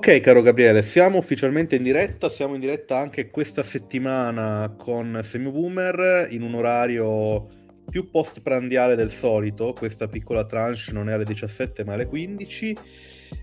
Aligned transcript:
Ok, 0.00 0.20
caro 0.20 0.40
Gabriele, 0.40 0.82
siamo 0.82 1.18
ufficialmente 1.18 1.76
in 1.76 1.82
diretta, 1.82 2.30
siamo 2.30 2.54
in 2.54 2.60
diretta 2.60 2.96
anche 2.96 3.28
questa 3.28 3.62
settimana 3.62 4.74
con 4.78 5.20
Semi 5.22 5.50
Boomer 5.50 6.26
in 6.30 6.40
un 6.40 6.54
orario 6.54 7.46
più 7.90 8.08
post-prandiale 8.08 8.96
del 8.96 9.10
solito, 9.10 9.74
questa 9.74 10.08
piccola 10.08 10.46
tranche 10.46 10.92
non 10.92 11.10
è 11.10 11.12
alle 11.12 11.26
17 11.26 11.84
ma 11.84 11.92
alle 11.92 12.06
15. 12.06 12.76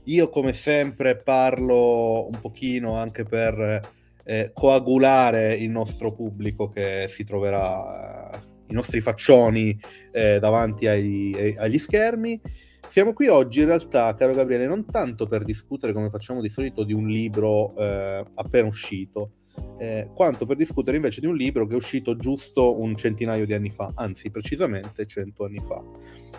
Io 0.06 0.30
come 0.30 0.52
sempre 0.54 1.18
parlo 1.18 2.26
un 2.26 2.40
pochino 2.42 2.96
anche 2.96 3.24
per 3.24 3.92
eh, 4.24 4.50
coagulare 4.52 5.54
il 5.54 5.70
nostro 5.70 6.12
pubblico 6.12 6.70
che 6.70 7.06
si 7.08 7.24
troverà, 7.24 8.32
eh, 8.34 8.40
i 8.70 8.74
nostri 8.74 9.00
faccioni 9.00 9.80
eh, 10.12 10.40
davanti 10.40 10.88
ai, 10.88 11.54
agli 11.56 11.78
schermi. 11.78 12.42
Siamo 12.88 13.12
qui 13.12 13.28
oggi 13.28 13.60
in 13.60 13.66
realtà, 13.66 14.14
caro 14.14 14.34
Gabriele, 14.34 14.66
non 14.66 14.86
tanto 14.86 15.26
per 15.26 15.44
discutere 15.44 15.92
come 15.92 16.10
facciamo 16.10 16.40
di 16.40 16.48
solito 16.48 16.86
di 16.86 16.94
un 16.94 17.08
libro 17.08 17.76
eh, 17.76 18.24
appena 18.36 18.66
uscito, 18.66 19.32
eh, 19.78 20.10
quanto 20.16 20.46
per 20.46 20.56
discutere 20.56 20.96
invece 20.96 21.20
di 21.20 21.28
un 21.28 21.36
libro 21.36 21.68
che 21.68 21.74
è 21.74 21.76
uscito 21.76 22.16
giusto 22.16 22.80
un 22.80 22.96
centinaio 22.96 23.46
di 23.46 23.54
anni 23.54 23.72
fa, 23.72 23.92
anzi 23.94 24.32
precisamente 24.32 25.06
cento 25.06 25.44
anni 25.44 25.60
fa. 25.60 25.84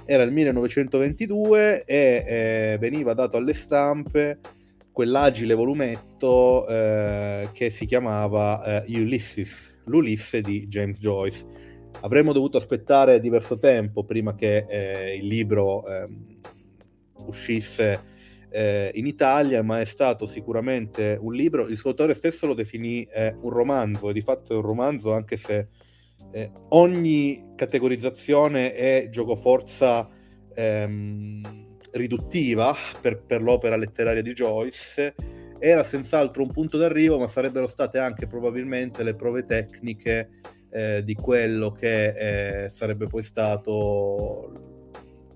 Era 0.07 0.23
il 0.23 0.33
1922 0.33 1.85
e 1.85 2.25
eh, 2.27 2.79
veniva 2.81 3.13
dato 3.13 3.37
alle 3.37 3.53
stampe 3.53 4.41
quell'agile 4.91 5.53
volumetto 5.53 6.67
eh, 6.67 7.51
che 7.53 7.69
si 7.69 7.85
chiamava 7.85 8.83
eh, 8.85 8.99
Ulysses, 8.99 9.83
l'Ulisse 9.85 10.41
di 10.41 10.67
James 10.67 10.99
Joyce. 10.99 11.45
Avremmo 12.01 12.33
dovuto 12.33 12.57
aspettare 12.57 13.21
diverso 13.21 13.59
tempo 13.59 14.05
prima 14.05 14.35
che 14.35 14.65
eh, 14.69 15.17
il 15.17 15.27
libro 15.27 15.87
ehm, 15.87 16.38
uscisse 17.29 18.17
eh, 18.51 18.91
in 18.95 19.07
Italia, 19.07 19.63
ma 19.63 19.81
è 19.81 19.85
stato 19.85 20.27
sicuramente 20.27 21.17
un 21.21 21.35
libro, 21.35 21.67
il 21.69 21.77
suo 21.77 21.91
autore 21.91 22.15
stesso 22.15 22.47
lo 22.47 22.55
definì 22.55 23.05
eh, 23.05 23.37
un 23.41 23.51
romanzo, 23.51 24.11
e 24.11 24.13
di 24.13 24.23
fatto 24.23 24.55
è 24.55 24.57
un 24.57 24.63
romanzo 24.63 25.13
anche 25.15 25.37
se 25.37 25.69
eh, 26.33 26.51
ogni 26.71 27.53
categorizzazione 27.57 28.75
è 28.75 29.09
giocoforza 29.11 30.09
ehm, 30.55 31.77
riduttiva 31.93 32.75
per, 33.01 33.23
per, 33.25 33.43
l'opera 33.43 33.77
letteraria 33.77 34.23
di 34.23 34.33
Joyce, 34.33 35.15
era 35.59 35.83
senz'altro 35.83 36.43
un 36.43 36.51
punto 36.51 36.79
d'arrivo, 36.79 37.19
ma 37.19 37.27
sarebbero 37.27 37.67
state 37.67 37.99
anche 37.99 38.27
probabilmente 38.27 39.03
le 39.03 39.15
prove 39.15 39.45
tecniche 39.45 40.31
eh, 40.71 41.03
di 41.03 41.15
quello 41.15 41.73
che 41.73 42.65
eh, 42.65 42.69
sarebbe 42.69 43.07
poi 43.07 43.23
stato 43.23 44.53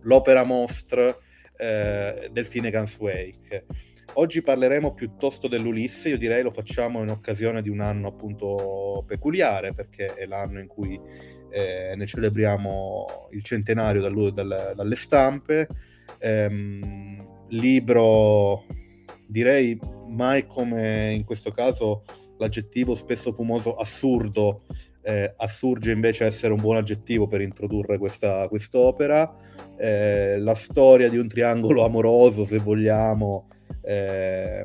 l'opera 0.03 0.45
mostra 0.45 1.17
eh, 1.63 2.29
del 2.33 2.45
Finnegan's 2.45 2.97
Wake. 2.99 3.67
Oggi 4.15 4.43
parleremo 4.43 4.93
piuttosto 4.95 5.47
dell'Ulisse, 5.47 6.09
io 6.09 6.19
direi 6.19 6.43
lo 6.43 6.51
facciamo 6.51 7.03
in 7.03 7.09
occasione 7.09 7.63
di 7.63 7.69
un 7.69 7.81
anno 7.81 8.09
appunto 8.09 9.05
peculiare, 9.07 9.73
perché 9.73 10.13
è 10.15 10.27
l'anno 10.27 10.59
in 10.59 10.67
cui 10.67 11.01
eh, 11.51 11.95
ne 11.97 12.07
celebriamo 12.07 13.29
il 13.31 13.45
centenario 13.45 14.01
dal, 14.01 14.33
dal, 14.33 14.73
dalle 14.75 14.97
stampe. 14.97 15.69
Ehm, 16.19 17.47
libro, 17.51 18.67
direi 19.27 19.79
mai 20.09 20.47
come 20.47 21.13
in 21.13 21.25
questo 21.25 21.53
caso 21.53 22.03
l'aggettivo 22.39 22.97
spesso 22.97 23.33
fumoso 23.33 23.77
assurdo 23.77 24.65
eh, 25.03 25.33
assurge 25.37 25.91
invece 25.91 26.25
a 26.25 26.27
essere 26.29 26.53
un 26.53 26.61
buon 26.61 26.77
aggettivo 26.77 27.27
per 27.27 27.41
introdurre 27.41 27.99
questa 27.99 28.47
quest'opera. 28.49 29.35
Eh, 29.77 30.39
la 30.39 30.55
storia 30.55 31.09
di 31.09 31.19
un 31.19 31.29
triangolo 31.29 31.85
amoroso, 31.85 32.45
se 32.45 32.59
vogliamo, 32.59 33.49
eh, 33.83 34.65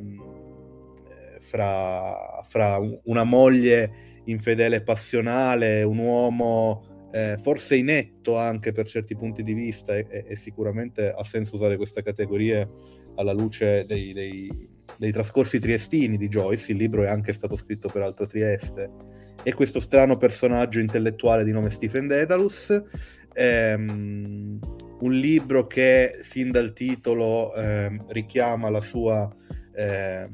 fra, 1.39 2.41
fra, 2.47 2.79
una 3.05 3.23
moglie 3.23 4.05
infedele 4.25 4.77
e 4.77 4.81
passionale, 4.81 5.83
un 5.83 5.97
uomo 5.97 7.07
eh, 7.11 7.37
forse 7.41 7.77
inetto 7.77 8.37
anche 8.37 8.73
per 8.73 8.85
certi 8.85 9.15
punti 9.15 9.41
di 9.41 9.53
vista 9.53 9.95
e, 9.95 10.25
e, 10.27 10.35
sicuramente 10.35 11.09
ha 11.09 11.23
senso 11.23 11.55
usare 11.55 11.77
queste 11.77 12.03
categorie 12.03 12.69
alla 13.15 13.31
luce 13.31 13.85
dei, 13.85 14.11
dei, 14.11 14.69
dei 14.97 15.11
trascorsi 15.11 15.57
triestini 15.59 16.17
di 16.17 16.27
Joyce, 16.27 16.73
il 16.73 16.77
libro 16.77 17.03
è 17.03 17.07
anche 17.07 17.31
stato 17.31 17.55
scritto 17.55 17.87
per 17.87 18.01
Alto 18.01 18.27
Trieste 18.27 19.16
e 19.47 19.53
questo 19.53 19.79
strano 19.79 20.17
personaggio 20.17 20.81
intellettuale 20.81 21.45
di 21.45 21.53
nome 21.53 21.69
Stephen 21.69 22.05
Dedalus. 22.05 22.83
Ehm, 23.31 24.59
un 24.99 25.11
libro 25.13 25.67
che 25.67 26.19
fin 26.23 26.51
dal 26.51 26.73
titolo 26.73 27.55
eh, 27.55 27.97
richiama 28.09 28.69
la 28.69 28.81
sua 28.81 29.33
eh, 29.73 30.29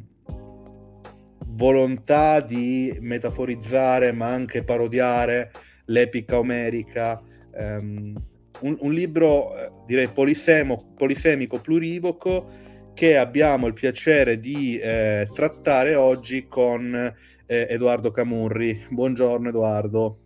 volontà 1.46 2.42
di 2.42 2.98
metaforizzare 3.02 4.12
ma 4.14 4.30
anche 4.30 4.64
parodiare 4.64 5.52
l'epica 5.86 6.40
omerica. 6.40 7.22
Um, 7.52 8.16
un, 8.62 8.78
un, 8.80 8.92
libro 8.92 9.56
eh, 9.56 9.72
direi 9.86 10.10
polisemo, 10.10 10.94
polisemico, 10.98 11.62
plurivoco 11.62 12.50
che 12.96 13.18
abbiamo 13.18 13.68
il 13.68 13.74
piacere 13.74 14.40
di 14.40 14.80
eh, 14.80 15.28
trattare 15.32 15.94
oggi 15.94 16.48
con 16.48 17.14
eh, 17.46 17.68
Edoardo 17.70 18.12
Camurri. 18.12 18.86
Buongiorno 18.90 19.50
Edoardo. 19.50 20.18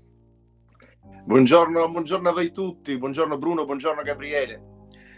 Buongiorno, 1.26 1.92
buongiorno 1.92 2.30
a 2.30 2.32
voi 2.32 2.52
tutti, 2.52 2.98
buongiorno 2.98 3.38
Bruno, 3.38 3.66
buongiorno 3.66 4.02
Gabriele. 4.02 4.62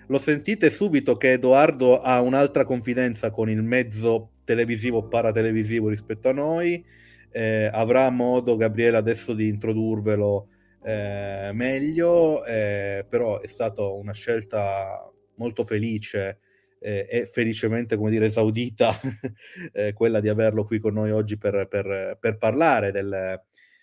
Lo 0.07 0.17
sentite 0.17 0.71
subito 0.71 1.17
che 1.17 1.33
Edoardo 1.33 2.01
ha 2.01 2.19
un'altra 2.21 2.65
confidenza 2.65 3.29
con 3.29 3.47
il 3.47 3.61
mezzo 3.61 4.31
televisivo 4.43 5.07
paratelevisivo 5.07 5.87
rispetto 5.89 6.29
a 6.29 6.33
noi. 6.33 6.83
Eh, 7.31 7.69
avrà 7.71 8.09
modo 8.09 8.55
Gabriele 8.55 8.97
adesso 8.97 9.35
di 9.35 9.47
introdurvelo 9.47 10.47
eh, 10.81 11.51
meglio, 11.53 12.43
eh, 12.43 13.05
però 13.07 13.39
è 13.39 13.47
stata 13.47 13.85
una 13.85 14.13
scelta 14.13 15.07
molto 15.35 15.63
felice 15.63 16.39
eh, 16.79 17.05
è 17.05 17.25
felicemente, 17.25 17.95
come 17.95 18.09
dire, 18.09 18.27
esaudita 18.27 18.99
eh, 19.73 19.93
quella 19.93 20.19
di 20.19 20.29
averlo 20.29 20.65
qui 20.65 20.79
con 20.79 20.93
noi 20.93 21.11
oggi 21.11 21.37
per, 21.37 21.67
per, 21.69 22.17
per 22.19 22.37
parlare 22.37 22.91
del, 22.91 23.39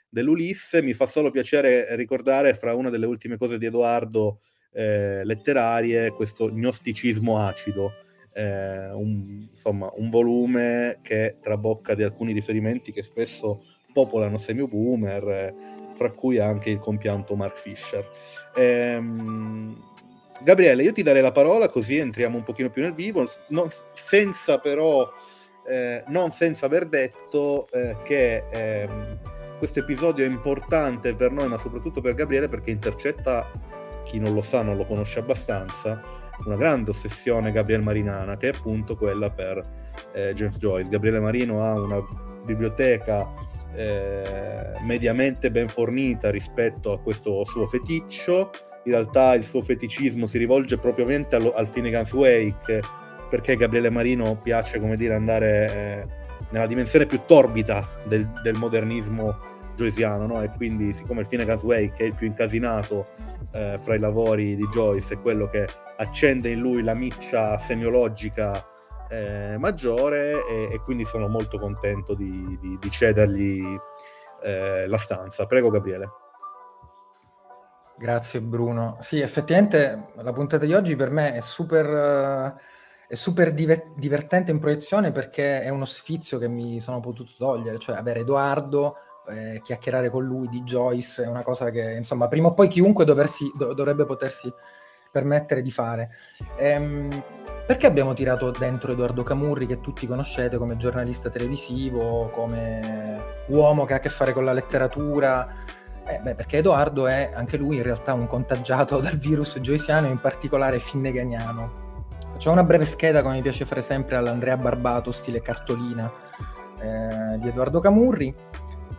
dell'Ulisse. 0.09 0.83
Mi 0.83 0.93
fa 0.93 1.07
solo 1.07 1.31
piacere 1.31 1.95
ricordare, 1.97 2.55
fra 2.55 2.75
una 2.75 2.91
delle 2.91 3.07
ultime 3.07 3.37
cose 3.37 3.59
di 3.59 3.67
Edoardo 3.67 4.41
eh, 4.73 5.25
letterarie, 5.25 6.11
questo 6.11 6.51
gnosticismo 6.51 7.39
acido. 7.39 7.93
Eh, 8.33 8.91
un, 8.93 9.47
insomma, 9.51 9.91
un 9.95 10.11
volume 10.11 10.99
che 11.03 11.39
trabocca 11.41 11.95
di 11.95 12.03
alcuni 12.03 12.33
riferimenti 12.33 12.93
che 12.93 13.03
spesso 13.03 13.63
popolano 13.93 14.37
semi 14.37 14.67
boomer, 14.67 15.55
fra 15.95 16.11
cui 16.13 16.39
anche 16.39 16.69
il 16.69 16.79
compianto 16.79 17.35
Mark 17.35 17.59
Fisher. 17.59 18.07
Ehm, 18.55 19.95
Gabriele, 20.43 20.83
io 20.83 20.93
ti 20.93 21.03
darei 21.03 21.23
la 21.23 21.33
parola 21.33 21.69
così 21.69 21.99
entriamo 21.99 22.37
un 22.37 22.45
pochino 22.45 22.71
più 22.71 22.83
nel 22.83 22.95
vivo, 22.95 23.27
non, 23.49 23.69
senza 23.95 24.59
però, 24.59 25.11
eh, 25.67 26.05
non 26.09 26.31
senza 26.31 26.67
aver 26.67 26.87
detto 26.87 27.69
eh, 27.71 27.97
che 28.05 28.45
eh, 28.51 28.89
questo 29.59 29.81
episodio 29.81 30.25
è 30.25 30.29
importante 30.29 31.15
per 31.15 31.31
noi, 31.31 31.49
ma 31.49 31.59
soprattutto 31.59 32.01
per 32.01 32.15
Gabriele, 32.15 32.49
perché 32.49 32.71
intercetta, 32.71 33.51
chi 34.05 34.19
non 34.19 34.35
lo 34.35 34.43
sa, 34.43 34.63
non 34.63 34.77
lo 34.77 34.85
conosce 34.85 35.19
abbastanza, 35.19 36.01
una 36.45 36.57
grande 36.57 36.91
ossessione 36.91 37.53
Gabriele 37.53 37.85
Marinana, 37.85 38.37
che 38.37 38.51
è 38.51 38.55
appunto 38.55 38.97
quella 38.97 39.31
per 39.31 39.61
eh, 40.13 40.35
James 40.35 40.59
Joyce. 40.59 40.89
Gabriele 40.89 41.21
Marino 41.21 41.63
ha 41.63 41.73
una 41.81 42.01
biblioteca 42.45 43.27
eh, 43.75 44.79
mediamente 44.83 45.51
ben 45.51 45.69
fornita 45.69 46.31
rispetto 46.31 46.93
a 46.93 47.01
questo 47.01 47.45
suo 47.45 47.67
feticcio, 47.67 48.51
in 48.87 48.93
realtà 48.93 49.35
il 49.35 49.45
suo 49.45 49.61
feticismo 49.63 50.27
si 50.27 50.39
rivolge 50.39 50.79
propriamente 50.79 51.37
al, 51.37 51.53
al 51.55 51.69
Finnegan's 51.69 52.13
Wake, 52.13 52.81
perché 53.29 53.57
Gabriele 53.57 53.91
Marino 53.91 54.39
piace, 54.41 54.79
come 54.81 54.97
dire, 54.97 55.15
andare 55.15 55.73
eh, 55.73 56.03
nella 56.51 56.67
dimensione 56.67 57.07
più 57.07 57.21
torbida 57.27 57.87
del, 58.05 58.29
del 58.43 58.55
modernismo 58.55 59.55
joyceano, 59.75 60.27
no? 60.27 60.43
E 60.43 60.51
quindi, 60.57 60.93
siccome 60.95 61.23
il 61.23 61.27
Finnegan's 61.27 61.63
Wake 61.65 61.97
è 61.97 62.05
il 62.05 62.15
più 62.15 62.29
incasinato 62.29 63.09
eh, 63.53 63.79
fra 63.81 63.95
i 63.97 63.99
lavori 63.99 64.55
di 64.55 64.67
Joyce, 64.69 65.15
è 65.15 65.21
quello 65.21 65.49
che 65.51 65.67
accende 65.97 66.51
in 66.51 66.61
lui 66.61 66.83
la 66.83 66.95
miccia 66.95 67.59
semiologica 67.59 68.65
eh, 69.09 69.57
maggiore 69.59 70.47
e, 70.47 70.69
e, 70.73 70.81
quindi 70.81 71.05
sono 71.05 71.27
molto 71.29 71.59
contento 71.59 72.15
di, 72.15 72.59
di, 72.61 72.79
di 72.81 72.91
cedergli 72.91 73.63
eh, 74.43 74.87
la 74.87 74.99
stanza. 74.99 75.47
Prego 75.47 75.71
Gabriele. 75.71 76.09
Grazie 77.99 78.43
Bruno. 78.43 78.99
Sì, 79.01 79.21
effettivamente 79.21 80.09
la 80.17 80.33
puntata 80.33 80.67
di 80.67 80.75
oggi 80.75 80.97
per 80.97 81.11
me 81.11 81.33
è 81.33 81.41
super, 81.41 82.55
è 83.09 83.15
super 83.15 83.53
diver- 83.55 83.95
divertente 83.95 84.51
in 84.51 84.59
proiezione 84.59 85.13
perché 85.13 85.63
è 85.63 85.71
uno 85.71 85.87
sfizio 85.87 86.39
che 86.39 86.47
mi 86.47 86.79
sono 86.79 87.01
potuto 87.01 87.33
togliere, 87.39 87.79
cioè 87.79 87.97
avere 87.97 88.21
Edoardo, 88.21 88.97
eh, 89.29 89.61
chiacchierare 89.63 90.11
con 90.11 90.25
lui 90.25 90.47
di 90.49 90.63
Joyce 90.63 91.25
è 91.25 91.27
una 91.27 91.43
cosa 91.43 91.71
che 91.71 91.93
insomma 91.93 92.29
prima 92.29 92.49
o 92.49 92.55
poi 92.55 92.69
chiunque 92.69 93.07
doversi, 93.07 93.51
do- 93.57 93.73
dovrebbe 93.73 94.05
potersi 94.05 94.53
permettere 95.11 95.63
di 95.63 95.71
fare. 95.71 96.11
Ehm, 96.59 97.23
perché 97.67 97.87
abbiamo 97.87 98.13
tirato 98.13 98.51
dentro 98.51 98.93
Edoardo 98.93 99.23
Camurri, 99.23 99.67
che 99.67 99.81
tutti 99.81 100.07
conoscete 100.07 100.59
come 100.59 100.77
giornalista 100.77 101.31
televisivo, 101.31 102.29
come 102.29 103.25
uomo 103.49 103.87
che 103.87 103.95
ha 103.95 103.97
a 103.97 104.01
che 104.01 104.11
fare 104.11 104.35
con 104.35 104.45
la 104.45 104.53
letteratura? 104.53 105.49
Eh, 106.07 106.21
beh, 106.21 106.37
perché 106.37 106.59
Edoardo 106.59 107.09
è 107.09 107.33
anche 107.35 107.57
lui 107.57 107.77
in 107.77 107.83
realtà 107.83 108.13
un 108.13 108.27
contagiato 108.27 108.99
dal 109.03 109.17
virus 109.17 109.59
joysiano, 109.59 110.07
in 110.07 110.21
particolare 110.21 110.79
finneganiano. 110.79 112.05
Facciamo 112.33 112.55
una 112.55 112.65
breve 112.65 112.85
scheda, 112.85 113.23
come 113.23 113.35
mi 113.35 113.43
piace 113.43 113.65
fare 113.65 113.83
sempre, 113.83 114.17
all'Andrea 114.17 114.57
Barbato, 114.57 115.11
stile 115.11 115.41
cartolina, 115.41 116.13
eh, 116.81 117.39
di 117.39 117.49
Edoardo 117.49 117.81
Camurri. 117.81 118.35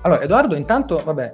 Allora, 0.02 0.22
Edoardo 0.22 0.56
intanto, 0.56 1.02
vabbè, 1.04 1.32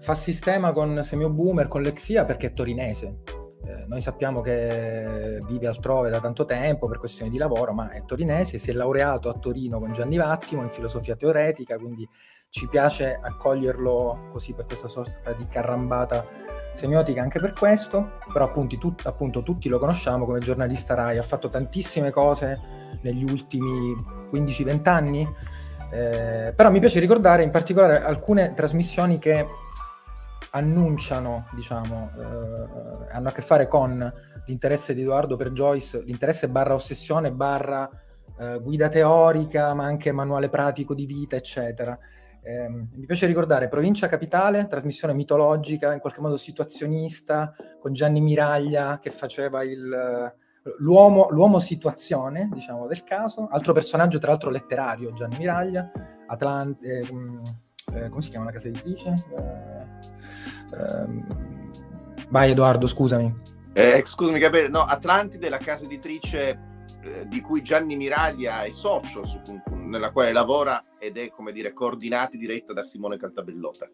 fa 0.00 0.14
sistema 0.14 0.72
con 0.72 1.02
Semio 1.02 1.30
Boomer, 1.30 1.68
con 1.68 1.80
Lexia 1.80 2.24
perché 2.24 2.48
è 2.48 2.52
torinese, 2.52 3.20
eh, 3.68 3.84
noi 3.86 4.00
sappiamo 4.00 4.40
che 4.40 5.38
vive 5.46 5.66
altrove 5.66 6.08
da 6.08 6.20
tanto 6.20 6.46
tempo 6.46 6.88
per 6.88 6.98
questioni 6.98 7.30
di 7.30 7.36
lavoro, 7.36 7.74
ma 7.74 7.90
è 7.90 8.02
torinese, 8.04 8.56
si 8.56 8.70
è 8.70 8.72
laureato 8.72 9.28
a 9.28 9.34
Torino 9.34 9.78
con 9.78 9.92
Gianni 9.92 10.16
Vattimo 10.16 10.62
in 10.62 10.70
filosofia 10.70 11.16
teoretica, 11.16 11.76
quindi 11.76 12.08
ci 12.50 12.66
piace 12.66 13.18
accoglierlo 13.20 14.30
così 14.32 14.54
per 14.54 14.64
questa 14.66 14.88
sorta 14.88 15.32
di 15.32 15.46
carrambata 15.48 16.24
semiotica 16.72 17.20
anche 17.20 17.40
per 17.40 17.52
questo, 17.52 18.18
però 18.32 18.46
appunto, 18.46 18.78
tu, 18.78 18.94
appunto 19.02 19.42
tutti 19.42 19.68
lo 19.68 19.78
conosciamo 19.78 20.24
come 20.24 20.38
giornalista 20.38 20.94
RAI, 20.94 21.18
ha 21.18 21.22
fatto 21.22 21.48
tantissime 21.48 22.10
cose 22.10 22.56
negli 23.02 23.24
ultimi 23.24 23.94
15-20 24.32 24.88
anni, 24.88 25.28
eh, 25.92 26.52
però 26.54 26.70
mi 26.70 26.78
piace 26.78 27.00
ricordare 27.00 27.42
in 27.42 27.50
particolare 27.50 28.02
alcune 28.02 28.54
trasmissioni 28.54 29.18
che 29.18 29.46
annunciano, 30.50 31.46
diciamo, 31.52 32.10
eh, 32.18 33.12
hanno 33.12 33.28
a 33.28 33.32
che 33.32 33.42
fare 33.42 33.66
con 33.66 34.12
l'interesse 34.46 34.94
di 34.94 35.02
Edoardo 35.02 35.36
per 35.36 35.50
Joyce, 35.50 36.02
l'interesse 36.02 36.48
barra 36.48 36.74
ossessione, 36.74 37.32
barra 37.32 37.90
eh, 38.38 38.60
guida 38.62 38.88
teorica, 38.88 39.74
ma 39.74 39.84
anche 39.84 40.12
manuale 40.12 40.48
pratico 40.48 40.94
di 40.94 41.06
vita, 41.06 41.36
eccetera. 41.36 41.98
Eh, 42.42 42.68
mi 42.68 43.06
piace 43.06 43.26
ricordare 43.26 43.68
Provincia 43.68 44.06
Capitale, 44.06 44.66
trasmissione 44.66 45.14
mitologica, 45.14 45.92
in 45.92 46.00
qualche 46.00 46.20
modo 46.20 46.36
situazionista, 46.36 47.54
con 47.80 47.92
Gianni 47.92 48.20
Miraglia 48.20 48.98
che 48.98 49.10
faceva 49.10 49.62
il, 49.62 50.32
l'uomo, 50.78 51.28
l'uomo 51.30 51.58
situazione, 51.58 52.48
diciamo, 52.52 52.86
del 52.86 53.04
caso. 53.04 53.48
Altro 53.50 53.72
personaggio, 53.72 54.18
tra 54.18 54.30
l'altro, 54.30 54.50
letterario, 54.50 55.12
Gianni 55.12 55.38
Miraglia, 55.38 55.90
Atlante, 56.26 56.86
eh, 56.98 57.06
eh, 57.94 58.08
come 58.08 58.22
si 58.22 58.30
chiama 58.30 58.46
la 58.46 58.52
casa 58.52 58.68
editrice? 58.68 59.24
Eh, 59.36 59.78
Ehm, 60.74 61.24
vai 62.30 62.50
Edoardo, 62.50 62.86
scusami. 62.86 63.46
Eh, 63.72 64.02
scusami 64.04 64.38
Gabriele, 64.38 64.68
no, 64.68 64.82
Atlantide, 64.82 65.48
la 65.48 65.58
casa 65.58 65.84
editrice 65.84 66.58
di 67.26 67.40
cui 67.40 67.62
Gianni 67.62 67.96
Miraglia 67.96 68.62
è 68.62 68.70
socio, 68.70 69.24
su, 69.24 69.40
nella 69.70 70.10
quale 70.10 70.32
lavora 70.32 70.84
ed 70.98 71.16
è, 71.16 71.30
come 71.30 71.52
dire, 71.52 71.72
coordinata 71.72 72.34
e 72.34 72.38
diretta 72.38 72.72
da 72.72 72.82
Simone 72.82 73.16
Caltabellota. 73.16 73.88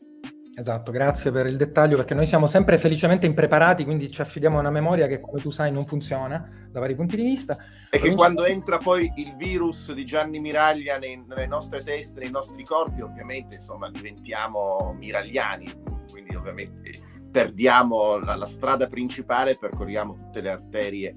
Esatto, 0.56 0.92
grazie 0.92 1.32
per 1.32 1.46
il 1.46 1.56
dettaglio 1.56 1.96
perché 1.96 2.14
noi 2.14 2.26
siamo 2.26 2.46
sempre 2.46 2.78
felicemente 2.78 3.26
impreparati, 3.26 3.82
quindi 3.82 4.08
ci 4.08 4.20
affidiamo 4.20 4.56
a 4.56 4.60
una 4.60 4.70
memoria 4.70 5.08
che 5.08 5.18
come 5.18 5.40
tu 5.40 5.50
sai 5.50 5.72
non 5.72 5.84
funziona 5.84 6.68
da 6.70 6.78
vari 6.78 6.94
punti 6.94 7.16
di 7.16 7.22
vista. 7.22 7.56
E 7.90 7.98
che 7.98 8.14
quando 8.14 8.44
entra 8.44 8.78
poi 8.78 9.12
il 9.16 9.34
virus 9.34 9.92
di 9.92 10.04
Gianni 10.04 10.38
Miraglia 10.38 10.98
nei, 10.98 11.24
nelle 11.26 11.46
nostre 11.46 11.82
teste, 11.82 12.20
nei 12.20 12.30
nostri 12.30 12.64
corpi, 12.64 13.00
ovviamente 13.00 13.54
insomma 13.54 13.90
diventiamo 13.90 14.94
miragliani 14.96 15.94
quindi 16.14 16.36
ovviamente 16.36 17.28
perdiamo 17.30 18.18
la, 18.18 18.36
la 18.36 18.46
strada 18.46 18.86
principale, 18.86 19.58
percorriamo 19.58 20.14
tutte 20.14 20.40
le 20.40 20.50
arterie 20.50 21.16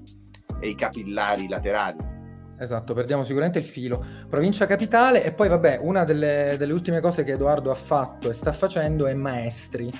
e 0.60 0.68
i 0.68 0.74
capillari 0.74 1.48
laterali. 1.48 2.16
Esatto, 2.58 2.92
perdiamo 2.92 3.22
sicuramente 3.22 3.58
il 3.58 3.64
filo. 3.64 4.04
Provincia 4.28 4.66
capitale 4.66 5.22
e 5.24 5.32
poi 5.32 5.48
vabbè, 5.48 5.78
una 5.80 6.04
delle, 6.04 6.56
delle 6.58 6.72
ultime 6.72 7.00
cose 7.00 7.22
che 7.22 7.32
Edoardo 7.32 7.70
ha 7.70 7.74
fatto 7.74 8.28
e 8.28 8.32
sta 8.32 8.50
facendo 8.50 9.06
è 9.06 9.14
Maestri, 9.14 9.90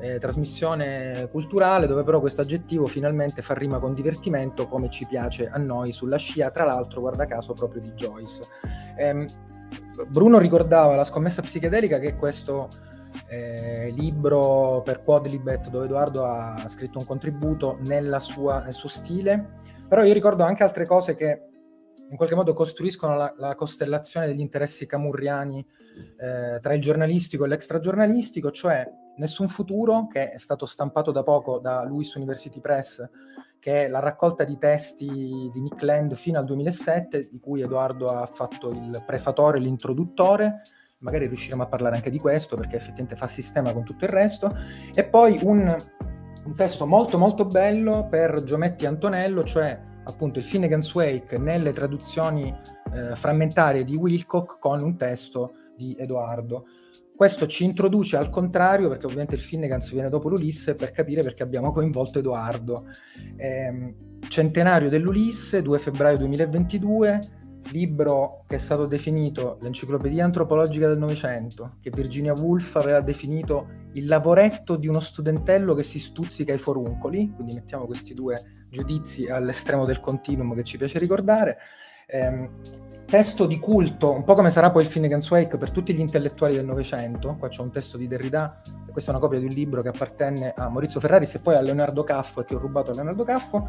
eh, 0.00 0.18
trasmissione 0.18 1.28
culturale 1.30 1.86
dove 1.86 2.04
però 2.04 2.20
questo 2.20 2.40
aggettivo 2.40 2.86
finalmente 2.86 3.42
fa 3.42 3.54
rima 3.54 3.78
con 3.78 3.94
divertimento 3.94 4.68
come 4.68 4.88
ci 4.88 5.06
piace 5.06 5.48
a 5.48 5.58
noi 5.58 5.92
sulla 5.92 6.16
scia, 6.16 6.50
tra 6.50 6.64
l'altro 6.64 7.00
guarda 7.00 7.26
caso 7.26 7.52
proprio 7.52 7.82
di 7.82 7.90
Joyce. 7.92 8.46
Eh, 8.96 9.28
Bruno 10.08 10.38
ricordava 10.38 10.94
la 10.94 11.04
scommessa 11.04 11.42
psichedelica 11.42 11.98
che 11.98 12.08
è 12.08 12.16
questo 12.16 12.70
eh, 13.26 13.90
libro 13.94 14.82
per 14.82 15.02
Quadlibet 15.02 15.68
dove 15.68 15.84
Edoardo 15.84 16.24
ha 16.24 16.66
scritto 16.68 16.98
un 16.98 17.04
contributo 17.04 17.78
sua, 18.18 18.60
nel 18.60 18.74
suo 18.74 18.88
stile, 18.88 19.50
però 19.88 20.02
io 20.04 20.12
ricordo 20.12 20.44
anche 20.44 20.62
altre 20.62 20.86
cose 20.86 21.14
che 21.14 21.42
in 22.10 22.16
qualche 22.16 22.34
modo 22.34 22.54
costruiscono 22.54 23.16
la, 23.16 23.34
la 23.36 23.54
costellazione 23.54 24.26
degli 24.26 24.40
interessi 24.40 24.86
camurriani 24.86 25.64
eh, 26.18 26.58
tra 26.60 26.72
il 26.72 26.80
giornalistico 26.80 27.44
e 27.44 27.48
l'extragiornalistico, 27.48 28.50
cioè 28.50 28.86
Nessun 29.18 29.48
futuro, 29.48 30.06
che 30.06 30.30
è 30.30 30.38
stato 30.38 30.64
stampato 30.64 31.10
da 31.10 31.24
poco 31.24 31.58
da 31.58 31.82
Lewis 31.82 32.14
University 32.14 32.60
Press, 32.60 33.04
che 33.58 33.84
è 33.84 33.88
la 33.88 33.98
raccolta 33.98 34.44
di 34.44 34.56
testi 34.58 35.06
di 35.06 35.60
Nick 35.60 35.82
Land 35.82 36.14
fino 36.14 36.38
al 36.38 36.44
2007, 36.44 37.28
di 37.28 37.40
cui 37.40 37.60
Edoardo 37.60 38.10
ha 38.10 38.26
fatto 38.26 38.70
il 38.70 39.02
prefatore, 39.04 39.58
l'introduttore, 39.58 40.62
magari 40.98 41.26
riusciremo 41.26 41.64
a 41.64 41.66
parlare 41.66 41.96
anche 41.96 42.10
di 42.10 42.20
questo 42.20 42.54
perché 42.54 42.76
effettivamente 42.76 43.16
fa 43.16 43.26
sistema 43.26 43.72
con 43.72 43.82
tutto 43.82 44.04
il 44.04 44.10
resto, 44.10 44.54
e 44.94 45.04
poi 45.04 45.40
un, 45.42 45.84
un 46.48 46.54
testo 46.54 46.86
molto 46.86 47.18
molto 47.18 47.44
bello 47.44 48.06
per 48.08 48.42
Giometti 48.42 48.86
Antonello, 48.86 49.44
cioè 49.44 49.78
appunto 50.04 50.38
il 50.38 50.44
Finnegan's 50.46 50.94
Wake 50.94 51.36
nelle 51.36 51.74
traduzioni 51.74 52.48
eh, 52.90 53.14
frammentarie 53.14 53.84
di 53.84 53.96
Wilcock 53.96 54.58
con 54.58 54.82
un 54.82 54.96
testo 54.96 55.52
di 55.76 55.94
Edoardo. 55.98 56.64
Questo 57.14 57.46
ci 57.46 57.64
introduce 57.64 58.16
al 58.16 58.30
contrario, 58.30 58.88
perché 58.88 59.04
ovviamente 59.04 59.34
il 59.34 59.42
Finnegans 59.42 59.92
viene 59.92 60.08
dopo 60.08 60.30
l'Ulisse, 60.30 60.74
per 60.74 60.90
capire 60.92 61.22
perché 61.22 61.42
abbiamo 61.42 61.70
coinvolto 61.70 62.20
Edoardo. 62.20 62.84
Eh, 63.36 63.94
centenario 64.28 64.88
dell'Ulisse, 64.88 65.60
2 65.60 65.78
febbraio 65.78 66.16
2022, 66.16 67.37
libro 67.70 68.44
che 68.46 68.56
è 68.56 68.58
stato 68.58 68.86
definito 68.86 69.58
l'enciclopedia 69.60 70.24
antropologica 70.24 70.88
del 70.88 70.98
Novecento, 70.98 71.76
che 71.80 71.90
Virginia 71.90 72.34
Woolf 72.34 72.76
aveva 72.76 73.00
definito 73.00 73.68
il 73.92 74.06
lavoretto 74.06 74.76
di 74.76 74.86
uno 74.86 75.00
studentello 75.00 75.74
che 75.74 75.82
si 75.82 75.98
stuzzica 75.98 76.52
ai 76.52 76.58
foruncoli, 76.58 77.32
quindi 77.34 77.54
mettiamo 77.54 77.86
questi 77.86 78.14
due 78.14 78.66
giudizi 78.70 79.26
all'estremo 79.28 79.84
del 79.84 80.00
continuum 80.00 80.54
che 80.54 80.64
ci 80.64 80.76
piace 80.76 80.98
ricordare. 80.98 81.58
Eh, 82.06 82.48
testo 83.06 83.46
di 83.46 83.58
culto, 83.58 84.12
un 84.12 84.24
po' 84.24 84.34
come 84.34 84.50
sarà 84.50 84.70
poi 84.70 84.82
il 84.82 84.88
Finnegan's 84.88 85.30
Wake 85.30 85.56
per 85.56 85.70
tutti 85.70 85.94
gli 85.94 86.00
intellettuali 86.00 86.54
del 86.54 86.66
Novecento, 86.66 87.36
qua 87.38 87.48
c'è 87.48 87.62
un 87.62 87.70
testo 87.70 87.96
di 87.96 88.06
Derrida, 88.06 88.62
questa 88.90 89.12
è 89.12 89.14
una 89.14 89.22
copia 89.22 89.38
di 89.38 89.46
un 89.46 89.52
libro 89.52 89.80
che 89.80 89.88
appartenne 89.88 90.52
a 90.54 90.68
Maurizio 90.68 91.00
Ferraris 91.00 91.34
e 91.36 91.40
poi 91.40 91.54
a 91.54 91.60
Leonardo 91.60 92.04
Caffo 92.04 92.40
e 92.40 92.44
che 92.44 92.54
ho 92.54 92.58
rubato 92.58 92.90
a 92.90 92.94
Leonardo 92.94 93.24
Caffo. 93.24 93.68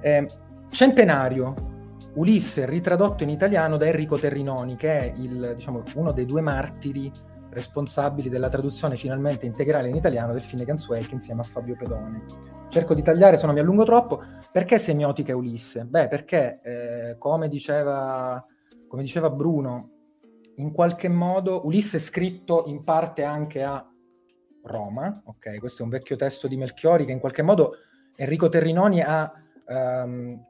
Eh, 0.00 0.26
centenario, 0.70 1.81
Ulisse 2.14 2.66
ritradotto 2.66 3.22
in 3.22 3.30
italiano 3.30 3.76
da 3.76 3.86
Enrico 3.86 4.18
Terrinoni, 4.18 4.76
che 4.76 4.98
è 5.00 5.14
il, 5.16 5.52
diciamo, 5.54 5.82
uno 5.94 6.12
dei 6.12 6.26
due 6.26 6.42
martiri 6.42 7.10
responsabili 7.50 8.28
della 8.28 8.48
traduzione 8.48 8.96
finalmente 8.96 9.46
integrale 9.46 9.88
in 9.88 9.96
italiano 9.96 10.32
del 10.32 10.42
Finnegan's 10.42 10.86
Wake 10.88 11.14
insieme 11.14 11.40
a 11.40 11.44
Fabio 11.44 11.76
Pedone. 11.76 12.24
Cerco 12.68 12.94
di 12.94 13.02
tagliare 13.02 13.36
se 13.36 13.46
non 13.46 13.54
mi 13.54 13.60
allungo 13.60 13.84
troppo. 13.84 14.20
Perché 14.50 14.78
semiotica 14.78 15.36
Ulisse? 15.36 15.84
Beh, 15.84 16.08
perché 16.08 16.60
eh, 16.62 17.18
come, 17.18 17.48
diceva, 17.48 18.44
come 18.88 19.02
diceva 19.02 19.30
Bruno, 19.30 19.90
in 20.56 20.72
qualche 20.72 21.08
modo 21.08 21.64
Ulisse 21.64 21.96
è 21.96 22.00
scritto 22.00 22.64
in 22.66 22.84
parte 22.84 23.22
anche 23.24 23.62
a 23.62 23.86
Roma, 24.64 25.22
ok? 25.24 25.58
Questo 25.58 25.82
è 25.82 25.84
un 25.84 25.90
vecchio 25.90 26.16
testo 26.16 26.46
di 26.46 26.56
Melchiori 26.56 27.04
che 27.04 27.12
in 27.12 27.20
qualche 27.20 27.42
modo 27.42 27.76
Enrico 28.16 28.48
Terrinoni 28.48 29.00
ha 29.00 29.30
um, 29.66 30.40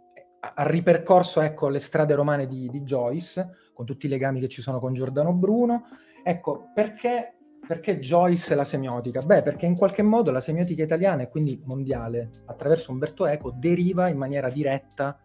ha 0.44 0.66
ripercorso 0.66 1.40
ecco, 1.40 1.68
le 1.68 1.78
strade 1.78 2.14
romane 2.14 2.48
di, 2.48 2.68
di, 2.68 2.82
Joyce, 2.82 3.70
con 3.72 3.86
tutti 3.86 4.06
i 4.06 4.08
legami 4.08 4.40
che 4.40 4.48
ci 4.48 4.60
sono 4.60 4.80
con 4.80 4.92
Giordano 4.92 5.32
Bruno. 5.32 5.84
Ecco, 6.24 6.70
perché, 6.74 7.34
perché 7.64 8.00
Joyce 8.00 8.52
e 8.52 8.56
la 8.56 8.64
semiotica? 8.64 9.22
Beh, 9.22 9.42
perché 9.42 9.66
in 9.66 9.76
qualche 9.76 10.02
modo 10.02 10.32
la 10.32 10.40
semiotica 10.40 10.82
italiana 10.82 11.22
e 11.22 11.28
quindi 11.28 11.62
mondiale, 11.64 12.42
attraverso 12.46 12.90
Umberto 12.90 13.26
Eco, 13.26 13.52
deriva 13.54 14.08
in 14.08 14.16
maniera 14.16 14.50
diretta, 14.50 15.16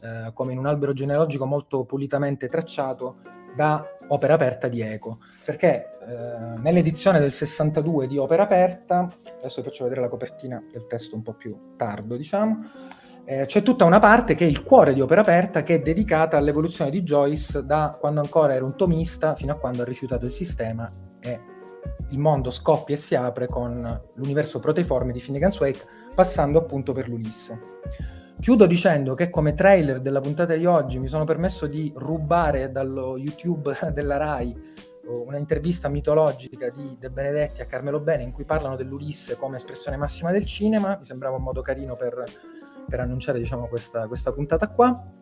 eh, 0.00 0.30
come 0.32 0.52
in 0.52 0.58
un 0.58 0.66
albero 0.66 0.94
genealogico 0.94 1.44
molto 1.44 1.84
pulitamente 1.84 2.48
tracciato, 2.48 3.18
da 3.54 3.86
Opera 4.08 4.34
Aperta 4.34 4.68
di 4.68 4.80
Eco. 4.80 5.18
Perché 5.44 5.88
eh, 6.06 6.58
nell'edizione 6.58 7.20
del 7.20 7.30
62 7.30 8.06
di 8.06 8.16
Opera 8.16 8.44
Aperta, 8.44 9.06
adesso 9.38 9.60
vi 9.60 9.68
faccio 9.68 9.84
vedere 9.84 10.00
la 10.00 10.08
copertina 10.08 10.62
del 10.72 10.86
testo 10.86 11.16
un 11.16 11.22
po' 11.22 11.34
più 11.34 11.74
tardo, 11.76 12.16
diciamo, 12.16 12.58
eh, 13.26 13.46
c'è 13.46 13.62
tutta 13.62 13.84
una 13.84 13.98
parte 13.98 14.34
che 14.34 14.44
è 14.44 14.48
il 14.48 14.62
cuore 14.62 14.92
di 14.92 15.00
Opera 15.00 15.22
Aperta 15.22 15.62
che 15.62 15.76
è 15.76 15.80
dedicata 15.80 16.36
all'evoluzione 16.36 16.90
di 16.90 17.02
Joyce 17.02 17.64
da 17.64 17.96
quando 17.98 18.20
ancora 18.20 18.54
era 18.54 18.64
un 18.64 18.76
tomista 18.76 19.34
fino 19.34 19.52
a 19.52 19.56
quando 19.56 19.82
ha 19.82 19.86
rifiutato 19.86 20.26
il 20.26 20.32
sistema 20.32 20.90
e 21.20 21.40
il 22.10 22.18
mondo 22.18 22.50
scoppia 22.50 22.94
e 22.94 22.98
si 22.98 23.14
apre 23.14 23.46
con 23.46 24.02
l'universo 24.14 24.60
proteiforme 24.60 25.12
di 25.12 25.20
Finnegan's 25.20 25.58
Wake, 25.58 25.84
passando 26.14 26.58
appunto 26.58 26.92
per 26.92 27.08
l'Ulisse. 27.08 27.60
Chiudo 28.40 28.66
dicendo 28.66 29.14
che 29.14 29.30
come 29.30 29.54
trailer 29.54 30.00
della 30.00 30.20
puntata 30.20 30.54
di 30.54 30.66
oggi 30.66 30.98
mi 30.98 31.08
sono 31.08 31.24
permesso 31.24 31.66
di 31.66 31.92
rubare 31.96 32.70
dallo 32.70 33.16
YouTube 33.16 33.74
della 33.94 34.18
RAI 34.18 34.82
una 35.06 35.36
intervista 35.36 35.88
mitologica 35.88 36.70
di 36.70 36.96
De 36.98 37.10
Benedetti 37.10 37.60
a 37.60 37.66
Carmelo 37.66 38.00
Bene 38.00 38.22
in 38.22 38.32
cui 38.32 38.44
parlano 38.44 38.74
dell'Ulisse 38.74 39.36
come 39.36 39.56
espressione 39.56 39.98
massima 39.98 40.30
del 40.30 40.46
cinema, 40.46 40.96
mi 40.96 41.04
sembrava 41.04 41.36
un 41.36 41.42
modo 41.42 41.60
carino 41.60 41.94
per, 41.94 42.24
per 42.88 43.00
annunciare 43.00 43.38
diciamo, 43.38 43.66
questa, 43.66 44.06
questa 44.06 44.32
puntata 44.32 44.68
qua. 44.68 45.12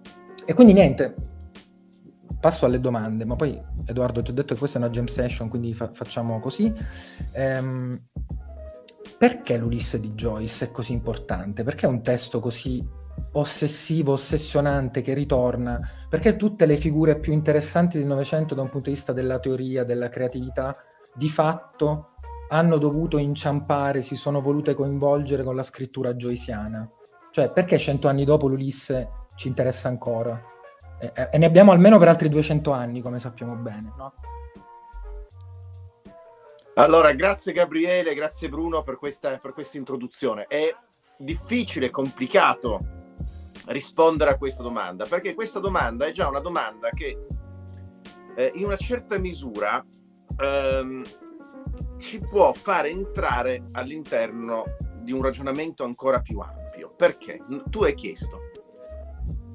E 0.45 0.55
quindi 0.55 0.73
niente, 0.73 1.15
passo 2.41 2.67
alle 2.67 2.81
domande, 2.81 3.25
ma 3.25 3.37
poi 3.37 3.61
Edoardo 3.87 4.23
ti 4.23 4.31
ho 4.31 4.35
detto 4.35 4.55
che 4.55 4.59
questa 4.59 4.79
è 4.79 4.83
una 4.83 4.91
jam 4.91 5.07
session, 5.07 5.49
quindi 5.49 5.73
fa- 5.75 5.91
facciamo 5.93 6.41
così. 6.41 6.73
Ehm, 7.33 8.01
perché 9.17 9.57
l'Ulisse 9.57 10.01
di 10.01 10.11
Joyce 10.15 10.67
è 10.67 10.71
così 10.73 10.93
importante? 10.93 11.63
Perché 11.63 11.87
è 11.87 11.89
un 11.89 12.03
testo 12.03 12.41
così 12.41 12.85
ossessivo, 13.35 14.13
ossessionante 14.13 15.01
che 15.01 15.15
ritorna, 15.15 15.81
perché 16.09 16.37
tutte 16.37 16.67
le 16.67 16.77
figure 16.77 17.19
più 17.21 17.33
interessanti 17.33 17.99
del 17.99 18.07
Novecento 18.07 18.55
da 18.55 18.63
un 18.63 18.69
punto 18.69 18.89
di 18.89 18.97
vista 18.97 19.13
della 19.13 19.39
teoria, 19.39 19.85
della 19.85 20.09
creatività, 20.09 20.77
di 21.15 21.29
fatto 21.29 22.15
hanno 22.49 22.77
dovuto 22.79 23.17
inciampare, 23.17 24.03
si 24.03 24.17
sono 24.17 24.41
volute 24.41 24.75
coinvolgere 24.75 25.43
con 25.43 25.55
la 25.55 25.63
scrittura 25.63 26.15
joysiana. 26.15 26.91
Cioè, 27.33 27.51
perché 27.51 27.79
cento 27.79 28.09
anni 28.09 28.27
dopo 28.27 28.47
l'Ulisse 28.47 29.27
ci 29.37 29.49
interessa 29.49 29.89
ancora? 29.89 30.39
E, 31.01 31.31
e 31.33 31.39
ne 31.39 31.47
abbiamo 31.47 31.73
almeno 31.73 31.99
per 31.99 32.09
altri 32.09 32.29
200 32.29 32.71
anni, 32.73 33.01
come 33.01 33.19
sappiamo 33.19 33.55
bene, 33.55 33.93
no? 33.97 34.13
Allora, 36.75 37.13
grazie 37.13 37.55
Gabriele, 37.55 38.15
grazie 38.15 38.51
Bruno 38.51 38.83
per 38.83 38.99
questa, 38.99 39.39
per 39.39 39.55
questa 39.55 39.79
introduzione. 39.79 40.45
È 40.47 40.75
difficile, 41.17 41.89
complicato 41.89 43.01
rispondere 43.67 44.33
a 44.33 44.37
questa 44.37 44.63
domanda, 44.63 45.07
perché 45.07 45.33
questa 45.33 45.59
domanda 45.59 46.05
è 46.05 46.11
già 46.11 46.29
una 46.29 46.41
domanda 46.41 46.91
che 46.91 47.19
eh, 48.37 48.51
in 48.55 48.67
una 48.67 48.77
certa 48.77 49.17
misura 49.19 49.83
ehm, 50.37 51.03
ci 51.99 52.19
può 52.21 52.53
fare 52.53 52.91
entrare 52.91 53.69
all'interno 53.73 54.65
di 55.01 55.13
un 55.13 55.23
ragionamento 55.23 55.85
ancora 55.85 56.21
più 56.21 56.39
ampio. 56.41 56.62
Perché? 56.91 57.41
Tu 57.71 57.83
hai 57.83 57.95
chiesto, 57.95 58.41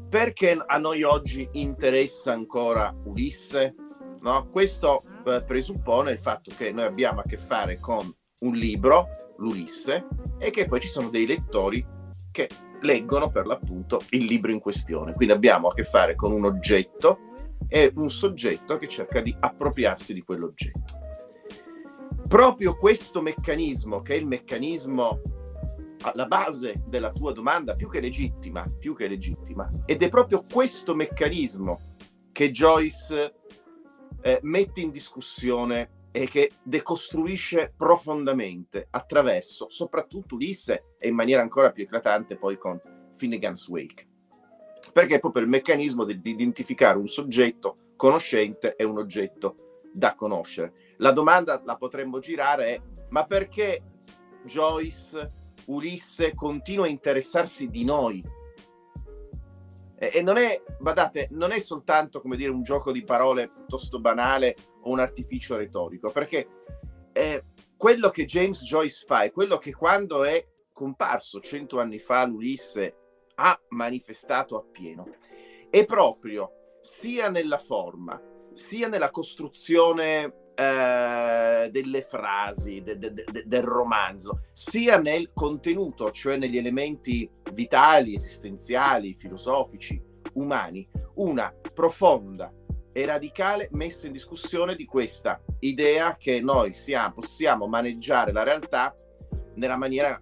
perché 0.10 0.58
a 0.66 0.78
noi 0.78 1.04
oggi 1.04 1.48
interessa 1.54 2.32
ancora 2.32 2.96
Ulisse? 3.04 3.76
No? 4.22 4.48
Questo 4.50 5.02
eh, 5.26 5.44
presuppone 5.44 6.12
il 6.12 6.20
fatto 6.20 6.52
che 6.56 6.72
noi 6.72 6.86
abbiamo 6.86 7.20
a 7.20 7.24
che 7.24 7.38
fare 7.38 7.78
con 7.80 8.14
un 8.40 8.56
libro, 8.56 9.34
l'Ulisse, 9.38 10.08
e 10.38 10.50
che 10.50 10.68
poi 10.68 10.80
ci 10.80 10.88
sono 10.88 11.10
dei 11.10 11.26
lettori 11.26 11.86
che 12.32 12.50
leggono 12.82 13.30
per 13.30 13.46
l'appunto 13.46 14.04
il 14.12 14.26
libro 14.26 14.52
in 14.52 14.60
questione. 14.60 15.14
Quindi 15.14 15.34
abbiamo 15.34 15.68
a 15.68 15.74
che 15.74 15.84
fare 15.84 16.16
con 16.16 16.32
un 16.32 16.46
oggetto 16.46 17.20
e 17.68 17.92
un 17.96 18.10
soggetto 18.10 18.78
che 18.78 18.88
cerca 18.88 19.20
di 19.20 19.36
appropriarsi 19.38 20.14
di 20.14 20.22
quell'oggetto. 20.22 21.06
Proprio 22.28 22.76
questo 22.76 23.22
meccanismo, 23.22 24.02
che 24.02 24.14
è 24.14 24.18
il 24.18 24.26
meccanismo 24.26 25.22
alla 26.02 26.26
base 26.26 26.84
della 26.86 27.12
tua 27.12 27.32
domanda, 27.32 27.76
più 27.76 27.90
che 27.90 28.00
legittima, 28.00 28.70
più 28.80 28.96
che 28.96 29.08
legittima, 29.08 29.70
ed 29.86 30.02
è 30.02 30.10
proprio 30.10 30.44
questo 30.52 30.94
meccanismo 30.94 31.96
che 32.32 32.52
Joyce 32.52 33.34
eh, 34.22 34.40
mette 34.44 34.82
in 34.82 34.92
discussione 34.92 36.06
e 36.12 36.28
che 36.28 36.52
decostruisce 36.64 37.74
profondamente 37.76 38.88
attraverso 38.90 39.68
soprattutto 39.70 40.36
Ulisse 40.36 40.96
e 40.98 41.08
in 41.08 41.16
maniera 41.16 41.42
ancora 41.42 41.72
più 41.72 41.84
eclatante 41.84 42.38
poi 42.38 42.58
con 42.58 42.80
Finnegan's 43.14 43.68
Wake. 43.68 44.08
Perché 44.94 45.16
è 45.16 45.20
proprio 45.20 45.44
il 45.44 45.50
meccanismo 45.50 46.04
di, 46.04 46.20
di 46.22 46.32
identificare 46.32 46.98
un 46.98 47.08
soggetto 47.08 47.94
conoscente 47.96 48.76
e 48.76 48.84
un 48.84 48.98
oggetto 48.98 49.82
da 49.94 50.16
conoscere. 50.16 50.96
La 50.98 51.12
domanda 51.12 51.62
la 51.66 51.76
potremmo 51.76 52.20
girare 52.20 52.68
è 52.68 52.82
ma 53.10 53.26
perché 53.26 53.82
Joyce, 54.44 55.32
Ulisse 55.68 56.34
continua 56.34 56.86
a 56.86 56.90
interessarsi 56.90 57.70
di 57.70 57.84
noi? 57.84 58.24
E, 60.00 60.22
non 60.22 60.38
è, 60.38 60.62
badate, 60.80 61.28
non 61.32 61.52
è 61.52 61.60
soltanto 61.60 62.22
come 62.22 62.36
dire 62.36 62.52
un 62.52 62.62
gioco 62.62 62.92
di 62.92 63.04
parole 63.04 63.50
piuttosto 63.50 64.00
banale 64.00 64.56
o 64.84 64.92
un 64.92 65.00
artificio 65.00 65.58
retorico, 65.58 66.12
perché 66.12 66.48
eh, 67.14 67.44
quello 67.76 68.10
che 68.10 68.26
James 68.26 68.64
Joyce 68.64 69.06
fa 69.08 69.24
è 69.24 69.32
quello 69.32 69.58
che 69.58 69.74
quando 69.74 70.24
è 70.24 70.46
comparso 70.72 71.40
cento 71.40 71.80
anni 71.80 71.98
fa 72.00 72.26
l'Ulisse 72.26 72.96
ha 73.36 73.60
manifestato 73.70 74.58
appieno, 74.58 75.08
è 75.70 75.86
proprio 75.86 76.52
sia 76.80 77.30
nella 77.30 77.58
forma, 77.58 78.22
sia 78.54 78.88
nella 78.88 79.10
costruzione 79.10 80.47
eh, 80.60 81.70
delle 81.70 82.02
frasi, 82.02 82.82
de, 82.82 82.98
de, 82.98 83.14
de, 83.14 83.44
del 83.46 83.62
romanzo, 83.62 84.42
sia 84.54 84.98
nel 84.98 85.30
contenuto, 85.32 86.10
cioè 86.10 86.36
negli 86.38 86.58
elementi 86.58 87.30
vitali, 87.54 88.16
esistenziali, 88.16 89.14
filosofici, 89.14 90.02
umani, 90.34 90.88
una 91.16 91.54
profonda 91.74 92.52
e 92.92 93.06
radicale 93.06 93.70
messa 93.74 94.08
in 94.08 94.14
discussione 94.14 94.76
di 94.76 94.86
questa 94.86 95.40
idea 95.60 96.18
che 96.18 96.42
noi 96.42 96.74
siamo, 96.74 97.14
possiamo 97.14 97.68
maneggiare 97.68 98.32
la 98.32 98.42
realtà 98.42 98.96
nella 99.54 99.78
maniera 99.78 100.20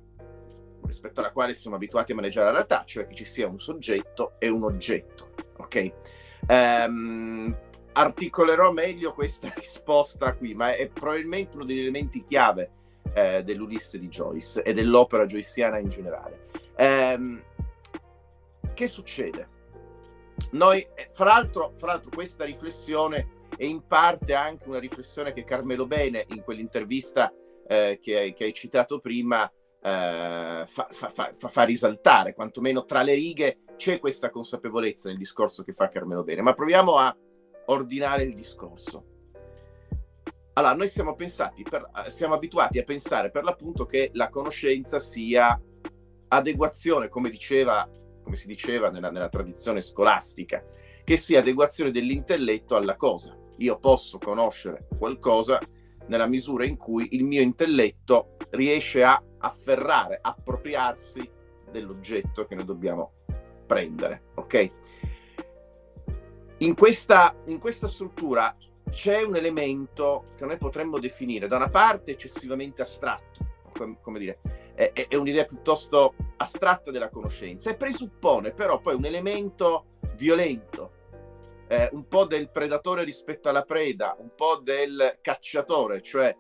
rispetto 0.86 1.22
alla 1.22 1.32
quale 1.32 1.54
siamo 1.54 1.77
abituati 1.77 2.12
a 2.12 2.15
maneggiare 2.15 2.48
la 2.48 2.51
realtà, 2.51 2.84
cioè 2.86 3.06
che 3.06 3.15
ci 3.15 3.24
sia 3.25 3.48
un 3.48 3.58
soggetto 3.58 4.34
e 4.38 4.50
un 4.50 4.63
oggetto. 4.63 5.30
Ok? 5.58 5.94
Um, 6.48 7.58
articolerò 7.98 8.72
meglio 8.72 9.14
questa 9.14 9.52
risposta 9.56 10.34
qui, 10.34 10.54
ma 10.54 10.74
è 10.74 10.90
probabilmente 10.90 11.56
uno 11.56 11.66
degli 11.66 11.80
elementi 11.80 12.24
chiave 12.24 12.72
eh, 13.14 13.44
dell'Ulisse 13.44 13.98
di 13.98 14.08
Joyce 14.08 14.62
e 14.64 14.74
dell'opera 14.74 15.25
joyciana 15.25 15.80
in 15.80 15.90
generale. 15.90 16.50
Um, 16.78 17.42
che 18.74 18.88
succede? 18.88 19.54
Noi, 20.52 20.86
eh, 20.96 21.08
fra 21.12 21.25
l'altro, 21.25 21.72
fra 21.75 21.88
l'altro, 21.88 22.12
questa 22.14 22.44
riflessione 22.44 23.44
è 23.56 23.64
in 23.64 23.88
parte 23.88 24.34
anche 24.34 24.68
una 24.68 24.80
riflessione 24.80 25.32
che 25.32 25.46
Carmelo 25.46 25.86
Bene, 25.86 26.25
in 26.30 26.44
quell'intervista 26.44 27.32
eh, 27.68 28.00
che, 28.02 28.34
che, 28.36 28.44
hai, 28.44 28.54
citato 28.54 29.00
prima, 29.00 29.50
eh, 29.82 30.64
fa, 30.66 30.88
fa, 30.90 31.10
fa, 31.10 31.32
fa, 31.34 31.64
risaltare, 31.64 32.34
quantomeno 32.34 32.84
tra 32.84 33.02
le 33.02 33.14
righe 33.14 33.60
c'è 33.78 34.00
questa 34.00 34.30
consapevolezza 34.30 35.08
nel 35.08 35.18
discorso 35.18 35.64
che 35.64 35.72
fa 35.72 35.88
Carmelo 35.88 36.24
Bene. 36.24 36.42
Ma 36.42 36.54
proviamo 36.54 36.98
a 36.98 37.16
ordinare 37.68 38.24
il 38.24 38.34
discorso. 38.34 39.14
Allora, 40.54 40.74
noi 40.74 40.88
siamo, 40.88 41.16
per, 41.16 41.90
eh, 42.06 42.10
siamo 42.10 42.34
abituati 42.34 42.80
a 42.80 42.84
pensare 42.84 43.30
per 43.30 43.44
l'appunto 43.44 43.86
che 43.86 44.10
la 44.14 44.30
conoscenza 44.30 45.00
sia 45.00 45.60
adeguazione, 46.28 47.10
come 47.10 47.30
diceva 47.30 47.90
come 48.26 48.36
si 48.36 48.48
diceva 48.48 48.90
nella, 48.90 49.12
nella 49.12 49.30
tradizione 49.30 49.82
scolastica, 49.82 50.66
che 51.04 51.16
sia 51.16 51.40
adeguazione 51.40 51.92
dell'intelletto 51.92 52.76
alla 52.76 52.96
cosa. 52.96 53.38
Io 53.58 53.78
posso 53.78 54.18
conoscere 54.18 54.88
qualcosa 54.98 55.62
nella 56.08 56.26
misura 56.26 56.66
in 56.66 56.76
cui 56.76 57.10
il 57.12 57.24
mio 57.24 57.42
intelletto 57.42 58.36
riesce 58.50 59.04
a 59.04 59.22
afferrare, 59.38 60.18
appropriarsi 60.20 61.30
dell'oggetto 61.72 62.46
che 62.46 62.56
noi 62.56 62.66
dobbiamo 62.66 63.14
prendere, 63.66 64.24
ok? 64.36 64.72
In 66.60 66.74
questa, 66.74 67.36
in 67.48 67.60
questa 67.60 67.88
struttura 67.88 68.56
c'è 68.90 69.22
un 69.22 69.36
elemento 69.36 70.24
che 70.38 70.46
noi 70.46 70.58
potremmo 70.58 71.00
definire 71.00 71.48
da 71.48 71.58
una 71.58 71.70
parte 71.70 72.12
eccessivamente 72.12 72.82
astratto, 72.82 73.46
come, 73.74 73.98
come 74.00 74.20
dire, 74.20 74.40
è, 74.74 74.92
è, 75.10 75.16
un'idea 75.16 75.44
piuttosto 75.44 76.14
astratta 76.38 76.92
della 76.92 77.10
conoscenza 77.10 77.70
e 77.70 77.76
presuppone 77.76 78.52
però 78.52 78.80
poi 78.80 78.96
un 78.96 79.04
elemento 79.04 79.86
violento, 80.16 80.92
eh, 81.68 81.90
un 81.92 82.08
po' 82.08 82.24
del 82.24 82.50
predatore 82.50 83.04
rispetto 83.04 83.50
alla 83.50 83.64
preda, 83.64 84.16
un 84.20 84.32
po' 84.34 84.56
del 84.56 85.18
cacciatore, 85.22 86.02
cioè 86.02 86.34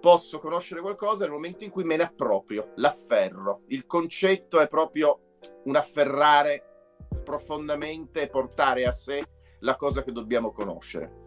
posso 0.00 0.38
conoscere 0.38 0.80
qualcosa 0.80 1.24
nel 1.24 1.32
momento 1.32 1.64
in 1.64 1.70
cui 1.70 1.84
me 1.84 1.96
ne 1.96 2.04
approprio, 2.04 2.72
l'afferro. 2.76 3.64
Il 3.66 3.84
concetto 3.84 4.60
è 4.60 4.66
proprio 4.66 5.34
un 5.64 5.76
afferrare 5.76 6.62
profondamente 7.22 8.28
portare 8.28 8.86
a 8.86 8.92
sé 8.92 9.26
la 9.60 9.76
cosa 9.76 10.02
che 10.02 10.12
dobbiamo 10.12 10.52
conoscere. 10.52 11.26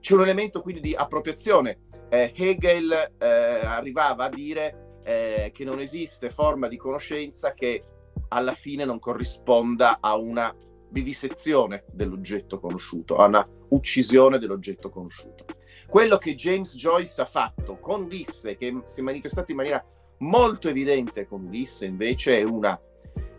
C'è 0.00 0.14
un 0.14 0.22
elemento 0.22 0.62
quindi 0.62 0.80
di 0.80 0.94
appropriazione. 0.94 1.82
Eh, 2.08 2.32
Hegel 2.34 3.14
eh, 3.18 3.26
arrivava 3.26 4.24
a 4.24 4.28
dire 4.28 4.98
eh, 5.04 5.50
che 5.54 5.64
non 5.64 5.80
esiste 5.80 6.30
forma 6.30 6.68
di 6.68 6.76
conoscenza 6.76 7.52
che 7.52 7.82
alla 8.28 8.52
fine 8.52 8.84
non 8.84 8.98
corrisponda 8.98 9.98
a 10.00 10.16
una 10.16 10.54
vivisezione 10.90 11.84
dell'oggetto 11.92 12.60
conosciuto, 12.60 13.16
a 13.16 13.26
una 13.26 13.46
uccisione 13.68 14.38
dell'oggetto 14.38 14.90
conosciuto. 14.90 15.44
quello 15.88 16.16
che 16.16 16.34
James 16.34 16.74
Joyce 16.76 17.20
ha 17.20 17.26
fatto 17.26 17.78
con 17.78 18.02
Ulisse, 18.02 18.56
che 18.56 18.82
si 18.84 19.00
è 19.00 19.02
manifestato 19.02 19.50
in 19.50 19.58
maniera 19.58 19.84
molto 20.18 20.68
evidente 20.68 21.26
con 21.26 21.44
Ulisse, 21.44 21.86
invece 21.86 22.38
è 22.38 22.42
una 22.42 22.78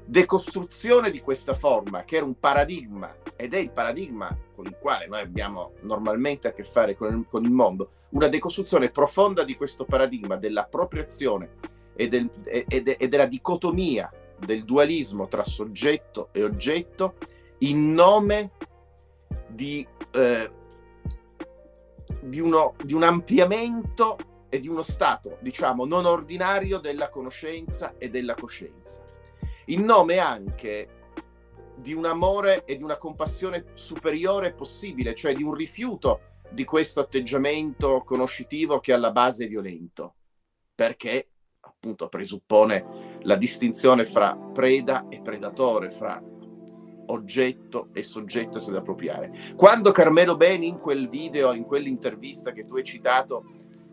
decostruzione 0.06 1.10
di 1.10 1.20
questa 1.22 1.54
forma, 1.54 2.04
che 2.04 2.18
era 2.18 2.26
un 2.26 2.40
paradigma, 2.40 3.16
ed 3.36 3.54
è 3.54 3.58
il 3.58 3.72
paradigma 3.72 4.36
con 4.56 4.66
il 4.66 4.78
quale 4.80 5.08
noi 5.08 5.22
abbiamo 5.22 5.74
normalmente 5.82 6.48
a 6.48 6.54
che 6.54 6.64
fare 6.64 6.96
con 6.96 7.14
il, 7.14 7.26
con 7.30 7.44
il 7.44 7.52
mondo, 7.52 7.90
una 8.10 8.28
decostruzione 8.28 8.90
profonda 8.90 9.44
di 9.44 9.56
questo 9.56 9.86
paradigma 9.86 10.36
dell'appropriazione 10.36 11.50
e, 11.96 12.08
del, 12.10 12.30
e, 12.44 12.66
e 12.68 13.08
della 13.08 13.26
dicotomia 13.26 14.12
del 14.38 14.64
dualismo 14.66 15.28
tra 15.28 15.44
soggetto 15.44 16.30
e 16.32 16.44
oggetto 16.44 17.16
in 17.60 17.94
nome 17.94 18.52
di, 19.48 19.88
eh, 20.12 20.52
di, 22.20 22.40
uno, 22.40 22.76
di 22.84 22.94
un 22.94 23.04
ampliamento 23.04 24.18
e 24.50 24.60
di 24.60 24.68
uno 24.68 24.84
stato, 24.84 25.38
diciamo, 25.40 25.86
non 25.86 26.06
ordinario 26.06 26.78
della 26.78 27.10
conoscenza 27.10 27.96
e 27.98 28.10
della 28.10 28.36
coscienza 28.36 29.04
in 29.66 29.84
nome 29.84 30.18
anche 30.18 30.88
di 31.76 31.94
un 31.94 32.06
amore 32.06 32.66
e 32.66 32.76
di 32.76 32.84
una 32.84 32.98
compassione 32.98 33.66
superiore 33.74 34.54
possibile, 34.54 35.14
cioè 35.14 35.34
di 35.34 35.44
un 35.44 35.54
rifiuto 35.54 36.22
di 36.50 36.64
questo 36.64 37.00
atteggiamento 37.00 38.04
conoscitivo 38.06 38.80
che 38.80 38.94
alla 38.94 39.12
base 39.12 39.46
è 39.46 39.48
violento, 39.48 40.16
perché 40.74 41.30
appunto 41.62 42.08
presuppone 42.08 43.20
la 43.22 43.36
distinzione 43.36 44.06
fra 44.06 44.36
preda 44.36 45.08
e 45.10 45.22
predatore, 45.22 45.90
fra 45.90 46.22
oggetto 47.08 47.90
e 47.92 48.04
soggetto 48.04 48.60
se 48.60 48.72
da 48.72 48.80
appropriare. 48.80 49.54
Quando 49.56 49.92
Carmelo 49.92 50.38
Beni 50.38 50.68
in 50.68 50.78
quel 50.78 51.10
video, 51.10 51.54
in 51.54 51.64
quell'intervista 51.64 52.52
che 52.52 52.66
tu 52.66 52.76
hai 52.76 52.84
citato, 52.84 53.44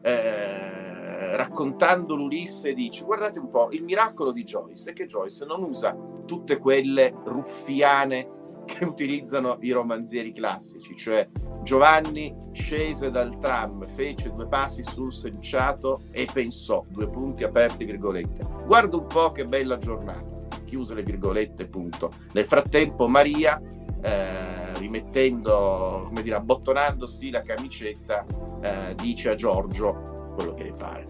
eh, 0.02 1.36
raccontando 1.36 2.14
l'Ulisse 2.14 2.72
dice 2.72 3.04
guardate 3.04 3.38
un 3.38 3.50
po', 3.50 3.68
il 3.70 3.82
miracolo 3.82 4.32
di 4.32 4.42
Joyce 4.42 4.90
è 4.90 4.92
che 4.92 5.06
Joyce 5.06 5.44
non 5.44 5.62
usa 5.62 5.96
tutte 6.26 6.58
quelle 6.58 7.14
ruffiane 7.24 8.38
che 8.64 8.84
utilizzano 8.86 9.58
i 9.60 9.72
romanzieri 9.72 10.32
classici, 10.32 10.94
cioè 10.96 11.28
Giovanni 11.62 12.34
scese 12.52 13.10
dal 13.10 13.38
tram, 13.38 13.86
fece 13.86 14.32
due 14.32 14.46
passi 14.46 14.82
sul 14.82 15.12
selciato 15.12 16.02
e 16.10 16.26
pensò, 16.32 16.84
due 16.88 17.08
punti 17.08 17.44
aperti, 17.44 17.84
virgolette. 17.84 18.46
Guarda 18.64 18.96
un 18.96 19.06
po' 19.06 19.32
che 19.32 19.46
bella 19.46 19.76
giornata, 19.76 20.46
chiuse 20.64 20.94
le 20.94 21.02
virgolette, 21.02 21.66
punto. 21.66 22.10
Nel 22.32 22.46
frattempo 22.46 23.08
Maria, 23.08 23.60
eh, 24.00 24.59
rimettendo, 24.80 26.04
come 26.06 26.22
dire, 26.22 26.36
abbottonandosi 26.36 27.30
la 27.30 27.42
camicetta, 27.42 28.26
eh, 28.60 28.94
dice 28.96 29.30
a 29.30 29.34
Giorgio 29.34 30.32
quello 30.34 30.54
che 30.54 30.64
le 30.64 30.72
pare. 30.72 31.08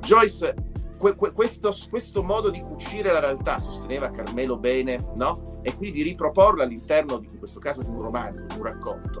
Joyce, 0.00 0.54
que, 0.96 1.14
que, 1.14 1.32
questo, 1.32 1.74
questo, 1.90 2.22
modo 2.22 2.48
di 2.50 2.60
cucire 2.60 3.12
la 3.12 3.20
realtà, 3.20 3.58
sosteneva 3.58 4.10
Carmelo 4.10 4.56
Bene, 4.56 5.04
no? 5.14 5.60
e 5.62 5.74
quindi 5.76 5.98
di 5.98 6.02
riproporla 6.10 6.64
all'interno, 6.64 7.18
di, 7.18 7.28
in 7.30 7.38
questo 7.38 7.60
caso, 7.60 7.82
di 7.82 7.90
un 7.90 8.00
romanzo, 8.00 8.46
di 8.46 8.56
un 8.56 8.64
racconto, 8.64 9.20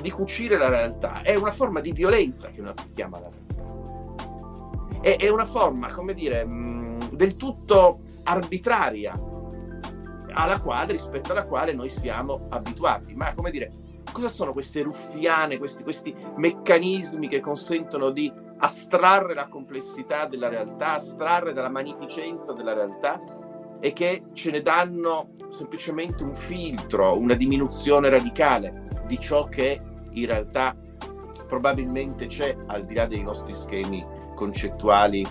di 0.00 0.10
cucire 0.10 0.58
la 0.58 0.68
realtà, 0.68 1.22
è 1.22 1.34
una 1.34 1.52
forma 1.52 1.80
di 1.80 1.92
violenza 1.92 2.50
che 2.50 2.60
noi 2.60 2.70
applichiamo 2.70 3.16
alla 3.16 3.28
realtà. 3.28 5.00
È, 5.00 5.16
è 5.16 5.28
una 5.28 5.44
forma, 5.44 5.92
come 5.92 6.14
dire, 6.14 6.44
mh, 6.44 7.10
del 7.12 7.36
tutto 7.36 8.00
arbitraria, 8.24 9.18
alla 10.36 10.60
quale, 10.60 10.92
rispetto 10.92 11.32
alla 11.32 11.46
quale 11.46 11.72
noi 11.72 11.88
siamo 11.88 12.46
abituati. 12.50 13.14
Ma, 13.14 13.34
come 13.34 13.50
dire, 13.50 13.72
cosa 14.12 14.28
sono 14.28 14.52
queste 14.52 14.82
ruffiane, 14.82 15.58
questi, 15.58 15.82
questi 15.82 16.14
meccanismi 16.36 17.28
che 17.28 17.40
consentono 17.40 18.10
di 18.10 18.32
astrarre 18.58 19.34
la 19.34 19.48
complessità 19.48 20.26
della 20.26 20.48
realtà, 20.48 20.94
astrarre 20.94 21.52
dalla 21.52 21.70
magnificenza 21.70 22.52
della 22.52 22.74
realtà 22.74 23.20
e 23.80 23.92
che 23.92 24.24
ce 24.32 24.50
ne 24.50 24.62
danno 24.62 25.34
semplicemente 25.48 26.22
un 26.22 26.34
filtro, 26.34 27.18
una 27.18 27.34
diminuzione 27.34 28.08
radicale 28.08 28.88
di 29.06 29.18
ciò 29.18 29.44
che 29.44 29.80
in 30.10 30.26
realtà 30.26 30.74
probabilmente 31.46 32.26
c'è 32.26 32.56
al 32.66 32.84
di 32.84 32.94
là 32.94 33.06
dei 33.06 33.22
nostri 33.22 33.54
schemi 33.54 34.04
concettuali 34.34 35.24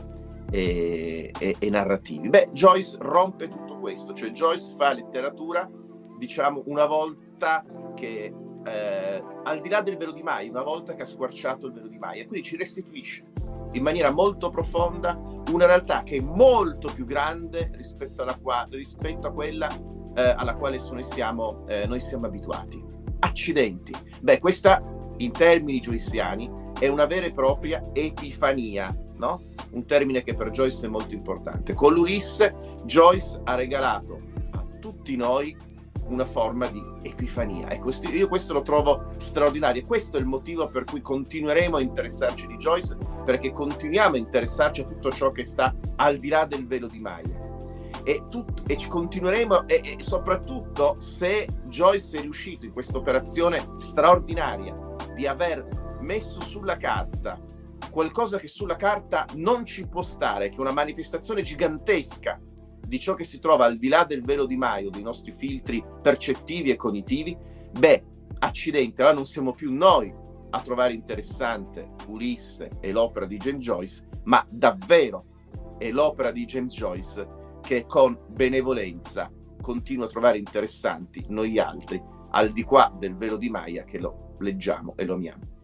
e, 0.49 1.31
e, 1.37 1.55
e 1.57 1.69
narrativi. 1.69 2.29
Beh, 2.29 2.49
Joyce 2.51 2.97
rompe 2.99 3.47
tutto 3.47 3.79
questo, 3.79 4.13
cioè 4.13 4.31
Joyce 4.31 4.73
fa 4.77 4.93
letteratura, 4.93 5.69
diciamo, 6.17 6.63
una 6.65 6.85
volta 6.85 7.63
che 7.95 8.33
eh, 8.65 9.23
al 9.43 9.59
di 9.59 9.69
là 9.69 9.81
del 9.81 9.97
velo 9.97 10.11
di 10.11 10.23
Mai, 10.23 10.49
una 10.49 10.63
volta 10.63 10.95
che 10.95 11.03
ha 11.03 11.05
squarciato 11.05 11.67
il 11.67 11.73
velo 11.73 11.87
di 11.87 11.97
Mai, 11.97 12.19
e 12.19 12.27
quindi 12.27 12.47
ci 12.47 12.57
restituisce 12.57 13.25
in 13.71 13.83
maniera 13.83 14.11
molto 14.11 14.49
profonda 14.49 15.19
una 15.51 15.65
realtà 15.65 16.03
che 16.03 16.17
è 16.17 16.21
molto 16.21 16.91
più 16.93 17.05
grande 17.05 17.69
rispetto, 17.73 18.21
alla 18.21 18.37
qua, 18.41 18.65
rispetto 18.69 19.27
a 19.27 19.31
quella 19.31 19.67
eh, 20.15 20.33
alla 20.35 20.55
quale 20.55 20.79
noi 20.91 21.03
siamo, 21.03 21.65
eh, 21.67 21.85
noi 21.85 21.99
siamo 21.99 22.25
abituati. 22.25 22.83
Accidenti. 23.19 23.93
Beh, 24.21 24.39
questa 24.39 24.81
in 25.17 25.31
termini 25.31 25.79
joyciani 25.79 26.49
è 26.79 26.87
una 26.87 27.05
vera 27.05 27.25
e 27.25 27.31
propria 27.31 27.89
epifania, 27.93 28.95
no? 29.17 29.41
Un 29.71 29.85
termine 29.85 30.23
che 30.23 30.33
per 30.33 30.51
Joyce 30.51 30.85
è 30.85 30.89
molto 30.89 31.13
importante. 31.13 31.73
Con 31.73 31.93
l'Ulisse 31.93 32.55
Joyce 32.83 33.41
ha 33.43 33.55
regalato 33.55 34.19
a 34.51 34.65
tutti 34.79 35.15
noi 35.15 35.55
una 36.07 36.25
forma 36.25 36.67
di 36.67 36.83
epifania. 37.01 37.69
E 37.69 37.79
questo, 37.79 38.09
io 38.09 38.27
questo 38.27 38.53
lo 38.53 38.61
trovo 38.61 39.13
straordinario. 39.17 39.81
E 39.81 39.85
questo 39.85 40.17
è 40.17 40.19
il 40.19 40.25
motivo 40.25 40.67
per 40.67 40.83
cui 40.83 41.01
continueremo 41.01 41.77
a 41.77 41.81
interessarci 41.81 42.47
di 42.47 42.57
Joyce, 42.57 42.97
perché 43.23 43.51
continuiamo 43.51 44.15
a 44.15 44.19
interessarci 44.19 44.81
a 44.81 44.85
tutto 44.85 45.11
ciò 45.11 45.31
che 45.31 45.43
sta 45.43 45.73
al 45.95 46.17
di 46.17 46.29
là 46.29 46.45
del 46.45 46.65
velo 46.67 46.87
di 46.87 46.99
Maya. 46.99 47.43
E, 48.03 48.23
tut- 48.29 48.61
e 48.67 48.77
ci 48.77 48.87
continueremo, 48.87 49.67
e, 49.67 49.81
e 49.83 50.03
soprattutto 50.03 50.95
se 50.99 51.47
Joyce 51.65 52.17
è 52.19 52.21
riuscito 52.21 52.65
in 52.65 52.71
questa 52.71 52.97
operazione 52.97 53.65
straordinaria 53.77 54.77
di 55.15 55.25
aver 55.25 55.97
messo 56.01 56.39
sulla 56.41 56.77
carta 56.77 57.39
qualcosa 57.95 58.37
che 58.39 58.49
sulla 58.49 58.75
carta 58.75 59.25
non 59.35 59.63
ci 59.63 59.87
può 59.87 60.01
stare, 60.01 60.49
che 60.49 60.57
è 60.57 60.59
una 60.59 60.73
manifestazione 60.73 61.41
gigantesca 61.41 62.37
di 62.85 62.99
ciò 62.99 63.13
che 63.13 63.23
si 63.23 63.39
trova 63.39 63.63
al 63.63 63.77
di 63.77 63.87
là 63.87 64.03
del 64.03 64.21
velo 64.21 64.45
di 64.45 64.57
Maio, 64.57 64.89
dei 64.89 65.01
nostri 65.01 65.31
filtri 65.31 65.81
percettivi 66.01 66.71
e 66.71 66.75
cognitivi, 66.75 67.37
beh, 67.71 68.03
accidente, 68.39 69.01
allora 69.01 69.15
non 69.15 69.25
siamo 69.25 69.53
più 69.53 69.71
noi 69.71 70.13
a 70.49 70.59
trovare 70.59 70.91
interessante 70.91 71.91
Ulisse 72.07 72.71
e 72.81 72.91
l'opera 72.91 73.25
di 73.25 73.37
James 73.37 73.63
Joyce, 73.63 74.09
ma 74.23 74.45
davvero 74.49 75.27
è 75.77 75.89
l'opera 75.89 76.31
di 76.31 76.43
James 76.43 76.73
Joyce 76.73 77.59
che 77.61 77.85
con 77.85 78.19
benevolenza 78.27 79.31
continua 79.61 80.03
a 80.03 80.09
trovare 80.09 80.37
interessanti 80.37 81.23
noi 81.29 81.57
altri, 81.59 82.03
al 82.31 82.51
di 82.51 82.63
qua 82.63 82.93
del 82.99 83.15
velo 83.15 83.37
di 83.37 83.49
Maya 83.49 83.85
che 83.85 83.99
lo 83.99 84.35
leggiamo 84.39 84.97
e 84.97 85.05
lo 85.05 85.13
amiamo. 85.13 85.54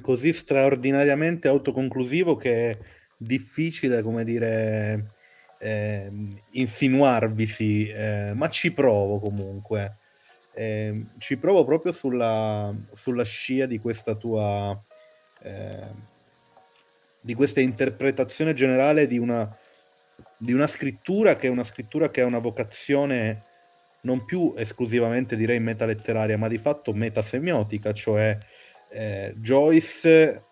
Così 0.00 0.32
straordinariamente 0.32 1.48
autoconclusivo 1.48 2.36
che 2.36 2.78
difficile, 3.16 4.02
come 4.02 4.24
dire, 4.24 5.12
eh, 5.58 6.10
insinuarvisi, 6.52 7.88
eh, 7.88 8.32
ma 8.34 8.48
ci 8.48 8.72
provo 8.72 9.18
comunque. 9.18 9.96
Eh, 10.54 11.06
ci 11.18 11.36
provo 11.36 11.64
proprio 11.64 11.92
sulla, 11.92 12.74
sulla, 12.92 13.24
scia 13.24 13.66
di 13.66 13.78
questa 13.78 14.14
tua 14.14 14.78
ehm, 15.42 16.10
di 17.22 17.34
questa 17.34 17.60
interpretazione 17.60 18.52
generale 18.52 19.06
di 19.06 19.16
una, 19.16 19.56
di 20.36 20.52
una 20.52 20.66
scrittura 20.66 21.36
che 21.36 21.46
è 21.46 21.50
una 21.50 21.64
scrittura 21.64 22.10
che 22.10 22.20
ha 22.20 22.26
una 22.26 22.40
vocazione 22.40 23.44
non 24.02 24.24
più 24.24 24.52
esclusivamente 24.56 25.36
direi 25.36 25.60
metaletteraria, 25.60 26.36
ma 26.36 26.48
di 26.48 26.58
fatto 26.58 26.92
metasemiotica, 26.92 27.92
cioè 27.92 28.36
eh, 28.92 29.34
Joyce 29.36 30.42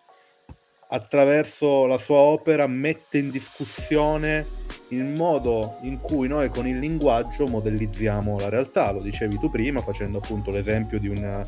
attraverso 0.89 1.85
la 1.85 1.97
sua 1.97 2.17
opera 2.17 2.67
mette 2.67 3.17
in 3.17 3.31
discussione 3.31 4.45
il 4.89 5.05
modo 5.05 5.77
in 5.81 5.99
cui 5.99 6.27
noi 6.27 6.49
con 6.49 6.67
il 6.67 6.79
linguaggio 6.79 7.47
modellizziamo 7.47 8.37
la 8.37 8.49
realtà. 8.49 8.91
Lo 8.91 9.01
dicevi 9.01 9.39
tu 9.39 9.49
prima 9.49 9.81
facendo 9.81 10.17
appunto 10.17 10.51
l'esempio 10.51 10.99
di, 10.99 11.07
una, 11.07 11.45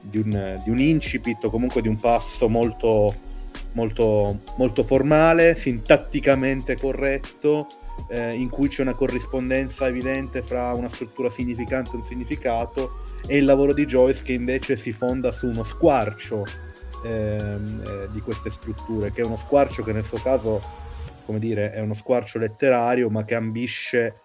di, 0.00 0.18
un, 0.18 0.60
di 0.62 0.70
un 0.70 0.78
incipit 0.78 1.44
o 1.44 1.50
comunque 1.50 1.80
di 1.80 1.88
un 1.88 1.96
passo 1.96 2.48
molto, 2.48 3.14
molto, 3.72 4.40
molto 4.56 4.82
formale, 4.82 5.54
sintatticamente 5.54 6.76
corretto, 6.76 7.66
eh, 8.08 8.34
in 8.34 8.48
cui 8.48 8.68
c'è 8.68 8.82
una 8.82 8.94
corrispondenza 8.94 9.86
evidente 9.86 10.42
fra 10.42 10.72
una 10.72 10.88
struttura 10.88 11.30
significante 11.30 11.90
e 11.92 11.96
un 11.96 12.02
significato, 12.02 13.04
e 13.26 13.36
il 13.36 13.44
lavoro 13.44 13.74
di 13.74 13.84
Joyce 13.84 14.22
che 14.22 14.32
invece 14.32 14.76
si 14.76 14.92
fonda 14.92 15.32
su 15.32 15.48
uno 15.48 15.64
squarcio 15.64 16.44
ehm, 17.04 17.82
eh, 17.86 18.08
di 18.12 18.20
queste 18.20 18.50
strutture, 18.50 19.12
che 19.12 19.22
è 19.22 19.24
uno 19.24 19.36
squarcio 19.36 19.82
che 19.82 19.92
nel 19.92 20.04
suo 20.04 20.18
caso, 20.18 20.60
come 21.26 21.38
dire, 21.38 21.72
è 21.72 21.80
uno 21.80 21.94
squarcio 21.94 22.38
letterario, 22.38 23.10
ma 23.10 23.24
che 23.24 23.34
ambisce 23.34 24.20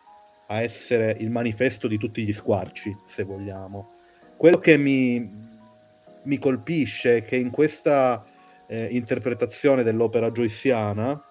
a 0.48 0.62
essere 0.62 1.16
il 1.20 1.30
manifesto 1.30 1.88
di 1.88 1.98
tutti 1.98 2.24
gli 2.24 2.34
squarci, 2.34 2.96
se 3.06 3.24
vogliamo. 3.24 3.92
Quello 4.38 4.60
che 4.60 4.78
mi, 4.78 5.30
mi 6.24 6.38
colpisce 6.38 7.24
che 7.24 7.36
in 7.36 7.50
questa 7.50 8.24
eh, 8.68 8.88
interpretazione 8.92 9.84
dell'opera 9.84 10.32
joyciana 10.32 11.22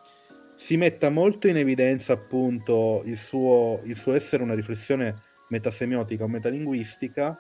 si 0.63 0.77
metta 0.77 1.11
molto 1.11 1.49
in 1.49 1.57
evidenza 1.57 2.13
appunto 2.13 3.03
il 3.05 3.19
suo, 3.19 3.81
il 3.83 3.97
suo 3.97 4.15
essere 4.15 4.45
una 4.45 4.55
riflessione 4.55 5.13
metasemiotica 5.49 6.23
o 6.23 6.29
metalinguistica, 6.29 7.37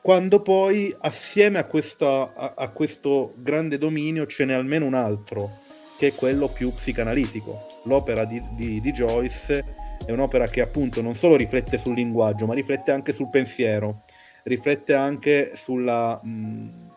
quando 0.00 0.40
poi 0.40 0.96
assieme 1.00 1.58
a, 1.58 1.66
questa, 1.66 2.32
a, 2.32 2.54
a 2.56 2.70
questo 2.70 3.34
grande 3.36 3.76
dominio 3.76 4.26
ce 4.26 4.46
n'è 4.46 4.54
almeno 4.54 4.86
un 4.86 4.94
altro, 4.94 5.58
che 5.98 6.06
è 6.06 6.14
quello 6.14 6.48
più 6.48 6.72
psicanalitico. 6.72 7.82
L'opera 7.84 8.24
di, 8.24 8.42
di, 8.56 8.80
di 8.80 8.90
Joyce 8.90 9.62
è 10.06 10.10
un'opera 10.10 10.46
che 10.46 10.62
appunto 10.62 11.02
non 11.02 11.14
solo 11.14 11.36
riflette 11.36 11.76
sul 11.76 11.96
linguaggio, 11.96 12.46
ma 12.46 12.54
riflette 12.54 12.92
anche 12.92 13.12
sul 13.12 13.28
pensiero, 13.28 14.04
riflette 14.44 14.94
anche 14.94 15.52
sulla... 15.54 16.18
Mh, 16.24 16.92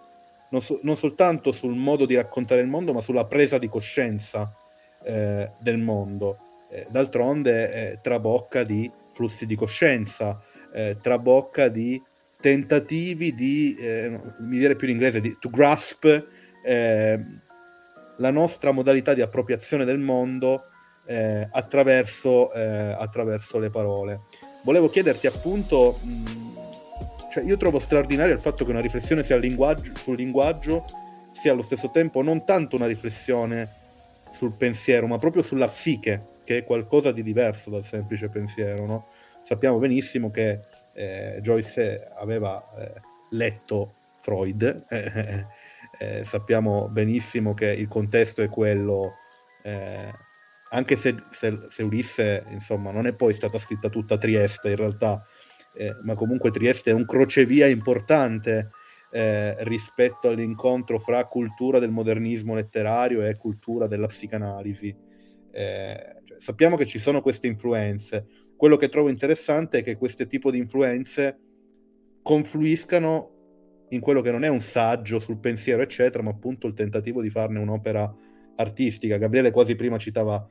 non, 0.50 0.62
so, 0.62 0.80
non, 0.84 0.95
soltanto 0.95 1.52
sul 1.52 1.76
modo 1.76 2.06
di 2.06 2.15
raccontare 2.15 2.62
il 2.62 2.67
mondo, 2.67 2.93
ma 2.93 3.02
sulla 3.02 3.26
presa 3.26 3.58
di 3.58 3.67
coscienza 3.67 4.57
eh, 5.04 5.52
del 5.60 5.78
mondo. 5.78 6.40
Eh, 6.70 6.86
d'altronde 6.90 7.74
eh, 7.74 8.00
trabocca 8.02 8.64
di 8.64 8.92
flussi 9.14 9.46
di 9.46 9.56
coscienza, 9.56 10.40
eh, 10.74 10.98
trabocca 11.02 11.70
di 11.70 12.02
tentativi 12.40 13.34
di, 13.34 13.76
eh, 13.80 14.20
mi 14.40 14.58
dire 14.58 14.76
più 14.76 14.88
in 14.88 14.94
inglese, 14.94 15.22
di 15.22 15.36
to 15.40 15.50
grasp 15.50 16.06
la 18.18 18.30
nostra 18.30 18.72
modalità 18.72 19.14
di 19.14 19.22
appropriazione 19.22 19.86
del 19.86 20.00
mondo 20.00 20.64
attraverso, 21.52 22.50
attraverso, 22.50 23.58
le 23.58 23.70
parole. 23.70 24.24
Volevo 24.64 24.90
chiederti 24.90 25.28
appunto, 25.28 25.98
mh, 26.02 26.58
cioè 27.32 27.46
io 27.46 27.56
trovo 27.56 27.80
straordinario 27.80 28.34
il 28.34 28.42
fatto 28.42 28.66
che 28.66 28.72
una 28.72 28.82
riflessione 28.82 29.24
linguaggio, 29.40 29.94
sul 29.96 30.18
linguaggio 30.18 30.84
sia 31.32 31.54
allo 31.54 31.62
stesso 31.62 31.90
tempo 31.90 32.22
non 32.22 32.44
tanto 32.44 32.76
una 32.76 32.88
riflessione 32.88 33.87
sul 34.32 34.54
pensiero, 34.54 35.08
ma 35.08 35.18
proprio 35.18 35.44
sulla 35.44 35.68
psiche, 35.68 36.40
che 36.44 36.60
è 36.60 36.63
qualcosa 36.63 37.12
di 37.12 37.24
diverso 37.24 37.70
dal 37.70 37.84
semplice 37.84 38.30
pensiero. 38.30 38.86
No? 38.86 39.08
Sappiamo 39.44 39.78
benissimo 39.78 40.32
che 40.32 40.62
eh, 40.94 41.40
Joyce 41.42 42.04
aveva 42.16 42.62
eh, 42.78 43.02
letto 43.32 43.94
Freud, 44.22 44.86
eh, 44.90 45.46
eh, 46.00 46.26
sappiamo 46.26 46.90
benissimo 46.90 47.54
che 47.54 47.68
il 47.68 47.88
contesto 47.88 48.42
è 48.42 48.50
quello, 48.50 49.13
eh, 49.63 50.12
anche 50.70 50.96
se, 50.96 51.16
se, 51.32 51.60
se, 51.68 51.84
Ulisse 51.84 52.46
insomma, 52.50 52.92
non 52.92 53.08
è 53.08 53.13
poi 53.13 53.34
stata 53.34 53.60
scritta 53.60 53.90
tutta 53.90 54.16
a 54.16 54.18
Trieste 54.18 54.70
in 54.70 54.76
realtà, 54.76 55.26
eh, 55.74 55.96
ma 56.04 56.16
comunque 56.16 56.52
Trieste 56.52 56.92
è 56.92 56.94
un 56.94 57.06
crocevia 57.06 57.68
importante 57.68 58.72
rispetto 59.10 60.28
all'incontro 60.28 61.00
fra 61.00 61.26
cultura 61.26 61.80
del 61.80 61.91
modernismo 61.91 62.56
letterario 62.56 63.24
e 63.24 63.38
cultura 63.38 63.88
della 63.88 64.08
psicanalisi. 64.08 64.96
Cioè, 65.52 66.15
sappiamo 66.38 66.76
che 66.76 66.86
ci 66.86 67.00
sono 67.00 67.22
queste 67.22 67.48
influenze, 67.48 68.28
quello 68.56 68.76
che 68.76 68.89
trovo 68.89 69.10
interessante 69.10 69.80
è 69.80 69.84
che 69.84 69.98
questo 69.98 70.26
tipo 70.28 70.52
di 70.52 70.58
influenze 70.58 71.39
confluiscano 72.22 73.36
in 73.89 74.00
quello 74.02 74.22
che 74.22 74.32
non 74.32 74.43
è 74.43 74.50
un 74.50 74.60
saggio 74.60 75.20
sul 75.20 75.39
pensiero, 75.39 75.82
eccetera, 75.82 76.24
ma 76.24 76.32
appunto 76.32 76.67
il 76.67 76.74
tentativo 76.74 77.22
di 77.22 77.30
farne 77.30 77.60
un'opera 77.60 78.13
artistica. 78.56 79.17
Gabriele 79.17 79.52
quasi 79.52 79.76
prima 79.76 79.98
citava, 79.98 80.46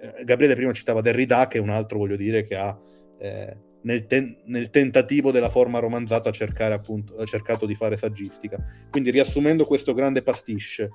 eh, 0.00 0.24
Gabriele 0.24 0.54
prima 0.54 0.72
citava 0.72 1.00
Derrida, 1.00 1.46
che 1.48 1.58
è 1.58 1.60
un 1.60 1.68
altro, 1.68 1.98
voglio 1.98 2.16
dire, 2.16 2.44
che 2.44 2.56
ha 2.56 2.80
eh, 3.18 3.56
nel, 3.82 4.06
ten- 4.06 4.36
nel, 4.46 4.70
tentativo 4.70 5.30
della 5.30 5.50
forma 5.50 5.78
romanzata 5.78 6.30
cercare, 6.30 6.74
appunto, 6.74 7.16
ha 7.16 7.24
cercato 7.24 7.66
di 7.66 7.74
fare 7.74 7.96
saggistica. 7.96 8.58
Quindi 8.90 9.10
riassumendo 9.10 9.64
questo 9.64 9.94
grande 9.94 10.22
pasticce, 10.22 10.90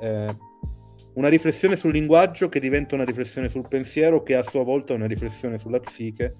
eh, 0.00 0.36
una 1.14 1.28
riflessione 1.28 1.76
sul 1.76 1.92
linguaggio 1.92 2.48
che 2.48 2.60
diventa 2.60 2.94
una 2.94 3.04
riflessione 3.04 3.48
sul 3.48 3.68
pensiero 3.68 4.22
che 4.22 4.34
a 4.34 4.42
sua 4.42 4.64
volta 4.64 4.92
è 4.92 4.96
una 4.96 5.06
riflessione 5.06 5.58
sulla 5.58 5.80
psiche, 5.80 6.34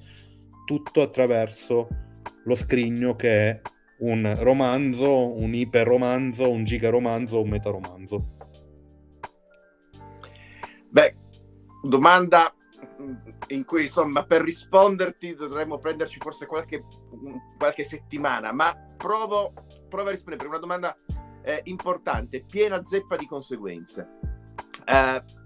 tutto 0.64 1.02
attraverso 1.02 1.88
lo 2.44 2.54
scrigno 2.54 3.14
che 3.14 3.50
è 3.50 3.60
un 3.98 4.34
romanzo, 4.38 5.32
un 5.36 5.54
iperromanzo, 5.54 6.50
un 6.50 6.64
gigaromanzo, 6.64 7.40
un 7.40 7.48
metaromanzo. 7.48 8.26
Beh, 10.90 11.16
domanda 11.82 12.52
in 13.48 13.64
cui 13.64 13.82
insomma 13.82 14.24
per 14.24 14.42
risponderti 14.42 15.34
dovremmo 15.34 15.78
prenderci 15.78 16.18
forse 16.20 16.46
qualche, 16.46 16.84
qualche 17.58 17.84
settimana, 17.84 18.52
ma 18.52 18.74
provo, 18.96 19.52
provo 19.88 20.08
a 20.08 20.12
rispondere 20.12 20.38
per 20.38 20.48
una 20.48 20.58
domanda 20.58 20.96
eh, 21.42 21.60
importante, 21.64 22.44
piena 22.44 22.84
zeppa 22.84 23.16
di 23.16 23.26
conseguenze. 23.26 24.08
Uh, 24.86 25.42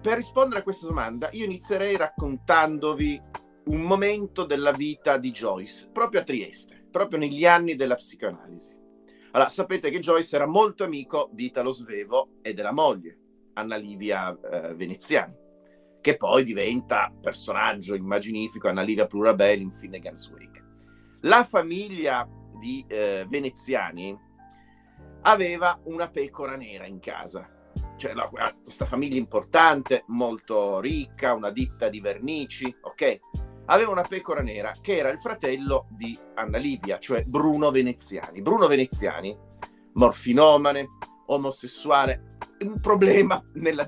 per 0.00 0.16
rispondere 0.16 0.60
a 0.60 0.62
questa 0.64 0.86
domanda, 0.86 1.28
io 1.32 1.44
inizierei 1.44 1.96
raccontandovi 1.96 3.20
un 3.64 3.80
momento 3.82 4.44
della 4.44 4.72
vita 4.72 5.16
di 5.16 5.30
Joyce, 5.30 5.90
proprio 5.92 6.20
a 6.20 6.24
Trieste, 6.24 6.84
proprio 6.90 7.18
negli 7.18 7.46
anni 7.46 7.76
della 7.76 7.94
psicoanalisi. 7.94 8.76
Allora, 9.32 9.48
sapete 9.48 9.90
che 9.90 10.00
Joyce 10.00 10.34
era 10.34 10.46
molto 10.46 10.84
amico 10.84 11.30
di 11.32 11.46
Italo 11.46 11.70
Svevo 11.70 12.32
e 12.42 12.52
della 12.52 12.72
moglie, 12.72 13.18
Anna 13.54 13.76
Livia 13.76 14.36
eh, 14.38 14.74
Veneziani, 14.74 15.34
che 16.02 16.16
poi 16.18 16.44
diventa 16.44 17.10
personaggio 17.18 17.94
immaginifico, 17.94 18.68
Anna 18.68 18.82
Livia 18.82 19.06
Plurabel 19.06 19.62
in 19.62 19.70
Finnegan's 19.70 20.28
Wake. 20.28 20.62
La 21.20 21.44
famiglia 21.44 22.28
di 22.58 22.84
eh, 22.86 23.24
Veneziani 23.28 24.18
aveva 25.22 25.80
una 25.84 26.10
pecora 26.10 26.56
nera 26.56 26.84
in 26.86 26.98
casa, 26.98 27.48
cioè, 27.96 28.14
no, 28.14 28.28
questa 28.62 28.84
famiglia 28.84 29.16
importante, 29.16 30.02
molto 30.08 30.80
ricca, 30.80 31.34
una 31.34 31.50
ditta 31.50 31.88
di 31.88 32.00
vernici, 32.00 32.74
ok? 32.80 33.20
Aveva 33.66 33.92
una 33.92 34.02
pecora 34.02 34.42
nera 34.42 34.72
che 34.80 34.96
era 34.96 35.08
il 35.08 35.20
fratello 35.20 35.86
di 35.90 36.18
Anna 36.34 36.58
Livia, 36.58 36.98
cioè 36.98 37.22
Bruno 37.22 37.70
Veneziani. 37.70 38.42
Bruno 38.42 38.66
Veneziani, 38.66 39.38
morfinomane, 39.92 40.88
omosessuale, 41.34 42.36
un 42.64 42.80
problema, 42.80 43.42
nella, 43.54 43.84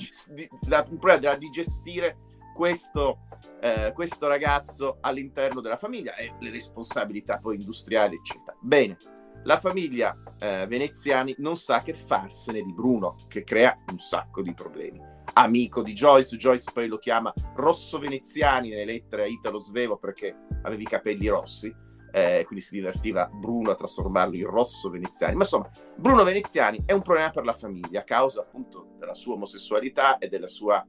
un 0.91 0.99
problema 0.99 1.37
di 1.37 1.49
gestire 1.51 2.19
questo, 2.55 3.27
eh, 3.61 3.93
questo 3.93 4.27
ragazzo 4.29 4.99
all'interno 5.01 5.61
della 5.61 5.77
famiglia 5.77 6.15
e 6.15 6.35
le 6.41 6.51
responsabilità 6.51 7.39
poi 7.39 7.57
industriali, 7.57 8.17
eccetera. 8.17 8.57
Bene, 8.61 8.97
la 9.43 9.59
famiglia 9.59 10.15
eh, 10.39 10.67
veneziani 10.67 11.35
non 11.39 11.57
sa 11.57 11.81
che 11.81 11.93
farsene 11.93 12.63
di 12.63 12.73
Bruno, 12.73 13.17
che 13.29 13.45
crea 13.45 13.77
un 13.91 13.99
sacco 13.99 14.41
di 14.41 14.55
problemi. 14.55 15.13
Amico 15.35 15.83
di 15.83 15.93
Joyce, 15.93 16.37
Joyce 16.37 16.71
poi 16.73 16.87
lo 16.87 16.99
chiama 16.99 17.33
Rosso 17.57 17.99
Veneziani 17.99 18.71
nelle 18.71 18.85
lettere 18.85 19.25
a 19.25 19.27
Italo 19.27 19.59
Svevo 19.59 19.97
perché 19.97 20.37
aveva 20.63 20.81
i 20.81 20.87
capelli 20.87 21.27
rossi, 21.27 21.75
eh, 22.15 22.45
quindi 22.47 22.65
si 22.65 22.77
divertiva 22.77 23.27
Bruno 23.27 23.73
a 23.73 23.75
trasformarlo 23.75 24.37
in 24.37 24.47
Rosso 24.47 24.89
Veneziani. 24.89 25.35
Ma 25.35 25.43
insomma, 25.43 25.69
Bruno 25.97 26.23
Veneziani 26.23 26.81
è 26.87 26.93
un 26.93 27.03
problema 27.03 27.31
per 27.31 27.45
la 27.45 27.53
famiglia 27.53 28.01
a 28.01 28.05
causa 28.05 28.43
appunto 28.43 28.95
della 29.01 29.15
sua 29.15 29.35
omosessualità 29.35 30.19
e 30.19 30.29
della 30.29 30.47
sua 30.47 30.87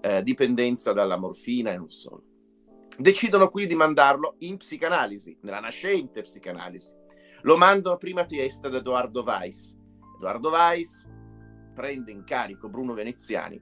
eh, 0.00 0.22
dipendenza 0.22 0.92
dalla 0.92 1.16
morfina 1.16 1.72
e 1.72 1.76
non 1.76 1.90
solo. 1.90 2.22
Decidono 2.96 3.48
quindi 3.48 3.70
di 3.70 3.76
mandarlo 3.76 4.36
in 4.38 4.58
psicanalisi, 4.58 5.38
nella 5.42 5.58
nascente 5.58 6.22
psicanalisi 6.22 6.98
lo 7.42 7.56
mandano 7.56 7.96
prima 7.96 8.20
a 8.20 8.24
Trieste 8.24 8.68
da 8.68 8.78
Edoardo 8.78 9.22
Weiss. 9.22 9.76
Edoardo 10.16 10.50
Weiss 10.50 11.08
prende 11.74 12.10
in 12.10 12.24
carico 12.24 12.68
Bruno 12.68 12.92
Veneziani. 12.92 13.60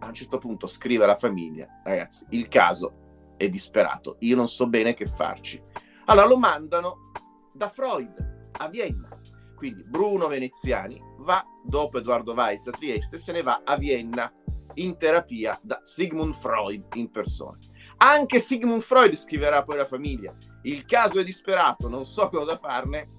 A 0.00 0.06
un 0.06 0.14
certo 0.14 0.38
punto 0.38 0.66
scrive 0.66 1.04
alla 1.04 1.14
famiglia: 1.14 1.80
Ragazzi, 1.84 2.26
il 2.30 2.48
caso 2.48 3.34
è 3.36 3.48
disperato, 3.48 4.16
io 4.20 4.36
non 4.36 4.48
so 4.48 4.66
bene 4.68 4.94
che 4.94 5.06
farci. 5.06 5.62
Allora 6.06 6.26
lo 6.26 6.36
mandano 6.36 7.10
da 7.52 7.68
Freud 7.68 8.50
a 8.58 8.68
Vienna. 8.68 9.08
Quindi 9.56 9.84
Bruno 9.84 10.26
Veneziani 10.26 11.00
va 11.18 11.44
dopo 11.64 11.98
Edoardo 11.98 12.32
Weiss 12.32 12.66
a 12.66 12.72
Trieste, 12.72 13.16
se 13.16 13.32
ne 13.32 13.42
va 13.42 13.62
a 13.64 13.76
Vienna 13.76 14.30
in 14.74 14.96
terapia 14.96 15.58
da 15.62 15.80
Sigmund 15.82 16.34
Freud 16.34 16.86
in 16.94 17.10
persona. 17.10 17.56
Anche 17.98 18.40
Sigmund 18.40 18.82
Freud 18.82 19.14
scriverà 19.14 19.62
poi 19.62 19.76
la 19.78 19.86
famiglia. 19.86 20.34
Il 20.62 20.84
caso 20.84 21.20
è 21.20 21.24
disperato, 21.24 21.88
non 21.88 22.04
so 22.04 22.28
cosa 22.28 22.58
farne. 22.58 23.12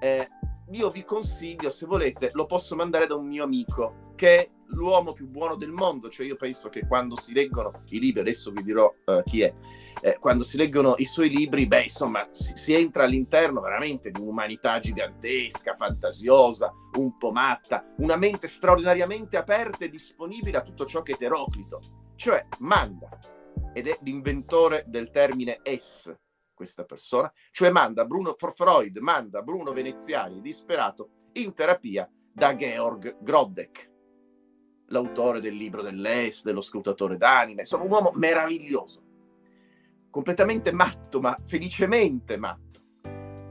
Eh, 0.00 0.28
io 0.70 0.90
vi 0.90 1.04
consiglio, 1.04 1.70
se 1.70 1.86
volete, 1.86 2.30
lo 2.32 2.46
posso 2.46 2.74
mandare 2.74 3.06
da 3.06 3.14
un 3.14 3.26
mio 3.26 3.44
amico 3.44 4.12
che 4.16 4.50
l'uomo 4.74 5.12
più 5.12 5.26
buono 5.28 5.56
del 5.56 5.70
mondo. 5.70 6.08
Cioè, 6.08 6.26
io 6.26 6.36
penso 6.36 6.68
che 6.68 6.86
quando 6.86 7.16
si 7.16 7.32
leggono 7.32 7.82
i 7.90 7.98
libri, 7.98 8.20
adesso 8.20 8.50
vi 8.50 8.62
dirò 8.62 8.92
uh, 9.06 9.22
chi 9.22 9.42
è. 9.42 9.52
Eh, 10.00 10.18
quando 10.18 10.42
si 10.42 10.56
leggono 10.56 10.94
i 10.98 11.06
suoi 11.06 11.30
libri, 11.30 11.66
beh, 11.66 11.84
insomma, 11.84 12.28
si, 12.30 12.56
si, 12.56 12.74
entra 12.74 13.04
all'interno 13.04 13.60
veramente 13.60 14.10
di 14.10 14.20
un'umanità 14.20 14.78
gigantesca, 14.78 15.74
fantasiosa, 15.74 16.72
un 16.98 17.16
po' 17.16 17.30
matta, 17.30 17.94
una 17.98 18.16
mente 18.16 18.48
straordinariamente 18.48 19.36
aperta 19.36 19.84
e 19.84 19.88
disponibile 19.88 20.58
a 20.58 20.62
tutto 20.62 20.84
ciò 20.84 21.02
che 21.02 21.12
è 21.12 21.14
eteroclito. 21.14 21.80
Cioè, 22.16 22.46
manda 22.58 23.08
ed 23.72 23.88
è 23.88 23.98
l'inventore 24.02 24.84
del 24.86 25.10
termine 25.10 25.60
es, 25.62 26.12
questa 26.54 26.84
persona, 26.84 27.30
cioè 27.50 27.70
manda 27.70 28.04
Bruno, 28.04 28.36
Freud 28.36 28.96
manda 28.98 29.42
Bruno 29.42 29.72
Veneziani 29.72 30.40
disperato 30.40 31.28
in 31.32 31.52
terapia 31.52 32.08
da 32.32 32.54
Georg 32.54 33.18
Grodek, 33.20 33.90
l'autore 34.88 35.40
del 35.40 35.54
libro 35.54 35.82
dell'Est, 35.82 36.44
dello 36.44 36.60
scrutatore 36.60 37.16
d'anime, 37.16 37.62
insomma 37.62 37.84
un 37.84 37.90
uomo 37.90 38.12
meraviglioso, 38.14 39.02
completamente 40.10 40.72
matto, 40.72 41.20
ma 41.20 41.36
felicemente 41.42 42.36
matto. 42.36 42.62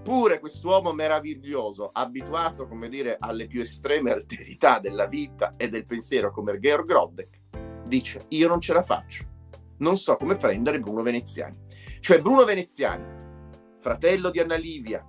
Pure 0.03 0.39
quest'uomo 0.39 0.91
meraviglioso, 0.91 1.89
abituato, 1.91 2.67
come 2.67 2.89
dire, 2.89 3.15
alle 3.17 3.47
più 3.47 3.61
estreme 3.61 4.11
alterità 4.11 4.79
della 4.79 5.07
vita 5.07 5.53
e 5.55 5.69
del 5.69 5.85
pensiero 5.85 6.31
come 6.31 6.59
Georg 6.59 6.85
Grodek, 6.85 7.41
dice 7.87 8.25
io 8.29 8.47
non 8.47 8.59
ce 8.59 8.73
la 8.73 8.83
faccio, 8.83 9.23
non 9.77 9.97
so 9.97 10.15
come 10.15 10.35
prendere 10.35 10.79
Bruno 10.79 11.01
Veneziani. 11.03 11.57
Cioè 11.99 12.19
Bruno 12.19 12.43
Veneziani, 12.43 13.05
fratello 13.77 14.29
di 14.29 14.39
Anna 14.39 14.55
Livia 14.55 15.05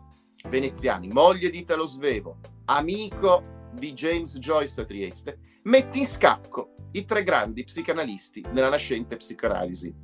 Veneziani, 0.48 1.08
moglie 1.08 1.50
di 1.50 1.58
Italo 1.58 1.86
Svevo, 1.86 2.38
amico 2.66 3.42
di 3.74 3.92
James 3.92 4.38
Joyce 4.38 4.80
a 4.80 4.84
Trieste, 4.84 5.38
mette 5.64 5.98
in 5.98 6.06
scacco 6.06 6.72
i 6.92 7.04
tre 7.04 7.24
grandi 7.24 7.64
psicanalisti 7.64 8.44
nella 8.52 8.68
nascente 8.68 9.16
psicanalisi 9.16 9.94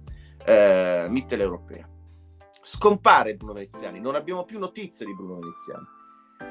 eh, 0.45 1.07
mitteleuropea. 1.09 1.89
Scompare 2.63 3.37
Bruno 3.37 3.55
Veneziani, 3.55 4.01
non 4.01 4.15
abbiamo 4.15 4.45
più 4.45 4.59
notizie 4.59 5.07
di 5.07 5.15
Bruno 5.15 5.39
Veneziani. 5.39 5.99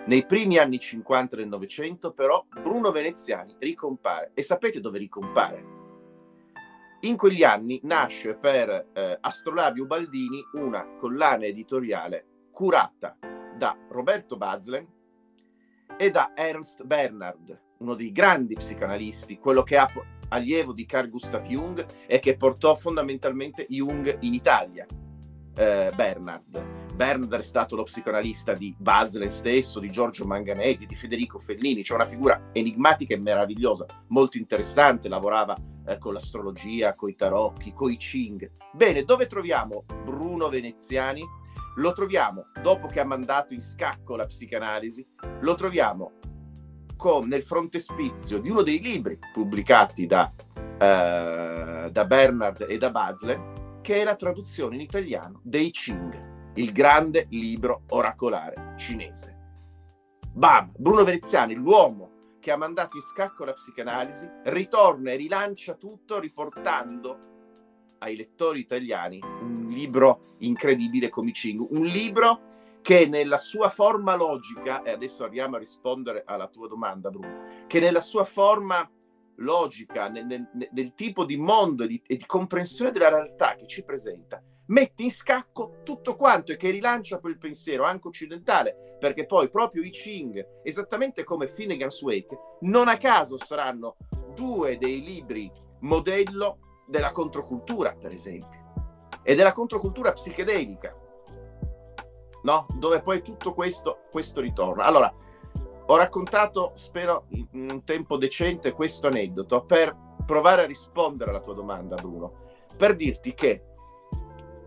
Nei 0.05 0.25
primi 0.25 0.57
anni 0.57 0.79
50 0.79 1.35
del 1.35 1.47
Novecento, 1.47 2.13
però, 2.13 2.45
Bruno 2.61 2.91
Veneziani 2.91 3.55
ricompare. 3.59 4.31
E 4.33 4.41
sapete 4.41 4.79
dove 4.79 4.97
ricompare? 4.97 5.77
In 7.01 7.15
quegli 7.15 7.43
anni 7.43 7.79
nasce 7.83 8.35
per 8.35 8.89
eh, 8.93 9.17
Astrolabio 9.21 9.85
Baldini 9.85 10.43
una 10.53 10.95
collana 10.97 11.45
editoriale 11.45 12.47
curata 12.51 13.17
da 13.55 13.77
Roberto 13.89 14.35
Bazlen 14.35 14.85
e 15.97 16.11
da 16.11 16.31
Ernst 16.35 16.83
Bernhard, 16.83 17.59
uno 17.79 17.95
dei 17.95 18.11
grandi 18.11 18.55
psicanalisti, 18.55 19.37
quello 19.37 19.63
che 19.63 19.77
ha 19.77 19.87
allievo 20.29 20.73
di 20.73 20.85
Carl 20.85 21.09
Gustav 21.09 21.45
Jung 21.45 21.85
e 22.07 22.19
che 22.19 22.37
portò 22.37 22.75
fondamentalmente 22.75 23.65
Jung 23.69 24.17
in 24.21 24.33
Italia. 24.33 24.85
Eh, 25.55 25.91
Bernard. 25.95 26.77
Bernard 26.95 27.33
è 27.33 27.41
stato 27.41 27.75
lo 27.75 27.83
psicanalista 27.83 28.53
di 28.53 28.75
Bazlen 28.77 29.31
stesso, 29.31 29.79
di 29.79 29.89
Giorgio 29.89 30.25
Manganelli, 30.25 30.85
di 30.85 30.95
Federico 30.95 31.37
Fellini, 31.37 31.81
c'è 31.81 31.93
una 31.93 32.05
figura 32.05 32.49
enigmatica 32.51 33.13
e 33.13 33.17
meravigliosa, 33.17 33.85
molto 34.07 34.37
interessante, 34.37 35.07
lavorava 35.07 35.55
eh, 35.85 35.97
con 35.97 36.13
l'astrologia, 36.13 36.93
con 36.93 37.09
i 37.09 37.15
tarocchi, 37.15 37.73
con 37.73 37.89
i 37.89 37.97
Ching. 37.97 38.51
Bene, 38.73 39.03
dove 39.03 39.27
troviamo 39.27 39.85
Bruno 40.03 40.49
Veneziani? 40.49 41.23
Lo 41.75 41.93
troviamo 41.93 42.47
dopo 42.61 42.87
che 42.87 42.99
ha 42.99 43.05
mandato 43.05 43.53
in 43.53 43.61
scacco 43.61 44.15
la 44.15 44.25
psicanalisi, 44.25 45.07
lo 45.41 45.55
troviamo 45.55 46.13
con, 46.97 47.27
nel 47.27 47.43
frontespizio 47.43 48.39
di 48.39 48.49
uno 48.49 48.61
dei 48.61 48.81
libri 48.81 49.17
pubblicati 49.31 50.05
da, 50.05 50.31
eh, 50.77 51.89
da 51.89 52.05
Bernard 52.05 52.65
e 52.67 52.77
da 52.77 52.89
Bazlen, 52.89 53.79
che 53.81 54.01
è 54.01 54.03
la 54.03 54.15
traduzione 54.15 54.75
in 54.75 54.81
italiano 54.81 55.39
dei 55.43 55.71
Ching, 55.71 56.51
il 56.55 56.71
grande 56.73 57.27
libro 57.29 57.83
oracolare 57.89 58.73
cinese. 58.77 59.37
Bam! 60.33 60.71
Bruno 60.77 61.03
Veneziani, 61.03 61.55
l'uomo 61.55 62.17
che 62.39 62.51
ha 62.51 62.57
mandato 62.57 62.97
in 62.97 63.03
scacco 63.03 63.45
la 63.45 63.53
psicanalisi, 63.53 64.29
ritorna 64.45 65.11
e 65.11 65.15
rilancia 65.15 65.73
tutto 65.75 66.19
riportando 66.19 67.17
ai 67.99 68.15
lettori 68.15 68.59
italiani 68.59 69.19
un 69.41 69.67
libro 69.69 70.35
incredibile 70.39 71.09
come 71.09 71.31
Ching, 71.31 71.65
un 71.69 71.85
libro 71.85 72.47
che 72.81 73.05
nella 73.05 73.37
sua 73.37 73.69
forma 73.69 74.15
logica, 74.15 74.81
e 74.81 74.91
adesso 74.91 75.23
arriviamo 75.23 75.57
a 75.57 75.59
rispondere 75.59 76.23
alla 76.25 76.47
tua 76.47 76.67
domanda 76.67 77.09
Bruno, 77.09 77.65
che 77.67 77.79
nella 77.79 78.01
sua 78.01 78.23
forma 78.23 78.89
logica, 79.35 80.07
nel, 80.07 80.25
nel, 80.25 80.69
nel 80.71 80.93
tipo 80.95 81.25
di 81.25 81.37
mondo 81.37 81.83
e 81.83 81.87
di, 81.87 82.01
e 82.05 82.15
di 82.15 82.25
comprensione 82.25 82.91
della 82.91 83.09
realtà 83.09 83.55
che 83.55 83.67
ci 83.67 83.83
presenta, 83.83 84.41
mette 84.67 85.03
in 85.03 85.11
scacco 85.11 85.81
tutto 85.83 86.15
quanto 86.15 86.51
e 86.51 86.57
che 86.57 86.69
rilancia 86.69 87.19
quel 87.19 87.37
pensiero 87.37 87.83
anche 87.83 88.07
occidentale, 88.07 88.97
perché 88.99 89.25
poi 89.25 89.49
proprio 89.49 89.83
i 89.83 89.89
Ching, 89.89 90.61
esattamente 90.63 91.23
come 91.23 91.47
Finnegan's 91.47 92.01
Wake, 92.01 92.37
non 92.61 92.87
a 92.87 92.97
caso 92.97 93.37
saranno 93.37 93.97
due 94.33 94.77
dei 94.77 95.01
libri 95.01 95.51
modello 95.81 96.68
della 96.89 97.11
controcultura, 97.11 97.95
per 97.97 98.11
esempio, 98.11 99.07
e 99.21 99.35
della 99.35 99.51
controcultura 99.51 100.11
psichedelica, 100.11 100.95
no? 102.43 102.65
Dove 102.75 103.01
poi 103.01 103.21
tutto 103.21 103.53
questo, 103.53 103.99
questo 104.11 104.41
ritorna. 104.41 104.85
Allora, 104.85 105.13
ho 105.85 105.95
raccontato, 105.95 106.71
spero 106.73 107.25
in 107.29 107.69
un 107.69 107.83
tempo 107.83 108.17
decente, 108.17 108.71
questo 108.71 109.07
aneddoto 109.07 109.65
per 109.65 109.95
provare 110.25 110.63
a 110.63 110.65
rispondere 110.65 111.29
alla 111.29 111.41
tua 111.41 111.53
domanda, 111.53 111.95
Bruno, 111.95 112.47
per 112.75 112.95
dirti 112.95 113.33
che 113.33 113.63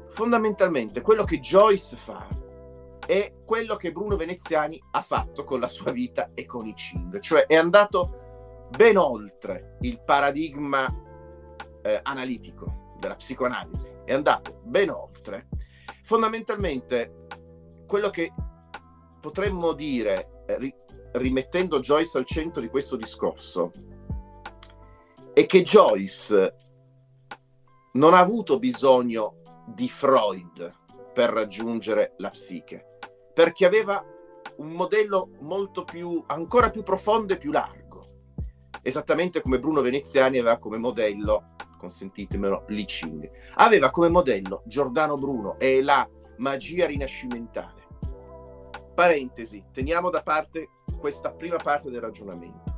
fondamentalmente 0.08 1.00
quello 1.00 1.24
che 1.24 1.40
Joyce 1.40 1.96
fa 1.96 2.28
è 3.04 3.34
quello 3.44 3.74
che 3.76 3.90
Bruno 3.90 4.16
Veneziani 4.16 4.80
ha 4.92 5.00
fatto 5.00 5.42
con 5.42 5.58
la 5.58 5.66
sua 5.66 5.90
vita 5.90 6.30
e 6.34 6.46
con 6.46 6.66
i 6.66 6.74
Ching, 6.74 7.18
cioè 7.18 7.46
è 7.46 7.56
andato 7.56 8.68
ben 8.70 8.96
oltre 8.96 9.76
il 9.80 10.00
paradigma 10.02 10.86
eh, 11.82 12.00
analitico 12.02 12.94
della 12.98 13.16
psicoanalisi, 13.16 13.90
è 14.04 14.12
andato 14.12 14.60
ben 14.64 14.90
oltre. 14.90 15.48
Fondamentalmente 16.02 17.26
quello 17.86 18.10
che 18.10 18.32
potremmo 19.20 19.72
dire, 19.72 20.44
eh, 20.46 20.58
ri- 20.58 20.74
rimettendo 21.12 21.80
Joyce 21.80 22.18
al 22.18 22.24
centro 22.24 22.60
di 22.60 22.68
questo 22.68 22.96
discorso, 22.96 23.70
è 25.32 25.46
che 25.46 25.62
Joyce 25.62 26.56
non 27.92 28.14
ha 28.14 28.18
avuto 28.18 28.58
bisogno 28.58 29.42
di 29.66 29.88
Freud 29.88 30.72
per 31.12 31.30
raggiungere 31.30 32.14
la 32.18 32.30
psiche, 32.30 32.98
perché 33.34 33.66
aveva 33.66 34.04
un 34.56 34.70
modello 34.70 35.30
molto 35.40 35.84
più, 35.84 36.22
ancora 36.26 36.70
più 36.70 36.82
profondo 36.82 37.32
e 37.32 37.36
più 37.36 37.50
largo, 37.50 38.04
esattamente 38.82 39.40
come 39.40 39.58
Bruno 39.58 39.80
Veneziani 39.80 40.38
aveva 40.38 40.58
come 40.58 40.78
modello, 40.78 41.54
consentitemelo, 41.82 42.64
Li 42.68 42.84
Ching, 42.84 43.28
aveva 43.56 43.90
come 43.90 44.08
modello 44.08 44.62
Giordano 44.66 45.16
Bruno 45.16 45.58
e 45.58 45.82
la 45.82 46.08
magia 46.36 46.86
rinascimentale. 46.86 47.80
Parentesi, 48.94 49.64
teniamo 49.72 50.08
da 50.08 50.22
parte 50.22 50.68
questa 50.98 51.32
prima 51.32 51.56
parte 51.56 51.90
del 51.90 52.00
ragionamento. 52.00 52.70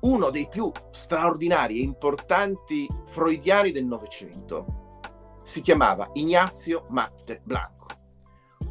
Uno 0.00 0.30
dei 0.30 0.46
più 0.48 0.70
straordinari 0.90 1.78
e 1.78 1.82
importanti 1.82 2.86
freudiani 3.06 3.70
del 3.70 3.86
Novecento 3.86 4.90
si 5.44 5.62
chiamava 5.62 6.10
Ignazio 6.14 6.86
Matte 6.90 7.40
Blanco, 7.44 7.86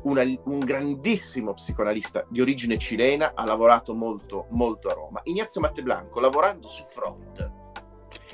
una, 0.04 0.24
un 0.46 0.60
grandissimo 0.60 1.54
psicoanalista 1.54 2.26
di 2.30 2.42
origine 2.42 2.78
cilena, 2.78 3.32
ha 3.34 3.46
lavorato 3.46 3.96
molto, 3.96 4.48
molto 4.50 4.90
a 4.90 4.94
Roma. 4.94 5.22
Ignazio 5.24 5.62
Matte 5.62 5.82
Blanco, 5.82 6.20
lavorando 6.20 6.68
su 6.68 6.84
Freud 6.84 7.61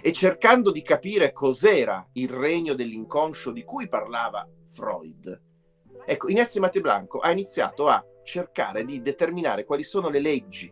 e 0.01 0.13
cercando 0.13 0.71
di 0.71 0.81
capire 0.81 1.31
cos'era 1.31 2.07
il 2.13 2.29
regno 2.29 2.73
dell'inconscio 2.73 3.51
di 3.51 3.63
cui 3.63 3.88
parlava 3.88 4.47
Freud, 4.67 5.41
ecco, 6.05 6.29
Ignazio 6.29 6.62
Matte 6.62 6.81
Blanco 6.81 7.19
ha 7.19 7.31
iniziato 7.31 7.88
a 7.88 8.03
cercare 8.23 8.83
di 8.83 9.01
determinare 9.01 9.65
quali 9.65 9.83
sono 9.83 10.10
le 10.10 10.19
leggi, 10.19 10.71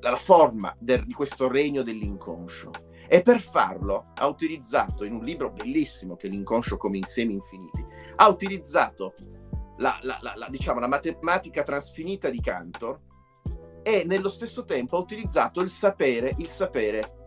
la, 0.00 0.16
forma 0.16 0.74
del, 0.78 1.04
di 1.04 1.14
questo 1.14 1.48
regno 1.48 1.82
dell'inconscio. 1.82 2.70
E 3.10 3.22
per 3.22 3.40
farlo 3.40 4.08
ha 4.14 4.26
utilizzato, 4.26 5.04
in 5.04 5.14
un 5.14 5.24
libro 5.24 5.50
bellissimo 5.50 6.14
che 6.14 6.26
è 6.26 6.30
L'inconscio 6.30 6.76
come 6.76 6.98
insiemi 6.98 7.32
infiniti, 7.32 7.82
ha 8.16 8.28
utilizzato 8.28 9.14
la, 9.78 9.98
la, 10.02 10.18
la, 10.20 10.46
diciamo, 10.50 10.78
la 10.78 10.88
matematica 10.88 11.62
transfinita 11.62 12.28
di 12.28 12.40
Cantor 12.40 13.00
e 13.82 14.04
nello 14.04 14.28
stesso 14.28 14.66
tempo 14.66 14.96
ha 14.96 15.00
utilizzato 15.00 15.62
il 15.62 15.70
sapere, 15.70 16.34
il 16.36 16.48
sapere 16.48 17.17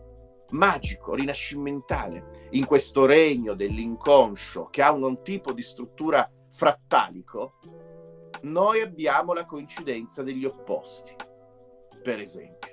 magico, 0.52 1.14
rinascimentale, 1.14 2.48
in 2.50 2.64
questo 2.64 3.04
regno 3.04 3.54
dell'inconscio 3.54 4.66
che 4.70 4.82
ha 4.82 4.92
un 4.92 5.22
tipo 5.22 5.52
di 5.52 5.62
struttura 5.62 6.28
frattalico, 6.50 7.58
noi 8.42 8.80
abbiamo 8.80 9.32
la 9.32 9.44
coincidenza 9.44 10.22
degli 10.22 10.44
opposti, 10.44 11.14
per 12.02 12.20
esempio. 12.20 12.70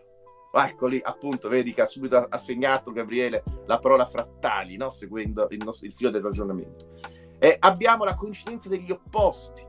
Eccoli, 0.52 1.00
appunto, 1.02 1.48
vedi 1.48 1.74
che 1.74 1.82
ha 1.82 1.86
subito 1.86 2.18
assegnato 2.18 2.92
Gabriele 2.92 3.44
la 3.65 3.78
parola 3.78 4.06
frattali, 4.06 4.78
no? 4.78 4.89
seguendo 4.89 5.48
il, 5.52 5.63
nostro, 5.63 5.86
il, 5.86 5.94
filo 5.94 6.10
del 6.10 6.24
ragionamento. 6.24 6.96
Eh, 7.38 7.56
abbiamo 7.60 8.04
la 8.04 8.15
coincidenza 8.15 8.68
degli 8.68 8.92
opposti, 8.92 9.65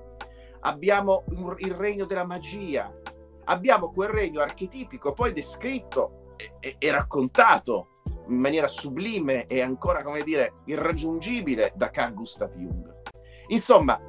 abbiamo 0.61 1.25
il 1.59 1.75
regno 1.75 2.07
della 2.07 2.25
magia, 2.25 2.93
abbiamo 3.45 3.93
quel 3.93 4.09
regno 4.09 4.41
archetipico 4.41 5.13
poi 5.13 5.33
descritto 5.33 6.35
e, 6.37 6.55
e, 6.61 6.77
e 6.79 6.91
raccontato 6.91 8.00
in 8.29 8.37
maniera 8.37 8.69
sublime 8.69 9.47
e 9.47 9.61
ancora, 9.61 10.03
come 10.03 10.23
dire, 10.23 10.53
irraggiungibile 10.67 11.73
da 11.75 11.91
Carl 11.91 12.15
Gustav 12.15 12.55
Jung. 12.55 12.99
Insomma, 13.49 14.01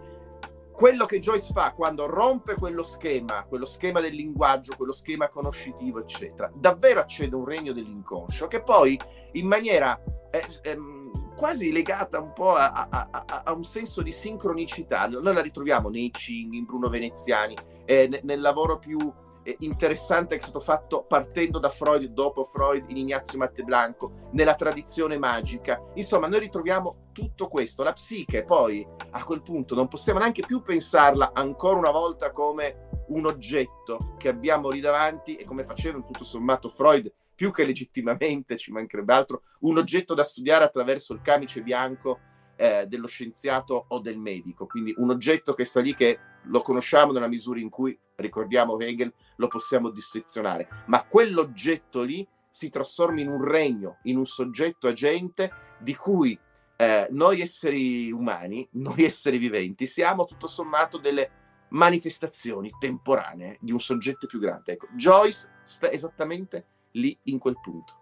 quello 0.72 1.06
che 1.06 1.20
Joyce 1.20 1.52
fa 1.54 1.74
quando 1.74 2.08
rompe 2.08 2.56
quello 2.56 2.82
schema, 2.82 3.46
quello 3.48 3.66
schema 3.66 4.02
del 4.02 4.16
linguaggio, 4.16 4.76
quello 4.76 4.94
schema 4.94 5.30
conoscitivo, 5.30 6.00
eccetera, 6.00 6.52
davvero 6.56 7.02
accede 7.02 7.36
un 7.36 7.46
regno 7.46 7.72
dell'inconscio 7.72 8.48
che 8.48 8.64
poi 8.64 9.00
in 9.34 9.46
maniera 9.46 10.02
eh, 10.32 10.44
ehm, 10.64 11.36
quasi 11.36 11.72
legata 11.72 12.20
un 12.20 12.34
po' 12.34 12.54
a, 12.56 12.88
a, 12.90 13.08
a, 13.12 13.42
a, 13.46 13.52
un 13.52 13.64
senso 13.64 14.02
di 14.02 14.12
sincronicità, 14.12 15.08
noi 15.08 15.34
la 15.34 15.42
ritroviamo 15.42 15.90
nei 15.90 16.10
Ching, 16.10 16.54
in 16.54 16.66
Bruno 16.66 16.90
Veneziani, 16.90 17.56
eh, 17.86 18.08
nel, 18.08 18.22
nel 18.24 18.42
lavoro 18.42 18.80
più 18.80 19.00
eh, 19.00 19.14
interessante 19.60 20.36
che 20.36 20.42
è 20.42 20.44
stato 20.44 20.60
fatto 20.60 21.04
partendo 21.04 21.60
da 21.60 21.70
Freud, 21.70 22.12
dopo 22.12 22.44
Freud, 22.44 22.90
in 22.90 22.98
Ignazio 22.98 23.38
Matteblanco, 23.38 24.30
nella 24.32 24.56
tradizione 24.56 25.18
magica. 25.18 25.82
Insomma, 25.96 26.28
noi 26.28 26.40
ritroviamo 26.42 27.10
tutto 27.12 27.48
questo. 27.48 27.84
La 27.84 27.94
psiche 27.94 28.44
poi, 28.44 28.88
a 29.12 29.24
quel 29.24 29.42
punto, 29.42 29.76
non 29.76 29.88
possiamo 29.88 30.20
neanche 30.20 30.46
più 30.46 30.62
pensarla 30.62 31.32
ancora 31.34 31.78
una 31.78 31.92
volta 31.92 32.32
come 32.32 32.90
un 33.08 33.26
oggetto 33.26 34.16
che 34.18 34.30
abbiamo 34.30 34.70
lì 34.70 34.80
davanti 34.80 35.36
e 35.36 35.44
come 35.44 35.64
faceva 35.64 36.00
tutto 36.02 36.24
sommato 36.24 36.70
Freud, 36.70 37.12
più 37.36 37.52
che 37.52 37.66
legittimamente, 37.66 38.58
ci 38.58 38.72
mancherebbe 38.72 39.14
altro, 39.14 39.42
un 39.62 39.78
oggetto 39.78 40.14
da 40.14 40.24
studiare 40.24 40.64
attraverso 40.64 41.14
il 41.14 41.22
camice 41.22 41.62
bianco 41.62 42.20
eh, 42.56 42.86
dello 42.88 43.08
scienziato 43.08 43.86
o 43.88 44.00
del 44.00 44.20
medico. 44.20 44.68
Quindi 44.68 44.94
un 44.98 45.10
oggetto 45.10 45.54
che 45.54 45.66
sta 45.66 45.82
lì 45.82 45.96
che 45.96 46.20
lo 46.44 46.62
conosciamo 46.62 47.12
nella 47.12 47.28
misura 47.28 47.60
in 47.60 47.70
cui, 47.70 47.98
ricordiamo 48.22 48.80
Hegel, 48.80 49.14
lo 49.36 49.48
possiamo 49.48 49.90
dissezionare, 49.90 50.68
ma 50.86 51.04
quell'oggetto 51.04 52.02
lì 52.04 52.28
si 52.50 52.70
trasforma 52.70 53.22
in 53.22 53.30
un 53.30 53.44
regno, 53.44 53.98
in 54.04 54.18
un 54.18 54.26
soggetto 54.26 54.88
agente 54.88 55.52
di 55.80 55.96
cui 55.96 56.38
eh, 56.76 57.08
noi 57.12 57.42
esseri 57.42 58.12
umani, 58.12 58.68
noi 58.72 59.04
esseri 59.04 59.38
viventi, 59.38 59.86
siamo 59.86 60.26
tutto 60.26 60.48
sommato 60.48 60.98
delle 60.98 61.30
manifestazioni 61.70 62.72
temporanee 62.80 63.58
di 63.62 63.72
un 63.72 63.80
soggetto 63.80 64.28
più 64.28 64.40
grande. 64.40 64.74
Ecco, 64.74 64.88
Joyce 64.96 65.50
sta 65.64 65.92
esattamente 65.92 66.66
lì 66.92 67.18
in 67.24 67.40
quel 67.40 67.60
punto. 67.62 67.96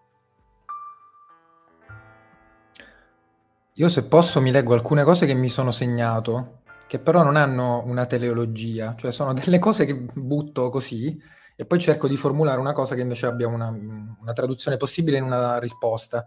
Io 3.74 3.88
se 3.88 4.04
posso 4.04 4.42
mi 4.42 4.52
leggo 4.52 4.74
alcune 4.74 5.04
cose 5.04 5.26
che 5.26 5.34
mi 5.34 5.48
sono 5.48 5.72
segnato, 5.72 6.59
che 6.90 6.98
però 6.98 7.22
non 7.22 7.36
hanno 7.36 7.84
una 7.86 8.08
teleologia, 8.08 8.96
cioè 8.98 9.12
sono 9.12 9.32
delle 9.38 9.60
cose 9.60 9.86
che 9.86 9.94
butto 9.96 10.70
così 10.70 11.22
e 11.56 11.66
poi 11.66 11.80
cerco 11.80 12.08
di 12.08 12.18
formulare 12.18 12.60
una 12.60 12.74
cosa 12.74 12.96
che 12.96 13.02
invece 13.02 13.28
abbia 13.28 13.48
una, 13.48 13.68
una 13.68 14.34
traduzione 14.34 14.78
possibile 14.78 15.18
in 15.18 15.24
una 15.24 15.60
risposta. 15.60 16.26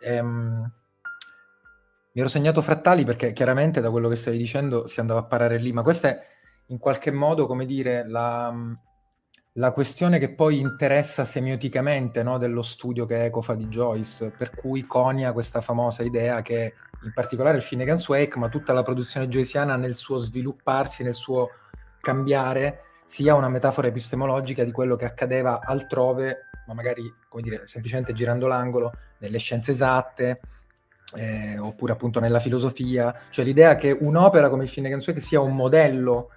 Ehm, 0.00 0.72
mi 2.12 2.20
ero 2.20 2.28
segnato 2.28 2.62
frattali 2.62 3.04
perché 3.04 3.34
chiaramente 3.34 3.82
da 3.82 3.90
quello 3.90 4.08
che 4.08 4.16
stavi 4.16 4.38
dicendo 4.38 4.86
si 4.86 5.00
andava 5.00 5.20
a 5.20 5.24
parare 5.24 5.58
lì, 5.58 5.72
ma 5.72 5.82
questa 5.82 6.08
è 6.08 6.20
in 6.68 6.78
qualche 6.78 7.10
modo, 7.10 7.46
come 7.46 7.66
dire, 7.66 8.08
la, 8.08 8.54
la 9.54 9.72
questione 9.72 10.18
che 10.18 10.32
poi 10.32 10.60
interessa 10.60 11.24
semioticamente 11.24 12.22
no, 12.22 12.38
dello 12.38 12.62
studio 12.62 13.04
che 13.04 13.24
Eco 13.24 13.42
fa 13.42 13.54
di 13.54 13.66
Joyce, 13.66 14.30
per 14.30 14.54
cui 14.54 14.86
conia 14.86 15.34
questa 15.34 15.60
famosa 15.60 16.02
idea 16.04 16.40
che 16.40 16.72
in 17.04 17.12
particolare 17.12 17.56
il 17.56 17.62
Finnegan's 17.62 18.06
Wake, 18.08 18.38
ma 18.38 18.48
tutta 18.48 18.72
la 18.72 18.82
produzione 18.82 19.28
joyciana 19.28 19.76
nel 19.76 19.94
suo 19.94 20.18
svilupparsi, 20.18 21.02
nel 21.02 21.14
suo 21.14 21.50
cambiare, 22.00 22.80
sia 23.04 23.34
una 23.34 23.48
metafora 23.48 23.88
epistemologica 23.88 24.64
di 24.64 24.72
quello 24.72 24.96
che 24.96 25.04
accadeva 25.04 25.60
altrove, 25.62 26.48
ma 26.66 26.74
magari, 26.74 27.12
come 27.28 27.42
dire, 27.42 27.66
semplicemente 27.66 28.12
girando 28.12 28.46
l'angolo, 28.46 28.92
nelle 29.18 29.38
scienze 29.38 29.72
esatte, 29.72 30.40
eh, 31.14 31.58
oppure 31.58 31.92
appunto 31.92 32.20
nella 32.20 32.38
filosofia, 32.38 33.14
cioè 33.30 33.44
l'idea 33.44 33.76
che 33.76 33.90
un'opera 33.90 34.48
come 34.48 34.64
il 34.64 34.68
Finnegan's 34.68 35.06
Wake 35.06 35.20
sia 35.20 35.40
un 35.40 35.54
modello 35.54 36.30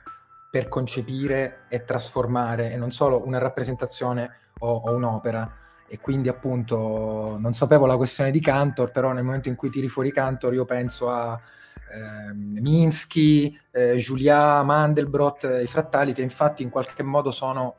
per 0.49 0.67
concepire 0.67 1.63
e 1.67 1.83
trasformare 1.83 2.71
e 2.71 2.77
non 2.77 2.91
solo 2.91 3.25
una 3.25 3.37
rappresentazione 3.37 4.51
o, 4.59 4.75
o 4.75 4.93
un'opera. 4.93 5.65
E 5.87 5.99
quindi 5.99 6.27
appunto 6.27 7.37
non 7.39 7.53
sapevo 7.53 7.85
la 7.85 7.95
questione 7.95 8.31
di 8.31 8.41
Cantor, 8.41 8.91
però 8.91 9.11
nel 9.13 9.23
momento 9.23 9.47
in 9.47 9.55
cui 9.55 9.69
tiri 9.69 9.87
fuori 9.87 10.11
Cantor 10.11 10.53
io 10.53 10.65
penso 10.65 11.09
a 11.09 11.39
eh, 11.93 12.33
Minsky, 12.33 13.57
eh, 13.71 13.95
Julia, 13.95 14.61
Mandelbrot, 14.63 15.45
eh, 15.45 15.63
i 15.63 15.67
frattali 15.67 16.13
che 16.13 16.21
infatti 16.21 16.63
in 16.63 16.69
qualche 16.69 17.03
modo 17.03 17.31
sono, 17.31 17.75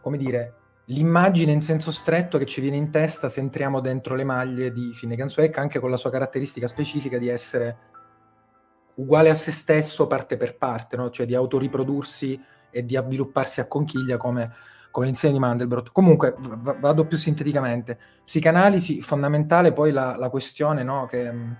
come 0.00 0.16
dire, 0.16 0.54
l'immagine 0.86 1.52
in 1.52 1.60
senso 1.60 1.90
stretto 1.90 2.38
che 2.38 2.46
ci 2.46 2.60
viene 2.60 2.76
in 2.76 2.90
testa 2.90 3.28
se 3.28 3.40
entriamo 3.40 3.80
dentro 3.80 4.14
le 4.14 4.24
maglie 4.24 4.70
di 4.70 4.92
Finnegan's 4.94 5.36
Wake, 5.36 5.60
anche 5.60 5.78
con 5.78 5.90
la 5.90 5.96
sua 5.96 6.10
caratteristica 6.10 6.66
specifica 6.66 7.18
di 7.18 7.28
essere 7.28 7.76
uguale 8.94 9.30
a 9.30 9.34
se 9.34 9.50
stesso 9.50 10.06
parte 10.06 10.36
per 10.36 10.56
parte, 10.56 10.96
no? 10.96 11.10
cioè 11.10 11.26
di 11.26 11.34
autoriprodursi 11.34 12.40
e 12.70 12.84
di 12.84 12.96
avvilupparsi 12.96 13.60
a 13.60 13.66
conchiglia 13.66 14.16
come, 14.16 14.52
come 14.96 15.08
l'insegno 15.08 15.34
di 15.34 15.38
Mandelbrot. 15.40 15.92
Comunque, 15.92 16.34
v- 16.38 16.78
vado 16.80 17.06
più 17.06 17.18
sinteticamente. 17.18 17.98
Psicanalisi, 18.24 19.02
fondamentale 19.02 19.74
poi 19.74 19.92
la, 19.92 20.16
la 20.16 20.30
questione 20.30 20.82
no? 20.82 21.04
che 21.04 21.30
mh, 21.30 21.36
mm, 21.36 21.52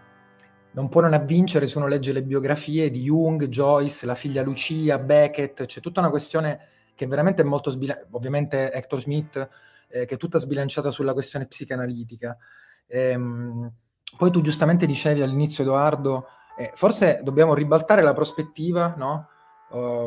non 0.70 0.88
può 0.88 1.02
non 1.02 1.12
avvincere 1.12 1.66
se 1.66 1.76
uno 1.76 1.86
legge 1.86 2.12
le 2.12 2.22
biografie 2.22 2.88
di 2.88 3.02
Jung, 3.02 3.48
Joyce, 3.48 4.06
la 4.06 4.14
figlia 4.14 4.42
Lucia, 4.42 4.98
Beckett, 4.98 5.66
c'è 5.66 5.80
tutta 5.82 6.00
una 6.00 6.08
questione 6.08 6.60
che 6.94 7.06
veramente 7.06 7.42
è 7.42 7.44
molto 7.44 7.68
sbilanciata, 7.68 8.08
ovviamente 8.12 8.72
Hector 8.72 9.00
Smith, 9.00 9.48
eh, 9.88 10.06
che 10.06 10.14
è 10.14 10.16
tutta 10.16 10.38
sbilanciata 10.38 10.90
sulla 10.90 11.12
questione 11.12 11.44
psicanalitica. 11.46 12.38
Ehm, 12.86 13.70
poi 14.16 14.30
tu 14.30 14.40
giustamente 14.40 14.86
dicevi 14.86 15.20
all'inizio, 15.20 15.62
Edoardo, 15.62 16.28
eh, 16.56 16.72
forse 16.74 17.20
dobbiamo 17.22 17.52
ribaltare 17.52 18.00
la 18.00 18.14
prospettiva, 18.14 18.94
no? 18.96 19.28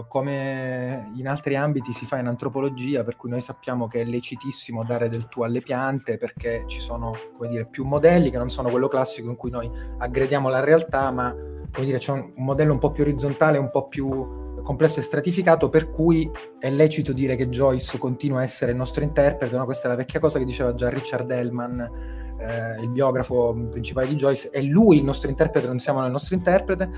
Come 0.08 1.12
in 1.16 1.28
altri 1.28 1.56
ambiti 1.56 1.92
si 1.92 2.06
fa 2.06 2.18
in 2.18 2.28
antropologia, 2.28 3.04
per 3.04 3.16
cui 3.16 3.30
noi 3.30 3.42
sappiamo 3.42 3.88
che 3.88 4.02
è 4.02 4.04
lecitissimo 4.04 4.84
dare 4.84 5.10
del 5.10 5.28
tu 5.28 5.44
alle 5.44 5.62
piante 5.62 6.18
perché 6.18 6.64
ci 6.68 6.80
sono 6.80 7.14
come 7.38 7.50
dire, 7.50 7.66
più 7.66 7.86
modelli 7.86 8.30
che 8.30 8.38
non 8.38 8.50
sono 8.50 8.70
quello 8.70 8.88
classico 8.88 9.30
in 9.30 9.36
cui 9.36 9.50
noi 9.50 9.70
aggrediamo 9.98 10.50
la 10.50 10.62
realtà, 10.62 11.12
ma 11.12 11.36
come 11.72 11.86
dire, 11.86 11.98
c'è 11.98 12.12
un, 12.12 12.32
un 12.36 12.44
modello 12.44 12.74
un 12.74 12.80
po' 12.80 12.92
più 12.92 13.04
orizzontale, 13.04 13.58
un 13.58 13.70
po' 13.70 13.88
più 13.88 14.62
complesso 14.62 15.00
e 15.00 15.04
stratificato, 15.04 15.70
per 15.70 15.90
cui 15.90 16.30
è 16.60 16.70
lecito 16.70 17.14
dire 17.14 17.36
che 17.36 17.50
Joyce 17.50 17.98
continua 17.98 18.40
a 18.40 18.44
essere 18.44 18.72
il 18.72 18.78
nostro 18.78 19.04
interprete. 19.04 19.56
No? 19.56 19.66
Questa 19.66 19.88
è 19.88 19.90
la 19.90 19.96
vecchia 19.96 20.20
cosa 20.20 20.40
che 20.40 20.46
diceva 20.46 20.74
già 20.74 20.90
Richard 20.90 21.30
Hellman 21.30 22.28
eh, 22.40 22.82
il 22.82 22.90
biografo 22.90 23.54
principale 23.70 24.08
di 24.08 24.16
Joyce, 24.16 24.50
è 24.50 24.62
lui 24.62 24.98
il 24.98 25.04
nostro 25.04 25.30
interprete, 25.30 25.68
non 25.68 25.80
siamo 25.80 26.04
il 26.06 26.12
nostro 26.12 26.36
interprete. 26.36 26.90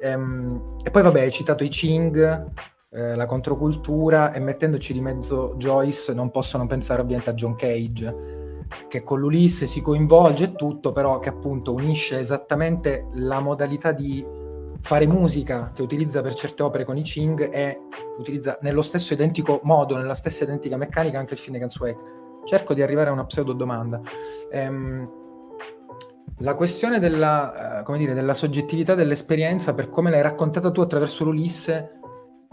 Ehm, 0.00 0.78
e 0.82 0.90
poi 0.90 1.02
vabbè, 1.02 1.20
hai 1.20 1.30
citato 1.30 1.64
i 1.64 1.68
Ching, 1.68 2.52
eh, 2.90 3.14
la 3.14 3.26
controcultura, 3.26 4.32
e 4.32 4.40
mettendoci 4.40 4.92
di 4.92 5.00
mezzo 5.00 5.54
Joyce 5.56 6.12
non 6.12 6.30
possono 6.30 6.66
pensare 6.66 7.02
ovviamente 7.02 7.30
a 7.30 7.34
John 7.34 7.54
Cage, 7.54 8.66
che 8.88 9.02
con 9.02 9.20
l'Ulisse 9.20 9.66
si 9.66 9.80
coinvolge 9.80 10.44
e 10.44 10.52
tutto, 10.52 10.92
però 10.92 11.18
che 11.18 11.28
appunto 11.28 11.72
unisce 11.72 12.18
esattamente 12.18 13.06
la 13.12 13.40
modalità 13.40 13.92
di 13.92 14.24
fare 14.82 15.06
musica 15.06 15.72
che 15.74 15.82
utilizza 15.82 16.22
per 16.22 16.32
certe 16.34 16.62
opere 16.62 16.84
con 16.84 16.96
i 16.96 17.02
Ching 17.02 17.52
e 17.52 17.80
utilizza 18.18 18.58
nello 18.62 18.82
stesso 18.82 19.12
identico 19.12 19.60
modo, 19.64 19.96
nella 19.96 20.14
stessa 20.14 20.44
identica 20.44 20.76
meccanica 20.76 21.18
anche 21.18 21.34
il 21.34 21.40
Finnegan's 21.40 21.78
Wake 21.78 22.28
cerco 22.44 22.74
di 22.74 22.82
arrivare 22.82 23.10
a 23.10 23.12
una 23.12 23.26
pseudo 23.26 23.52
domanda. 23.52 24.00
Ehm, 24.50 25.08
la 26.40 26.54
questione 26.54 26.98
della, 26.98 27.84
eh, 27.84 27.96
dire, 27.98 28.14
della, 28.14 28.34
soggettività 28.34 28.94
dell'esperienza, 28.94 29.74
per 29.74 29.88
come 29.88 30.10
l'hai 30.10 30.22
raccontata 30.22 30.70
tu 30.70 30.80
attraverso 30.80 31.24
l'Ulisse, 31.24 31.98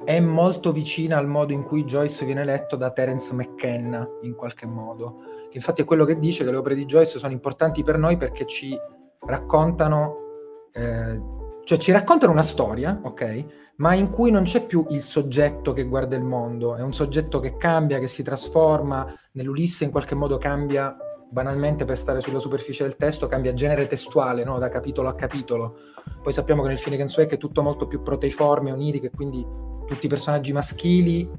è 0.04 0.20
molto 0.20 0.72
vicina 0.72 1.18
al 1.18 1.28
modo 1.28 1.54
in 1.54 1.64
cui 1.64 1.84
Joyce 1.84 2.26
viene 2.26 2.46
letto 2.46 2.76
da 2.76 2.92
Terence 2.92 3.34
McKenna, 3.34 4.08
in 4.22 4.36
qualche 4.36 4.66
modo. 4.66 5.18
Che 5.50 5.58
infatti 5.58 5.82
è 5.82 5.86
quello 5.86 6.06
che 6.06 6.20
dice 6.20 6.44
che 6.44 6.52
le 6.52 6.58
opere 6.58 6.76
di 6.76 6.86
Joyce 6.86 7.20
sono 7.20 7.34
importanti 7.34 7.84
per 7.84 7.98
noi 7.98 8.18
perché 8.18 8.46
ci 8.46 8.78
raccontano 9.26 10.26
eh, 10.74 11.36
cioè 11.68 11.78
ci 11.78 11.92
raccontano 11.92 12.32
una 12.32 12.44
storia, 12.44 12.98
ok? 13.04 13.74
Ma 13.78 13.94
in 13.94 14.10
cui 14.10 14.32
non 14.32 14.44
c'è 14.44 14.66
più 14.66 14.86
il 14.92 15.02
soggetto 15.02 15.74
che 15.74 15.84
guarda 15.84 16.16
il 16.16 16.24
mondo, 16.24 16.78
è 16.78 16.82
un 16.82 16.94
soggetto 16.94 17.42
che 17.42 17.58
cambia, 17.58 18.00
che 18.00 18.08
si 18.08 18.24
trasforma, 18.24 19.06
nell'Ulisse 19.34 19.84
in 19.84 19.92
qualche 19.92 20.16
modo 20.16 20.38
cambia, 20.38 20.96
banalmente 21.30 21.86
per 21.86 21.98
stare 21.98 22.20
sulla 22.20 22.40
superficie 22.40 22.84
del 22.84 22.96
testo, 22.96 23.28
cambia 23.28 23.54
genere 23.54 23.86
testuale, 23.86 24.44
no? 24.44 24.58
da 24.60 24.70
capitolo 24.70 25.10
a 25.10 25.16
capitolo. 25.16 25.78
Poi 26.22 26.34
sappiamo 26.34 26.62
che 26.62 26.70
nel 26.70 26.78
Finnegan's 26.78 27.16
Wake 27.18 27.36
è 27.36 27.38
tutto 27.38 27.62
molto 27.62 27.88
più 27.88 28.02
proteiforme, 28.02 28.72
onirico, 28.72 29.08
e 29.08 29.12
quindi 29.12 29.46
tutti 29.86 30.06
i 30.06 30.10
personaggi 30.10 30.52
maschili 30.54 31.30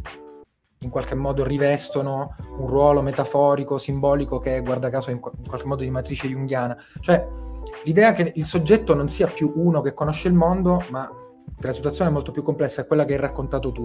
in 0.81 0.91
qualche 0.91 1.15
modo 1.15 1.45
rivestono 1.45 2.35
un 2.57 2.67
ruolo 2.67 3.03
metaforico, 3.03 3.79
simbolico 3.79 4.39
che 4.39 4.61
guarda 4.61 4.91
caso 4.91 5.11
in, 5.11 5.19
qualche 5.19 5.67
modo 5.67 5.83
di 5.83 5.91
matrice 5.91 6.29
junghiana. 6.29 6.77
Cioè 7.01 7.27
l'idea 7.85 8.13
che 8.13 8.33
il 8.35 8.45
soggetto 8.45 8.95
non 8.95 9.09
sia 9.09 9.27
più 9.29 9.53
uno 9.57 9.81
che 9.81 9.93
conosce 9.93 10.29
il 10.29 10.35
mondo, 10.35 10.85
ma 10.91 11.11
che 11.59 11.67
la 11.67 11.73
situazione 11.73 12.11
è 12.11 12.13
molto 12.13 12.31
più 12.31 12.43
complessa, 12.43 12.83
è 12.83 12.87
quella 12.87 13.05
che 13.05 13.15
hai 13.15 13.21
raccontato 13.21 13.73
tu. 13.73 13.85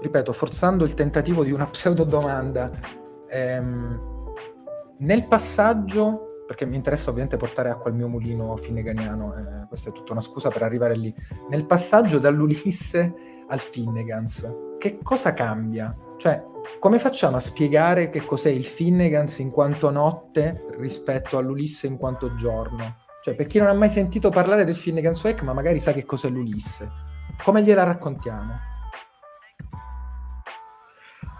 Ripeto, 0.00 0.32
forzando 0.32 0.84
il 0.84 0.94
tentativo 0.94 1.44
di 1.44 1.52
una 1.52 1.66
pseudo 1.66 2.04
domanda, 2.04 2.70
ehm, 3.28 4.13
nel 4.98 5.26
passaggio 5.26 6.34
perché 6.46 6.66
mi 6.66 6.76
interessa 6.76 7.08
ovviamente 7.08 7.36
portare 7.36 7.70
acqua 7.70 7.90
al 7.90 7.96
mio 7.96 8.08
mulino 8.08 8.56
finneganiano, 8.56 9.34
eh, 9.34 9.66
questa 9.66 9.90
è 9.90 9.92
tutta 9.92 10.12
una 10.12 10.20
scusa 10.20 10.50
per 10.50 10.62
arrivare 10.62 10.94
lì. 10.94 11.14
Nel 11.48 11.66
passaggio 11.66 12.18
dall'Ulisse 12.18 13.14
al 13.48 13.60
Finnegans, 13.60 14.54
che 14.78 14.98
cosa 15.02 15.32
cambia? 15.32 15.96
Cioè, 16.18 16.44
come 16.78 16.98
facciamo 16.98 17.36
a 17.36 17.40
spiegare 17.40 18.10
che 18.10 18.24
cos'è 18.24 18.50
il 18.50 18.66
Finnegans 18.66 19.38
in 19.38 19.50
quanto 19.50 19.90
notte 19.90 20.66
rispetto 20.78 21.38
all'Ulisse 21.38 21.86
in 21.86 21.96
quanto 21.96 22.34
giorno? 22.34 22.96
Cioè, 23.22 23.34
per 23.34 23.46
chi 23.46 23.58
non 23.58 23.68
ha 23.68 23.72
mai 23.72 23.88
sentito 23.88 24.28
parlare 24.28 24.64
del 24.64 24.74
Finnegans 24.74 25.22
Wake, 25.24 25.44
ma 25.44 25.54
magari 25.54 25.80
sa 25.80 25.92
che 25.92 26.04
cos'è 26.04 26.28
l'Ulisse, 26.28 26.90
come 27.42 27.62
gliela 27.62 27.84
raccontiamo? 27.84 28.72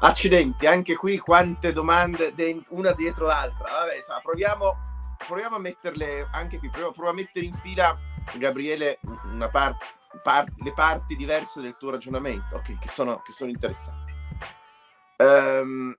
Accidenti, 0.05 0.67
anche 0.67 0.97
qui 0.97 1.17
quante 1.17 1.73
domande 1.73 2.35
una 2.69 2.93
dietro 2.93 3.25
l'altra. 3.25 3.71
Vabbè, 3.73 3.99
sa, 4.03 4.21
proviamo, 4.23 4.77
proviamo, 5.27 5.57
a 5.57 5.59
metterle 5.59 6.29
anche 6.31 6.59
qui, 6.59 6.69
proviamo, 6.69 6.93
proviamo 6.93 7.19
a 7.19 7.23
mettere 7.23 7.47
in 7.47 7.55
fila, 7.55 7.99
Gabriele, 8.37 9.01
par- 9.51 9.79
par- 10.23 10.53
le 10.59 10.73
parti 10.75 11.17
diverse 11.17 11.63
del 11.63 11.79
tuo 11.79 11.93
ragionamento, 11.93 12.57
okay, 12.57 12.77
che, 12.79 12.89
sono, 12.89 13.23
che 13.23 13.33
sono 13.33 13.51
interessanti. 13.51 14.13
Um, 15.17 15.97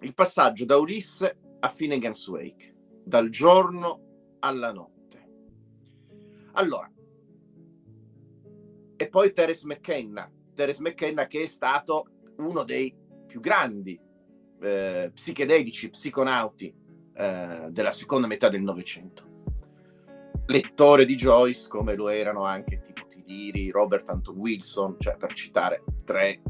il 0.00 0.12
passaggio 0.12 0.64
da 0.64 0.76
Ulisse 0.76 1.38
a 1.60 1.68
Finnegan's 1.68 2.26
Wake, 2.26 2.74
dal 3.04 3.28
giorno 3.28 4.36
alla 4.40 4.72
notte. 4.72 5.28
Allora, 6.54 6.90
e 8.96 9.08
poi 9.08 9.32
Terence 9.32 9.64
McKenna, 9.68 10.28
Terence 10.52 10.82
McKenna 10.82 11.28
che 11.28 11.42
è 11.42 11.46
stato 11.46 12.08
uno 12.38 12.64
dei 12.64 13.02
più 13.34 13.40
grandi 13.40 14.00
eh, 14.60 15.10
psichedelici, 15.12 15.90
psiconauti 15.90 16.72
eh, 17.16 17.66
della 17.68 17.90
seconda 17.90 18.28
metà 18.28 18.48
del 18.48 18.62
Novecento. 18.62 19.32
Lettore 20.46 21.04
di 21.04 21.16
Joyce 21.16 21.68
come 21.68 21.96
lo 21.96 22.10
erano 22.10 22.44
anche 22.44 22.78
Timothy 22.78 23.24
Leary, 23.26 23.70
Robert 23.70 24.08
Anton 24.08 24.36
Wilson, 24.36 24.94
cioè 25.00 25.16
per 25.16 25.32
citare 25.32 25.82
tre 26.04 26.42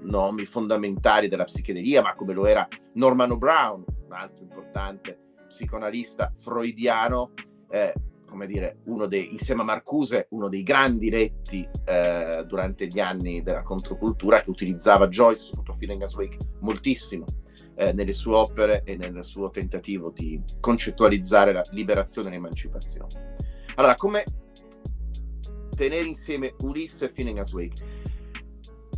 nomi 0.00 0.46
fondamentali 0.46 1.28
della 1.28 1.44
psichedelia, 1.44 2.02
ma 2.02 2.16
come 2.16 2.32
lo 2.32 2.44
era 2.46 2.66
Norman 2.94 3.38
Brown, 3.38 3.84
un 4.06 4.12
altro 4.12 4.42
importante 4.42 5.36
psicoanalista 5.46 6.32
freudiano, 6.34 7.34
eh, 7.68 7.94
come 8.30 8.46
dire, 8.46 8.78
uno 8.84 9.06
dei, 9.06 9.32
insieme 9.32 9.62
a 9.62 9.64
Marcuse, 9.64 10.28
uno 10.30 10.48
dei 10.48 10.62
grandi 10.62 11.10
letti 11.10 11.68
eh, 11.84 12.44
durante 12.46 12.86
gli 12.86 13.00
anni 13.00 13.42
della 13.42 13.62
controcultura 13.62 14.40
che 14.40 14.48
utilizzava 14.48 15.08
Joyce, 15.08 15.42
soprattutto 15.42 15.76
Finnegan's 15.76 16.14
Wake, 16.14 16.36
moltissimo 16.60 17.24
eh, 17.74 17.92
nelle 17.92 18.12
sue 18.12 18.36
opere 18.36 18.82
e 18.84 18.96
nel 18.96 19.24
suo 19.24 19.50
tentativo 19.50 20.10
di 20.10 20.40
concettualizzare 20.60 21.52
la 21.52 21.62
liberazione 21.72 22.28
e 22.28 22.30
l'emancipazione. 22.30 23.34
Allora, 23.74 23.96
come 23.96 24.24
tenere 25.76 26.06
insieme 26.06 26.54
Ulisse 26.60 27.06
e 27.06 27.08
Finnegan's 27.10 27.52
Wake? 27.52 28.08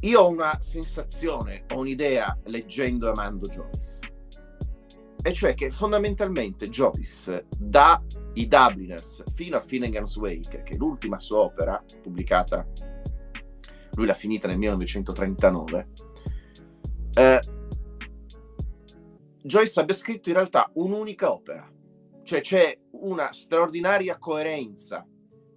Io 0.02 0.20
ho 0.20 0.28
una 0.28 0.58
sensazione, 0.60 1.64
ho 1.72 1.78
un'idea 1.78 2.38
leggendo 2.44 3.06
e 3.06 3.10
amando 3.10 3.48
Joyce 3.48 4.11
e 5.22 5.32
cioè 5.32 5.54
che 5.54 5.70
fondamentalmente 5.70 6.68
Joyce 6.68 7.46
da 7.56 8.02
i 8.34 8.48
Dubliners 8.48 9.22
fino 9.32 9.56
a 9.56 9.60
Finnegan's 9.60 10.16
Wake, 10.16 10.62
che 10.62 10.74
è 10.74 10.76
l'ultima 10.76 11.18
sua 11.18 11.38
opera 11.38 11.82
pubblicata, 12.02 12.66
lui 13.92 14.06
l'ha 14.06 14.14
finita 14.14 14.48
nel 14.48 14.58
1939, 14.58 15.88
eh, 17.14 17.40
Joyce 19.42 19.80
abbia 19.80 19.94
scritto 19.94 20.28
in 20.28 20.36
realtà 20.36 20.70
un'unica 20.74 21.32
opera, 21.32 21.70
cioè 22.24 22.40
c'è 22.40 22.76
una 22.92 23.32
straordinaria 23.32 24.18
coerenza 24.18 25.06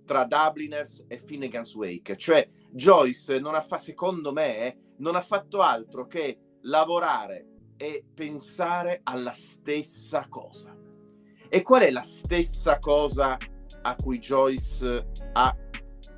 tra 0.05 0.25
Dubliners 0.25 1.05
e 1.07 1.17
Finnegan's 1.17 1.73
Wake, 1.73 2.15
cioè 2.17 2.47
Joyce 2.69 3.39
non 3.39 3.55
ha 3.55 3.61
fa, 3.61 3.77
secondo 3.77 4.31
me, 4.31 4.93
non 4.97 5.15
ha 5.15 5.21
fatto 5.21 5.61
altro 5.61 6.05
che 6.05 6.39
lavorare 6.61 7.54
è 7.77 8.01
pensare 8.13 9.01
alla 9.03 9.33
stessa 9.33 10.27
cosa. 10.29 10.75
E 11.47 11.61
qual 11.61 11.81
è 11.81 11.91
la 11.91 12.01
stessa 12.01 12.79
cosa 12.79 13.37
a 13.81 13.95
cui 13.95 14.19
Joyce 14.19 15.11
ha 15.33 15.55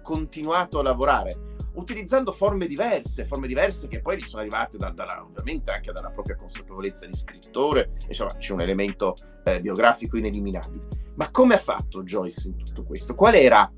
continuato 0.02 0.80
a 0.80 0.84
lavorare? 0.84 1.56
Utilizzando 1.74 2.32
forme 2.32 2.66
diverse, 2.66 3.26
forme 3.26 3.48
diverse 3.48 3.88
che 3.88 4.02
poi 4.02 4.18
gli 4.18 4.22
sono 4.22 4.42
arrivate 4.42 4.78
da, 4.78 4.90
da, 4.90 5.24
ovviamente 5.24 5.72
anche 5.72 5.92
dalla 5.92 6.10
propria 6.10 6.36
consapevolezza 6.36 7.06
di 7.06 7.14
scrittore, 7.14 7.98
insomma 8.08 8.36
c'è 8.36 8.54
un 8.54 8.62
elemento 8.62 9.14
eh, 9.44 9.62
biografico 9.62 10.18
ineliminabile. 10.18 10.88
Ma 11.16 11.30
come 11.30 11.56
ha 11.56 11.60
fatto 11.60 12.04
Joyce 12.04 12.48
in 12.48 12.58
tutto 12.58 12.84
questo? 12.84 13.14
Qual 13.14 13.36
era 13.36 13.72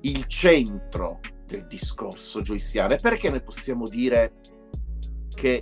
il 0.00 0.26
centro 0.26 1.20
del 1.46 1.66
discorso 1.66 2.40
joyciano? 2.40 2.94
E 2.94 2.98
perché 3.00 3.30
noi 3.30 3.42
possiamo 3.42 3.88
dire 3.88 4.34
che 5.34 5.60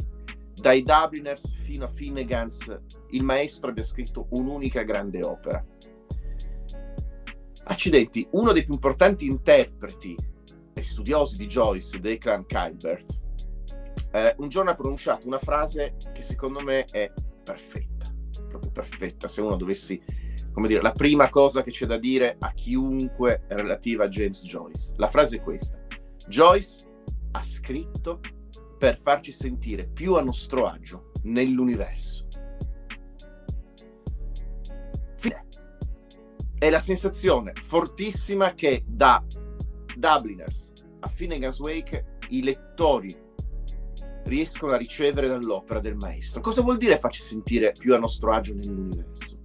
dai 0.62 0.82
Dubliners 0.82 1.52
fino 1.54 1.84
a 1.84 1.88
Finnegans, 1.88 2.80
il 3.10 3.24
maestro 3.24 3.70
abbia 3.70 3.82
scritto 3.82 4.28
un'unica 4.30 4.82
grande 4.82 5.24
opera. 5.24 5.62
Accidenti, 7.64 8.26
uno 8.30 8.52
dei 8.52 8.64
più 8.64 8.72
importanti 8.72 9.26
interpreti 9.26 10.16
e 10.72 10.82
studiosi 10.82 11.36
di 11.36 11.46
Joyce, 11.46 11.98
Declan 11.98 12.46
Kilbert, 12.46 13.20
eh, 14.12 14.36
un 14.38 14.48
giorno 14.48 14.70
ha 14.70 14.76
pronunciato 14.76 15.26
una 15.26 15.40
frase 15.40 15.96
che 16.14 16.22
secondo 16.22 16.60
me 16.62 16.84
è 16.84 17.10
perfetta, 17.42 18.08
proprio 18.48 18.70
perfetta. 18.70 19.26
Se 19.26 19.40
uno 19.40 19.56
dovessi, 19.56 20.00
come 20.52 20.68
dire, 20.68 20.80
la 20.80 20.92
prima 20.92 21.28
cosa 21.28 21.64
che 21.64 21.72
c'è 21.72 21.86
da 21.86 21.98
dire 21.98 22.36
a 22.38 22.52
chiunque 22.52 23.46
relativa 23.48 24.04
a 24.04 24.08
James 24.08 24.42
Joyce, 24.44 24.92
la 24.96 25.08
frase 25.08 25.38
è 25.38 25.42
questa. 25.42 25.84
Joyce 26.28 26.86
ha 27.32 27.42
scritto 27.42 28.20
per 28.83 28.99
farci 28.99 29.30
sentire 29.30 29.87
più 29.87 30.14
a 30.14 30.22
nostro 30.22 30.66
agio 30.66 31.12
nell'universo. 31.22 32.26
Fine. 35.14 35.47
È 36.59 36.68
la 36.68 36.80
sensazione 36.80 37.53
fortissima 37.55 38.55
che 38.55 38.83
da 38.85 39.24
Dubliners 39.97 40.72
a 40.99 41.09
Finnegan's 41.09 41.61
Wake 41.61 42.18
i 42.30 42.43
lettori 42.43 43.16
riescono 44.24 44.72
a 44.72 44.78
ricevere 44.78 45.28
dall'opera 45.28 45.78
del 45.78 45.95
maestro. 45.95 46.41
Cosa 46.41 46.62
vuol 46.62 46.76
dire 46.76 46.99
farci 46.99 47.20
sentire 47.20 47.70
più 47.78 47.95
a 47.95 47.99
nostro 47.99 48.33
agio 48.33 48.53
nell'universo? 48.53 49.41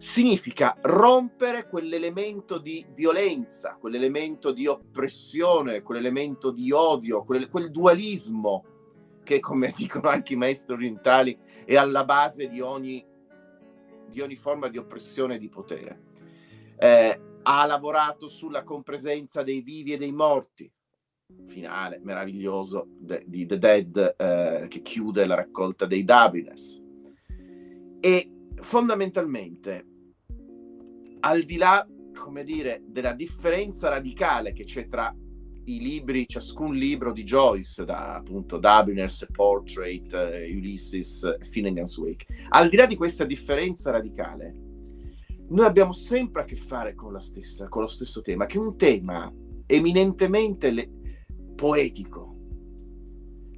Significa 0.00 0.78
rompere 0.80 1.68
quell'elemento 1.68 2.56
di 2.56 2.86
violenza, 2.94 3.76
quell'elemento 3.78 4.50
di 4.50 4.66
oppressione, 4.66 5.82
quell'elemento 5.82 6.50
di 6.50 6.72
odio, 6.72 7.22
quel, 7.22 7.50
quel 7.50 7.70
dualismo 7.70 8.64
che, 9.22 9.40
come 9.40 9.72
dicono 9.76 10.08
anche 10.08 10.32
i 10.32 10.36
maestri 10.36 10.72
orientali, 10.72 11.38
è 11.66 11.76
alla 11.76 12.04
base 12.06 12.48
di 12.48 12.62
ogni, 12.62 13.04
di 14.08 14.20
ogni 14.22 14.36
forma 14.36 14.68
di 14.68 14.78
oppressione 14.78 15.34
e 15.34 15.38
di 15.38 15.50
potere. 15.50 16.00
Eh, 16.78 17.20
ha 17.42 17.66
lavorato 17.66 18.26
sulla 18.26 18.64
compresenza 18.64 19.42
dei 19.42 19.60
vivi 19.60 19.92
e 19.92 19.98
dei 19.98 20.12
morti, 20.12 20.72
finale 21.46 22.00
meraviglioso 22.02 22.86
de, 22.88 23.22
di 23.26 23.44
The 23.44 23.58
Dead 23.58 24.14
eh, 24.16 24.66
che 24.68 24.80
chiude 24.80 25.26
la 25.26 25.34
raccolta 25.34 25.84
dei 25.84 26.04
Dubliners. 26.04 26.82
E 28.00 28.39
fondamentalmente 28.62 29.86
al 31.20 31.42
di 31.42 31.56
là, 31.56 31.86
come 32.14 32.44
dire, 32.44 32.82
della 32.86 33.12
differenza 33.12 33.88
radicale 33.88 34.52
che 34.52 34.64
c'è 34.64 34.88
tra 34.88 35.14
i 35.64 35.78
libri, 35.78 36.26
ciascun 36.26 36.74
libro 36.74 37.12
di 37.12 37.22
Joyce, 37.22 37.84
da 37.84 38.16
appunto 38.16 38.58
Dubliners 38.58 39.26
Portrait, 39.30 40.12
uh, 40.12 40.56
Ulysses, 40.56 41.38
Finnegan's 41.40 41.96
Wake, 41.98 42.26
al 42.48 42.68
di 42.68 42.76
là 42.76 42.86
di 42.86 42.96
questa 42.96 43.24
differenza 43.24 43.90
radicale, 43.90 44.54
noi 45.48 45.66
abbiamo 45.66 45.92
sempre 45.92 46.42
a 46.42 46.44
che 46.44 46.56
fare 46.56 46.94
con, 46.94 47.12
la 47.12 47.20
stessa, 47.20 47.68
con 47.68 47.82
lo 47.82 47.88
stesso 47.88 48.22
tema, 48.22 48.46
che 48.46 48.56
è 48.56 48.60
un 48.60 48.76
tema 48.76 49.32
eminentemente 49.66 50.70
le- 50.70 50.90
poetico, 51.54 52.36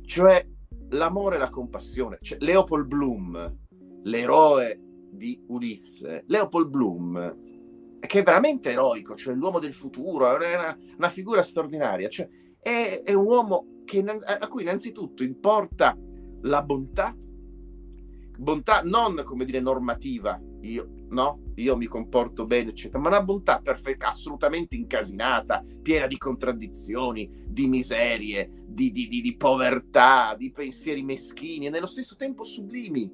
cioè 0.05 0.45
l'amore 0.91 1.37
e 1.37 1.39
la 1.39 1.51
compassione. 1.51 2.19
Cioè, 2.21 2.39
Leopold 2.41 2.87
Bloom, 2.87 3.59
l'eroe 4.05 4.81
di 5.13 5.43
Ulisse, 5.49 6.25
Leopold 6.27 6.69
Bloom 6.69 7.51
che 8.07 8.21
è 8.21 8.23
veramente 8.25 8.73
eroico, 8.73 9.15
cioè 9.15 9.35
l'uomo 9.35 9.61
del 9.61 9.73
futuro, 9.73 10.37
è 10.39 10.57
una, 10.57 10.77
una 10.97 11.09
figura 11.09 11.41
straordinaria, 11.41 12.09
cioè 12.09 12.29
è, 12.61 13.03
è 13.05 13.13
un 13.13 13.25
uomo 13.25 13.67
che, 13.85 14.01
a 14.01 14.49
cui 14.49 14.63
innanzitutto 14.63 15.23
importa 15.23 15.97
la 16.43 16.63
bontà, 16.63 17.17
bontà 18.37 18.83
non 18.83 19.23
come 19.25 19.45
dire 19.45 19.61
normativa, 19.61 20.41
io, 20.63 21.07
no? 21.11 21.53
io 21.55 21.77
mi 21.77 21.87
comporto 21.87 22.45
bene, 22.45 22.71
eccetera, 22.71 22.99
ma 22.99 23.09
una 23.09 23.23
bontà 23.23 23.61
perfetta, 23.61 24.11
assolutamente 24.11 24.75
incasinata, 24.75 25.65
piena 25.81 26.09
di 26.09 26.19
contraddizioni, 26.19 27.31
di 27.47 27.69
miserie, 27.69 28.65
di, 28.67 28.91
di, 28.91 29.07
di, 29.07 29.21
di 29.21 29.37
povertà, 29.37 30.35
di 30.37 30.51
pensieri 30.51 31.03
meschini 31.03 31.67
e 31.67 31.71
nello 31.71 31.87
stesso 31.87 32.17
tempo 32.17 32.43
sublimi, 32.43 33.11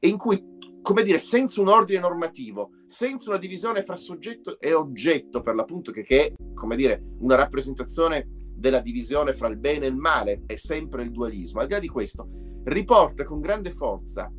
e 0.00 0.08
in 0.08 0.16
cui 0.16 0.44
come 0.82 1.02
dire, 1.04 1.18
senza 1.18 1.60
un 1.60 1.68
ordine 1.68 2.00
normativo, 2.00 2.70
senza 2.86 3.30
una 3.30 3.38
divisione 3.38 3.82
fra 3.82 3.96
soggetto 3.96 4.58
e 4.58 4.74
oggetto, 4.74 5.40
per 5.40 5.54
l'appunto, 5.54 5.92
che, 5.92 6.02
che 6.02 6.26
è, 6.26 6.32
come 6.52 6.76
dire, 6.76 7.02
una 7.20 7.36
rappresentazione 7.36 8.50
della 8.54 8.80
divisione 8.80 9.32
fra 9.32 9.48
il 9.48 9.58
bene 9.58 9.86
e 9.86 9.88
il 9.88 9.96
male, 9.96 10.42
è 10.46 10.56
sempre 10.56 11.04
il 11.04 11.12
dualismo. 11.12 11.60
Al 11.60 11.66
di 11.68 11.72
là 11.72 11.78
di 11.78 11.88
questo, 11.88 12.28
riporta 12.64 13.24
con 13.24 13.40
grande 13.40 13.70
forza 13.70 14.30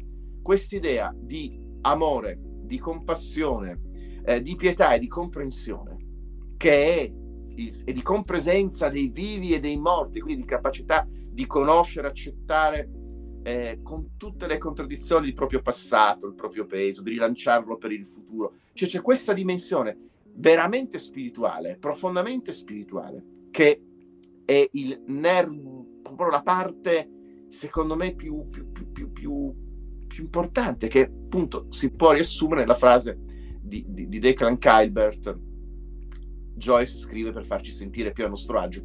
quest'idea 0.41 1.13
di 1.15 1.57
amore, 1.81 2.37
di 2.39 2.77
compassione, 2.77 3.79
eh, 4.25 4.41
di 4.41 4.55
pietà 4.55 4.93
e 4.93 4.99
di 4.99 5.07
comprensione, 5.07 5.97
che 6.57 6.99
è 6.99 7.11
e 7.55 7.93
di 7.93 8.01
compresenza 8.01 8.89
dei 8.89 9.09
vivi 9.09 9.53
e 9.53 9.59
dei 9.59 9.77
morti, 9.77 10.19
quindi 10.19 10.41
di 10.41 10.47
capacità 10.47 11.07
di 11.07 11.45
conoscere, 11.45 12.07
accettare 12.07 12.89
eh, 13.43 13.79
con 13.83 14.15
tutte 14.17 14.47
le 14.47 14.57
contraddizioni 14.57 15.27
il 15.27 15.33
proprio 15.33 15.61
passato, 15.61 16.27
il 16.27 16.33
proprio 16.33 16.65
peso, 16.65 17.01
di 17.01 17.11
rilanciarlo 17.11 17.77
per 17.77 17.91
il 17.91 18.05
futuro. 18.05 18.53
Cioè 18.73 18.87
c'è 18.87 19.01
questa 19.01 19.33
dimensione 19.33 19.97
veramente 20.35 20.97
spirituale, 20.97 21.77
profondamente 21.77 22.53
spirituale, 22.53 23.23
che 23.51 23.81
è 24.45 24.67
il 24.71 25.03
nervo, 25.07 25.99
proprio 26.01 26.29
la 26.29 26.41
parte, 26.41 27.45
secondo 27.49 27.95
me, 27.95 28.15
più, 28.15 28.49
più, 28.49 28.71
più, 28.71 29.11
più, 29.11 29.53
importante, 30.19 30.87
che 30.87 31.01
appunto 31.01 31.67
si 31.69 31.91
può 31.91 32.11
riassumere 32.11 32.61
nella 32.61 32.75
frase 32.75 33.19
di, 33.61 33.85
di, 33.87 34.07
di 34.07 34.19
Declan 34.19 34.57
Kilbert. 34.57 35.37
Joyce 36.55 36.97
scrive 36.97 37.31
per 37.31 37.45
farci 37.45 37.71
sentire 37.71 38.11
più 38.11 38.25
a 38.25 38.29
nostro 38.29 38.59
agio 38.59 38.83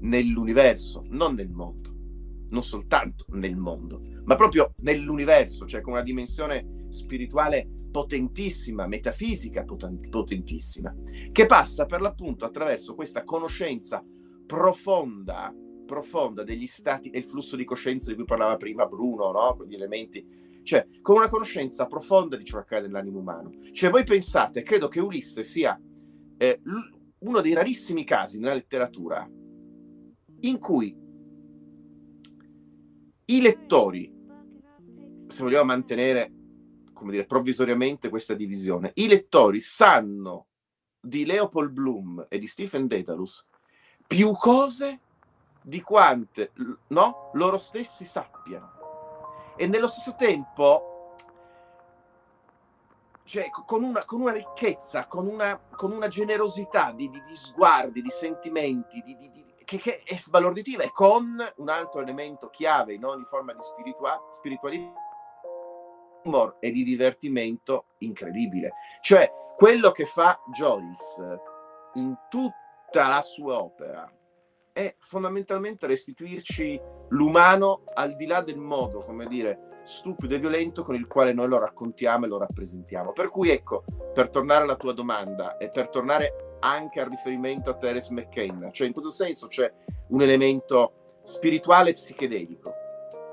nell'universo, 0.00 1.04
non 1.08 1.34
nel 1.34 1.48
mondo 1.48 1.85
non 2.50 2.62
soltanto 2.62 3.24
nel 3.30 3.56
mondo, 3.56 4.00
ma 4.24 4.34
proprio 4.34 4.72
nell'universo, 4.78 5.66
cioè 5.66 5.80
con 5.80 5.94
una 5.94 6.02
dimensione 6.02 6.86
spirituale 6.90 7.68
potentissima, 7.90 8.86
metafisica 8.86 9.64
potentissima, 9.64 10.94
che 11.32 11.46
passa 11.46 11.86
per 11.86 12.00
l'appunto 12.00 12.44
attraverso 12.44 12.94
questa 12.94 13.24
conoscenza 13.24 14.04
profonda, 14.46 15.54
profonda 15.86 16.44
degli 16.44 16.66
stati 16.66 17.08
e 17.10 17.18
il 17.18 17.24
flusso 17.24 17.56
di 17.56 17.64
coscienza 17.64 18.10
di 18.10 18.16
cui 18.16 18.24
parlava 18.24 18.56
prima 18.56 18.86
Bruno, 18.86 19.32
no? 19.32 19.64
gli 19.66 19.74
elementi, 19.74 20.60
cioè 20.62 20.86
con 21.00 21.16
una 21.16 21.28
conoscenza 21.28 21.86
profonda 21.86 22.36
di 22.36 22.44
ciò 22.44 22.58
che 22.58 22.64
accade 22.64 22.86
nell'animo 22.86 23.20
umano. 23.20 23.50
Cioè 23.72 23.90
voi 23.90 24.04
pensate, 24.04 24.62
credo 24.62 24.88
che 24.88 25.00
Ulisse 25.00 25.42
sia 25.42 25.80
eh, 26.36 26.60
uno 27.20 27.40
dei 27.40 27.54
rarissimi 27.54 28.04
casi 28.04 28.38
nella 28.38 28.54
letteratura 28.54 29.26
in 30.40 30.58
cui 30.58 30.94
i 33.26 33.40
lettori, 33.40 34.12
se 35.26 35.42
vogliamo 35.42 35.64
mantenere, 35.64 36.32
come 36.92 37.12
dire, 37.12 37.24
provvisoriamente 37.26 38.08
questa 38.08 38.34
divisione, 38.34 38.92
i 38.94 39.08
lettori 39.08 39.60
sanno 39.60 40.46
di 41.00 41.24
Leopold 41.24 41.70
Bloom 41.70 42.26
e 42.28 42.38
di 42.38 42.46
Stephen 42.46 42.86
Dedalus 42.86 43.44
più 44.06 44.32
cose 44.32 45.00
di 45.62 45.80
quante 45.82 46.52
no, 46.88 47.30
loro 47.34 47.58
stessi 47.58 48.04
sappiano. 48.04 49.54
E 49.56 49.66
nello 49.66 49.88
stesso 49.88 50.14
tempo, 50.16 51.14
cioè, 53.24 53.48
con, 53.50 53.82
una, 53.82 54.04
con 54.04 54.20
una 54.20 54.32
ricchezza, 54.32 55.06
con 55.06 55.26
una, 55.26 55.58
con 55.58 55.90
una 55.90 56.06
generosità 56.06 56.92
di, 56.92 57.10
di, 57.10 57.20
di, 57.26 57.34
sguardi, 57.34 58.02
di 58.02 58.10
sentimenti, 58.10 59.02
di, 59.04 59.16
di 59.16 59.45
che, 59.66 59.78
che, 59.78 60.00
è 60.04 60.16
sbalorditiva 60.16 60.84
e 60.84 60.92
con 60.92 61.36
un 61.56 61.68
altro 61.68 62.00
elemento 62.00 62.48
chiave 62.48 62.94
in 62.94 63.04
ogni 63.04 63.24
forma 63.24 63.52
di 63.52 63.60
spiritua- 63.60 64.28
spiritualità 64.30 64.94
humor 66.24 66.56
e 66.60 66.70
di 66.70 66.84
divertimento 66.84 67.86
incredibile. 67.98 68.72
Cioè, 69.00 69.30
quello 69.56 69.90
che 69.90 70.06
fa 70.06 70.40
Joyce 70.52 71.40
in 71.94 72.16
tutta 72.30 73.08
la 73.08 73.22
sua 73.22 73.58
opera 73.58 74.10
è 74.72 74.94
fondamentalmente 75.00 75.86
restituirci 75.86 76.80
l'umano 77.08 77.84
al 77.94 78.14
di 78.14 78.26
là 78.26 78.42
del 78.42 78.58
modo, 78.58 78.98
come 78.98 79.26
dire, 79.26 79.80
stupido 79.82 80.34
e 80.34 80.38
violento 80.38 80.82
con 80.82 80.94
il 80.94 81.06
quale 81.06 81.32
noi 81.32 81.48
lo 81.48 81.58
raccontiamo 81.58 82.26
e 82.26 82.28
lo 82.28 82.38
rappresentiamo. 82.38 83.12
Per 83.12 83.30
cui 83.30 83.50
ecco, 83.50 83.84
per 84.12 84.28
tornare 84.28 84.64
alla 84.64 84.76
tua 84.76 84.92
domanda 84.92 85.56
e 85.56 85.70
per 85.70 85.88
tornare 85.88 86.55
anche 86.66 87.00
al 87.00 87.08
riferimento 87.08 87.70
a 87.70 87.74
Terence 87.74 88.12
McKenna, 88.12 88.70
cioè 88.70 88.86
in 88.86 88.92
questo 88.92 89.10
senso 89.10 89.46
c'è 89.46 89.72
un 90.08 90.22
elemento 90.22 91.20
spirituale 91.22 91.90
e 91.90 91.94
psichedelico, 91.94 92.72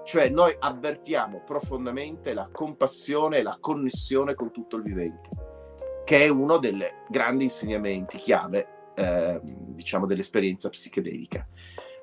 cioè 0.04 0.30
noi 0.30 0.56
avvertiamo 0.58 1.42
profondamente 1.46 2.34
la 2.34 2.50
compassione 2.52 3.38
e 3.38 3.44
la 3.44 3.58
connessione 3.60 4.36
con 4.36 4.52
tutto 4.52 4.76
il 4.76 4.84
vivente, 4.84 5.30
che 6.04 6.26
è 6.26 6.30
uno 6.30 6.58
dei 6.58 6.78
grandi 7.10 7.46
insegnamenti 7.46 8.18
chiave, 8.18 8.68
eh, 8.96 9.40
diciamo, 9.42 10.06
dell'esperienza 10.06 10.70
psichedelica. 10.70 11.48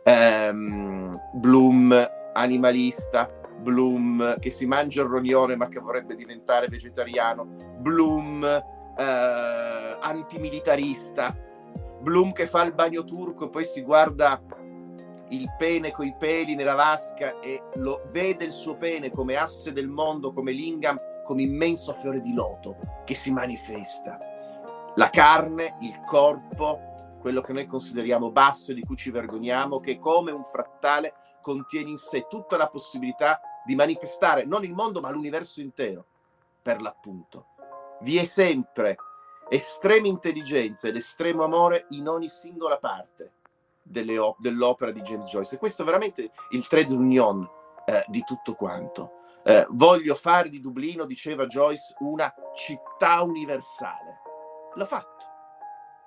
Um, 0.03 1.21
Bloom, 1.35 2.11
animalista, 2.33 3.31
Bloom 3.61 4.39
che 4.39 4.49
si 4.49 4.65
mangia 4.65 5.03
il 5.03 5.09
rognone 5.09 5.57
ma 5.57 5.69
che 5.69 5.79
vorrebbe 5.79 6.15
diventare 6.15 6.69
vegetariano, 6.69 7.45
Bloom 7.79 8.79
eh, 9.01 9.97
antimilitarista, 10.01 11.35
Bloom 12.01 12.33
che 12.33 12.47
fa 12.47 12.63
il 12.63 12.75
bagno 12.75 13.05
turco 13.05 13.47
e 13.47 13.49
poi 13.49 13.65
si 13.65 13.83
guarda 13.83 14.41
il 15.29 15.55
pene 15.57 15.91
coi 15.91 16.15
peli 16.19 16.55
nella 16.55 16.75
vasca 16.75 17.41
e 17.41 17.63
lo 17.75 18.03
vede 18.11 18.45
il 18.45 18.53
suo 18.53 18.77
pene 18.77 19.11
come 19.11 19.37
asse 19.37 19.73
del 19.73 19.89
mondo, 19.89 20.33
come 20.33 20.53
lingam, 20.53 20.99
come 21.25 21.43
immenso 21.43 21.95
fiore 21.95 22.21
di 22.21 22.35
loto 22.35 22.77
che 23.05 23.15
si 23.15 23.31
manifesta. 23.31 24.19
La 24.97 25.09
carne, 25.09 25.77
il 25.81 26.03
corpo, 26.05 27.17
quello 27.21 27.41
che 27.43 27.53
noi 27.53 27.67
consideriamo 27.67 28.31
basso 28.31 28.73
e 28.73 28.75
di 28.75 28.83
cui 28.83 28.97
ci 28.97 29.11
vergogniamo, 29.11 29.79
che 29.79 29.99
come 29.99 30.31
un 30.31 30.43
frattale 30.43 31.15
contiene 31.41 31.91
in 31.91 31.99
sé 31.99 32.27
tutta 32.29 32.57
la 32.57 32.69
possibilità 32.69 33.41
di 33.65 33.75
manifestare 33.75 34.45
non 34.45 34.65
il 34.65 34.73
mondo 34.73 35.01
ma 35.01 35.11
l'universo 35.11 35.61
intero, 35.61 36.05
per 36.61 36.81
l'appunto 36.81 37.50
vi 38.01 38.19
è 38.19 38.25
sempre 38.25 38.97
estrema 39.49 40.07
intelligenza 40.07 40.89
ed 40.89 40.97
estremo 40.97 41.43
amore 41.43 41.87
in 41.91 42.09
ogni 42.09 42.29
singola 42.29 42.79
parte 42.79 43.33
op- 44.19 44.39
dell'opera 44.39 44.93
di 44.93 45.01
James 45.03 45.29
Joyce. 45.29 45.57
E 45.57 45.59
questo 45.59 45.83
è 45.83 45.85
veramente 45.85 46.31
il 46.51 46.67
trade 46.67 46.93
union 46.93 47.49
eh, 47.85 48.05
di 48.09 48.23
tutto 48.23 48.55
quanto. 48.55 49.19
Eh, 49.43 49.67
voglio 49.71 50.15
fare 50.15 50.49
di 50.49 50.61
Dublino, 50.61 51.05
diceva 51.05 51.47
Joyce, 51.47 51.95
una 52.01 52.33
città 52.55 53.23
universale. 53.23 54.21
L'ho 54.75 54.85
fatto. 54.85 55.29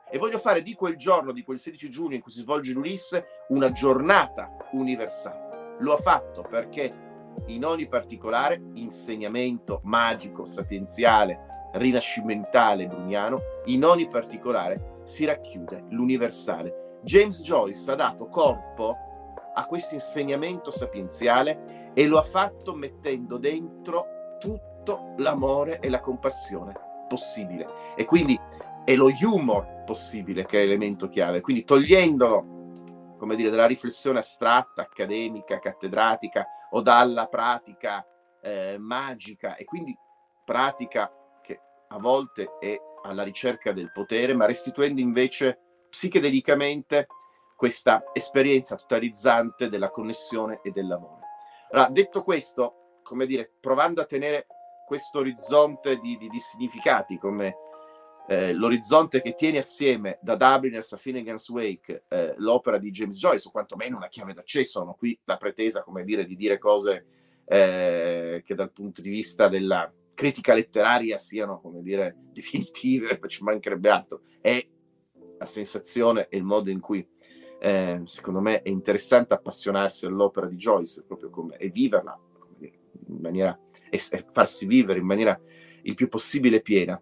E 0.10 0.18
voglio 0.20 0.38
fare 0.38 0.62
di 0.62 0.74
quel 0.76 0.96
giorno, 0.96 1.32
di 1.32 1.44
quel 1.44 1.58
16 1.58 1.90
giugno 1.90 2.16
in 2.16 2.22
cui 2.22 2.32
si 2.32 2.40
svolge 2.40 2.72
l'Ulisse, 2.72 3.26
una 3.50 3.72
giornata 3.72 4.56
universale. 4.72 5.78
Lo 5.80 5.94
ha 5.94 5.98
fatto 5.98 6.44
perché 6.44 7.12
in 7.48 7.66
ogni 7.66 7.88
particolare 7.88 8.62
insegnamento 8.76 9.80
magico, 9.84 10.46
sapienziale, 10.46 11.53
rinascimentale 11.74 12.88
bruniano, 12.88 13.42
in 13.66 13.84
ogni 13.86 14.08
particolare 14.08 15.02
si 15.04 15.26
racchiude 15.26 15.86
l'universale. 15.90 17.00
James 17.02 17.42
Joyce 17.42 17.92
ha 17.92 17.96
dato 17.96 18.28
corpo 18.28 18.98
a 19.54 19.66
questo 19.66 19.94
insegnamento 19.94 20.72
sapienziale 20.72 21.92
e 21.94 22.08
lo 22.08 22.18
ha 22.18 22.24
fatto 22.24 22.74
mettendo 22.74 23.38
dentro 23.38 24.38
tutto 24.40 25.14
l'amore 25.18 25.80
e 25.80 25.90
la 25.90 26.00
compassione 26.00 26.74
possibile. 27.08 27.68
E 27.96 28.06
quindi 28.06 28.40
è 28.84 28.96
lo 28.96 29.10
humor 29.22 29.84
possibile 29.86 30.46
che 30.46 30.62
è 30.62 30.64
l'elemento 30.64 31.10
chiave. 31.10 31.42
Quindi 31.42 31.64
togliendolo, 31.64 33.16
come 33.18 33.36
dire, 33.36 33.50
dalla 33.50 33.68
riflessione 33.68 34.20
astratta, 34.20 34.82
accademica, 34.82 35.60
cattedratica 35.60 36.46
o 36.72 36.82
dalla 36.82 37.28
pratica 37.28 38.06
eh, 38.42 38.78
magica 38.80 39.56
e 39.56 39.66
quindi 39.66 39.96
pratica 40.44 41.12
a 41.94 42.00
volte 42.00 42.58
è 42.60 42.76
alla 43.04 43.24
ricerca 43.24 43.72
del 43.72 43.92
potere, 43.92 44.34
ma 44.34 44.46
restituendo 44.46 45.00
invece 45.00 45.60
psichedelicamente 45.90 47.08
questa 47.56 48.04
esperienza 48.14 48.76
totalizzante 48.76 49.70
della 49.70 49.90
connessione 49.90 50.60
e 50.64 50.72
dell'amore. 50.72 51.22
Allora, 51.70 51.90
detto 51.90 52.24
questo, 52.24 52.90
come 53.04 53.26
dire, 53.26 53.52
provando 53.60 54.02
a 54.02 54.06
tenere 54.06 54.48
questo 54.86 55.20
orizzonte 55.20 56.00
di, 56.00 56.18
di, 56.18 56.30
di 56.30 56.40
significati, 56.40 57.18
come 57.18 57.56
eh, 58.28 58.54
l'orizzonte 58.54 59.22
che 59.22 59.36
tiene 59.36 59.60
assieme 59.60 60.18
da 60.22 60.36
Dubliners 60.36 60.94
a 60.94 60.98
Finnegan's 60.98 61.48
Wake 61.50 62.06
eh, 62.08 62.34
l'opera 62.38 62.80
di 62.80 62.90
James 62.90 63.18
Joyce, 63.18 63.48
o 63.48 63.52
quantomeno 63.52 63.98
una 63.98 64.08
chiave 64.08 64.34
d'accesso, 64.34 64.82
hanno 64.82 64.96
qui 64.96 65.18
la 65.26 65.38
pretesa, 65.38 65.84
come 65.84 66.04
dire, 66.04 66.26
di 66.26 66.36
dire 66.36 66.58
cose 66.58 67.06
eh, 67.46 68.42
che 68.44 68.56
dal 68.56 68.72
punto 68.72 69.02
di 69.02 69.10
vista 69.10 69.48
della, 69.48 69.92
critica 70.14 70.54
letteraria 70.54 71.18
siano, 71.18 71.60
come 71.60 71.82
dire, 71.82 72.16
definitive, 72.32 73.20
ci 73.28 73.44
mancherebbe 73.44 73.90
altro. 73.90 74.22
È 74.42 74.66
la 75.38 75.46
sensazione 75.46 76.28
e 76.30 76.38
il 76.38 76.44
modo 76.44 76.70
in 76.70 76.80
cui, 76.80 77.06
eh, 77.60 78.02
secondo 78.06 78.40
me, 78.40 78.62
è 78.62 78.70
interessante 78.70 79.34
appassionarsi 79.34 80.06
all'opera 80.06 80.48
di 80.48 80.56
Joyce, 80.56 81.04
proprio 81.04 81.30
come, 81.30 81.58
e 81.58 81.70
viverla 81.70 82.20
dire, 82.58 82.80
in 83.08 83.20
maniera 83.20 83.58
e 83.90 84.00
farsi 84.32 84.66
vivere 84.66 85.00
in 85.00 85.06
maniera 85.06 85.40
il 85.84 85.94
più 85.94 86.08
possibile 86.08 86.62
piena. 86.62 87.00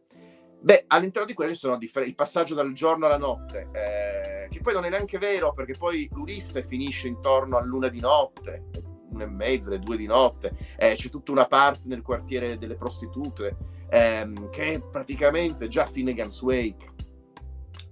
Beh, 0.63 0.83
all'interno 0.87 1.27
di 1.27 1.33
quello 1.33 1.53
ci 1.53 1.59
sono 1.59 1.77
differ- 1.77 2.05
il 2.05 2.13
passaggio 2.13 2.53
dal 2.53 2.73
giorno 2.73 3.05
alla 3.05 3.17
notte, 3.17 3.69
eh, 3.71 4.47
che 4.49 4.59
poi 4.59 4.73
non 4.73 4.85
è 4.85 4.89
neanche 4.89 5.17
vero 5.17 5.53
perché 5.53 5.73
poi 5.75 6.07
l'Ulisse 6.11 6.63
finisce 6.63 7.07
intorno 7.07 7.57
a 7.57 7.63
luna 7.63 7.87
di 7.87 7.99
notte, 7.99 8.65
una 9.11 9.23
e 9.23 9.27
mezza, 9.27 9.69
le 9.69 9.79
due 9.79 9.97
di 9.97 10.05
notte, 10.05 10.55
eh, 10.77 10.95
c'è 10.95 11.09
tutta 11.09 11.31
una 11.31 11.45
parte 11.45 11.87
nel 11.87 12.01
quartiere 12.01 12.57
delle 12.57 12.75
prostitute, 12.75 13.55
ehm, 13.89 14.49
che 14.49 14.73
è 14.73 14.81
praticamente 14.81 15.67
già 15.67 15.85
Finnegan's 15.85 16.41
Wake, 16.41 16.89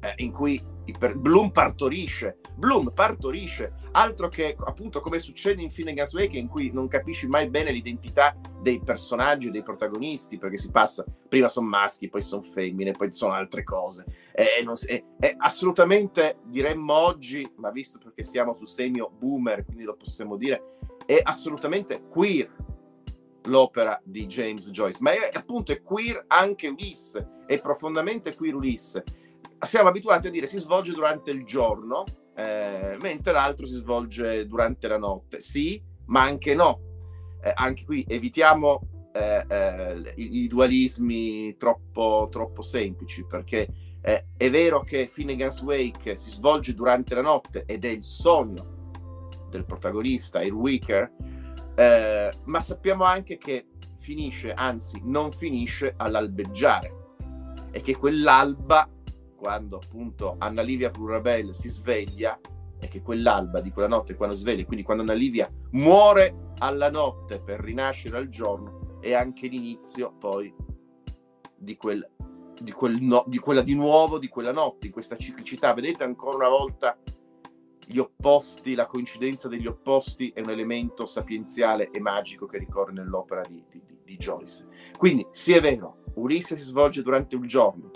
eh, 0.02 0.14
in 0.18 0.32
cui 0.32 0.62
per... 0.98 1.18
Bloom 1.18 1.52
partorisce, 1.52 2.38
Bloom 2.56 2.92
partorisce, 2.94 3.74
altro 3.92 4.28
che 4.28 4.56
appunto 4.58 5.02
come 5.02 5.20
succede 5.20 5.62
in 5.62 5.70
Finnegan's 5.70 6.14
Wake 6.14 6.38
in 6.38 6.48
cui 6.48 6.72
non 6.72 6.88
capisci 6.88 7.28
mai 7.28 7.50
bene 7.50 7.72
l'identità 7.72 8.36
dei 8.62 8.82
personaggi, 8.82 9.52
dei 9.52 9.64
protagonisti, 9.64 10.38
perché 10.38 10.58
si 10.58 10.72
passa, 10.72 11.06
prima 11.28 11.48
sono 11.48 11.68
maschi, 11.68 12.10
poi 12.10 12.22
sono 12.22 12.42
femmine, 12.42 12.92
poi 12.92 13.12
sono 13.14 13.34
altre 13.34 13.64
cose. 13.64 14.06
È, 14.32 14.62
non, 14.64 14.76
è, 14.86 15.04
è 15.20 15.36
assolutamente, 15.38 16.40
diremmo 16.46 16.94
oggi, 16.94 17.48
ma 17.58 17.72
visto 17.72 18.00
perché 18.00 18.24
siamo 18.24 18.54
su 18.54 18.66
semio 18.66 19.12
boomer, 19.12 19.64
quindi 19.66 19.84
lo 19.84 19.96
possiamo 19.96 20.38
dire, 20.38 20.78
è 21.10 21.20
assolutamente 21.24 22.04
queer 22.08 22.56
l'opera 23.44 24.00
di 24.04 24.28
James 24.28 24.70
Joyce, 24.70 25.00
ma 25.02 25.12
è 25.12 25.32
appunto 25.34 25.72
è 25.72 25.82
queer 25.82 26.26
anche 26.28 26.68
Ulisse, 26.68 27.44
è 27.48 27.60
profondamente 27.60 28.36
queer 28.36 28.54
Ulisse 28.54 29.04
siamo 29.66 29.90
abituati 29.90 30.28
a 30.28 30.32
dire 30.32 30.48
si 30.48 30.60
svolge 30.60 30.94
durante 30.94 31.32
il 31.32 31.44
giorno, 31.44 32.04
eh, 32.36 32.98
mentre 33.02 33.34
l'altro 33.34 33.66
si 33.66 33.74
svolge 33.74 34.46
durante 34.46 34.88
la 34.88 34.98
notte. 34.98 35.42
Sì, 35.42 35.82
ma 36.06 36.22
anche 36.22 36.56
no. 36.56 36.80
Eh, 37.42 37.52
anche 37.54 37.86
qui 37.86 38.06
evitiamo 38.08 39.10
eh, 39.14 39.46
eh 39.48 40.14
i, 40.16 40.44
i, 40.44 40.48
dualismi 40.48 41.56
troppo, 41.58 42.28
troppo 42.32 42.62
semplici, 42.62 43.26
perché 43.26 43.68
eh, 44.02 44.28
è 44.38 44.50
vero 44.50 44.82
che 44.82 45.08
Finnegan's 45.08 45.62
Wake 45.62 46.16
si 46.16 46.32
svolge 46.32 46.74
durante 46.74 47.16
la 47.16 47.22
notte 47.22 47.64
ed 47.66 47.84
è 47.84 47.90
il 47.90 48.04
sogno 48.04 48.78
del 49.50 49.66
protagonista, 49.66 50.42
il 50.42 50.54
Wicker, 50.54 51.12
eh, 51.76 52.32
ma 52.46 52.60
sappiamo 52.60 53.04
anche 53.04 53.38
che 53.38 53.68
finisce, 53.98 54.54
anzi 54.54 55.02
non 55.04 55.32
finisce 55.32 55.94
all'albeggiare 55.98 56.96
e 57.72 57.82
che 57.82 57.96
quell'alba 57.96 58.90
quando 59.36 59.78
appunto 59.78 60.36
Anna 60.38 60.62
Livia 60.62 60.90
Plurabel 60.90 61.54
si 61.54 61.70
sveglia 61.70 62.40
e 62.78 62.88
che 62.88 63.02
quell'alba 63.02 63.62
di 63.62 63.72
quella 63.72 63.88
notte 63.88 64.16
quando 64.16 64.36
sveglia, 64.36 64.66
quindi 64.66 64.84
quando 64.84 65.04
Anna 65.04 65.14
Livia 65.14 65.50
muore 65.72 66.52
alla 66.60 66.90
notte 66.90 67.40
per 67.40 67.60
rinascere 67.60 68.18
al 68.18 68.28
giorno, 68.28 69.00
è 69.00 69.14
anche 69.14 69.48
l'inizio 69.48 70.14
poi 70.18 70.54
di, 71.56 71.78
quel, 71.78 72.08
di, 72.60 72.72
quel 72.72 73.02
no, 73.02 73.24
di 73.28 73.38
quella 73.38 73.62
di 73.62 73.76
nuovo, 73.76 74.18
di 74.18 74.28
quella 74.28 74.52
notte, 74.52 74.88
in 74.88 74.92
questa 74.92 75.18
ciclicità. 75.18 75.74
Vedete 75.74 76.04
ancora 76.04 76.36
una 76.36 76.50
volta 76.50 76.98
gli 77.92 77.98
opposti, 77.98 78.76
la 78.76 78.86
coincidenza 78.86 79.48
degli 79.48 79.66
opposti 79.66 80.32
è 80.32 80.42
un 80.42 80.52
elemento 80.52 81.08
sapienziale 81.08 81.90
e 81.90 82.00
magico 82.00 82.46
che 82.46 82.60
ricorre 82.60 82.92
nell'opera 82.92 83.42
di, 83.42 83.64
di, 83.68 83.82
di 84.04 84.16
Joyce. 84.16 84.68
Quindi, 84.96 85.26
sì 85.32 85.54
è 85.54 85.60
vero, 85.60 86.04
Ulisse 86.14 86.56
si 86.60 86.66
svolge 86.66 87.02
durante 87.02 87.36
il 87.36 87.48
giorno, 87.48 87.90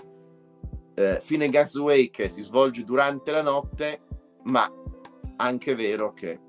eh, 0.96 1.20
Finnegan's 1.22 1.76
Wake 1.76 2.28
si 2.28 2.42
svolge 2.42 2.84
durante 2.84 3.30
la 3.30 3.44
notte, 3.44 4.02
ma 4.46 4.68
anche 5.36 5.72
è 5.74 5.76
vero 5.76 6.12
che 6.14 6.40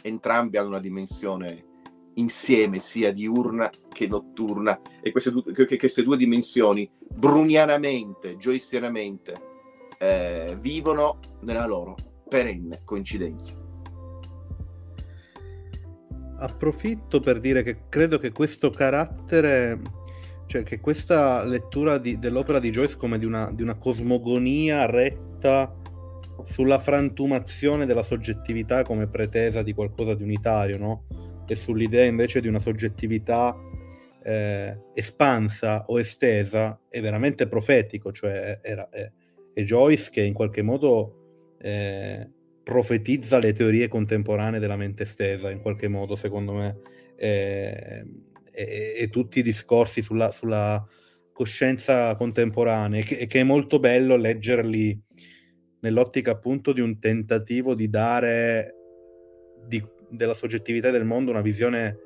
entrambi 0.00 0.56
hanno 0.56 0.68
una 0.68 0.80
dimensione 0.80 1.66
insieme, 2.14 2.78
sia 2.78 3.12
diurna 3.12 3.70
che 3.92 4.06
notturna, 4.06 4.80
e 5.02 5.10
queste, 5.10 5.30
due, 5.30 5.52
che, 5.52 5.76
queste 5.76 6.02
due 6.02 6.16
dimensioni, 6.16 6.90
brunianamente, 6.98 8.38
joycianamente, 8.38 9.48
eh, 9.98 10.56
vivono 10.58 11.18
nella 11.40 11.66
loro 11.66 12.08
perenne 12.30 12.82
coincidenza. 12.84 13.58
Approfitto 16.38 17.20
per 17.20 17.40
dire 17.40 17.62
che 17.62 17.88
credo 17.88 18.18
che 18.18 18.30
questo 18.30 18.70
carattere 18.70 19.78
cioè 20.46 20.64
che 20.64 20.80
questa 20.80 21.44
lettura 21.44 21.98
di, 21.98 22.18
dell'opera 22.18 22.58
di 22.58 22.70
Joyce 22.70 22.96
come 22.96 23.20
di 23.20 23.24
una, 23.24 23.52
di 23.52 23.62
una, 23.62 23.76
cosmogonia 23.76 24.84
retta 24.84 25.72
sulla 26.42 26.80
frantumazione 26.80 27.86
della 27.86 28.02
soggettività 28.02 28.82
come 28.82 29.06
pretesa 29.06 29.62
di 29.62 29.72
qualcosa 29.72 30.14
di 30.14 30.24
unitario, 30.24 30.76
no? 30.76 31.06
E 31.46 31.54
sull'idea 31.54 32.04
invece 32.04 32.40
di 32.40 32.48
una 32.48 32.58
soggettività 32.58 33.56
eh, 34.24 34.76
espansa 34.94 35.84
o 35.86 36.00
estesa 36.00 36.80
è 36.88 37.00
veramente 37.00 37.46
profetico, 37.46 38.10
cioè 38.10 38.58
era, 38.60 38.88
è, 38.88 39.08
è 39.52 39.62
Joyce 39.62 40.10
che 40.10 40.22
in 40.22 40.34
qualche 40.34 40.62
modo 40.62 41.19
eh, 41.60 42.28
profetizza 42.62 43.38
le 43.38 43.52
teorie 43.52 43.88
contemporanee 43.88 44.60
della 44.60 44.76
mente 44.76 45.02
estesa, 45.02 45.50
in 45.50 45.60
qualche 45.60 45.88
modo, 45.88 46.16
secondo 46.16 46.52
me. 46.52 46.78
Eh, 47.16 48.04
e, 48.52 48.94
e 48.96 49.08
tutti 49.08 49.38
i 49.38 49.42
discorsi 49.42 50.02
sulla, 50.02 50.30
sulla 50.30 50.84
coscienza 51.32 52.14
contemporanea, 52.16 53.02
che, 53.02 53.26
che, 53.26 53.40
è 53.40 53.44
molto 53.44 53.78
bello 53.78 54.16
leggerli 54.16 55.00
nell'ottica 55.80 56.32
appunto 56.32 56.72
di 56.72 56.80
un 56.80 56.98
tentativo 56.98 57.74
di 57.74 57.88
dare 57.88 58.74
di, 59.66 59.82
della 60.10 60.34
soggettività 60.34 60.90
del 60.90 61.04
mondo 61.04 61.30
una 61.30 61.40
visione 61.40 61.96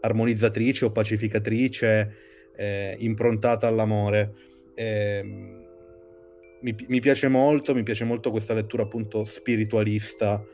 armonizzatrice 0.00 0.84
o 0.84 0.92
pacificatrice, 0.92 2.14
eh, 2.56 2.96
improntata 2.98 3.66
all'amore. 3.66 4.34
Eh, 4.74 5.63
mi, 6.64 6.74
mi, 6.88 7.00
piace 7.00 7.28
molto, 7.28 7.74
mi 7.74 7.82
piace 7.82 8.04
molto 8.04 8.30
questa 8.30 8.54
lettura 8.54 8.82
appunto 8.82 9.24
spiritualista 9.24 10.44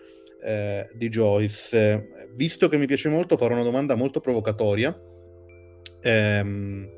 eh, 0.43 0.89
di 0.93 1.09
Joyce. 1.09 2.29
Visto 2.35 2.69
che 2.69 2.77
mi 2.77 2.87
piace 2.87 3.09
molto, 3.09 3.37
farò 3.37 3.55
una 3.55 3.65
domanda 3.65 3.95
molto 3.95 4.21
provocatoria 4.21 4.95
Ehm, 6.03 6.89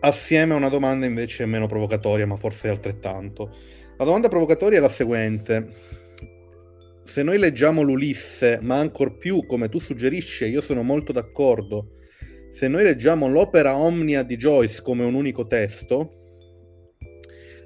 assieme 0.00 0.54
a 0.54 0.56
una 0.56 0.68
domanda 0.68 1.06
invece 1.06 1.46
meno 1.46 1.66
provocatoria, 1.66 2.26
ma 2.26 2.36
forse 2.36 2.68
altrettanto. 2.68 3.54
La 3.98 4.04
domanda 4.04 4.28
provocatoria 4.28 4.78
è 4.78 4.80
la 4.80 4.88
seguente. 4.88 6.00
Se 7.04 7.22
noi 7.22 7.38
leggiamo 7.38 7.82
l'Ulisse, 7.82 8.58
ma 8.62 8.78
ancor 8.78 9.18
più, 9.18 9.44
come 9.46 9.68
tu 9.68 9.78
suggerisci, 9.78 10.44
io 10.46 10.60
sono 10.60 10.82
molto 10.82 11.12
d'accordo, 11.12 11.98
se 12.50 12.68
noi 12.68 12.84
leggiamo 12.84 13.28
l'opera 13.28 13.76
Omnia 13.76 14.22
di 14.22 14.36
Joyce 14.36 14.82
come 14.82 15.04
un 15.04 15.14
unico 15.14 15.46
testo, 15.46 16.21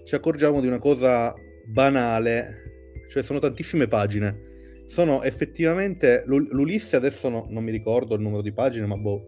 ci 0.06 0.14
accorgiamo 0.14 0.60
di 0.60 0.68
una 0.68 0.78
cosa 0.78 1.34
banale, 1.64 3.06
cioè 3.08 3.24
sono 3.24 3.40
tantissime 3.40 3.88
pagine. 3.88 4.44
Sono 4.86 5.24
effettivamente 5.24 6.22
l'Ulisse, 6.26 6.94
adesso 6.94 7.28
no, 7.28 7.46
non 7.50 7.64
mi 7.64 7.72
ricordo 7.72 8.14
il 8.14 8.20
numero 8.20 8.40
di 8.40 8.52
pagine, 8.52 8.86
ma 8.86 8.96
boh, 8.96 9.20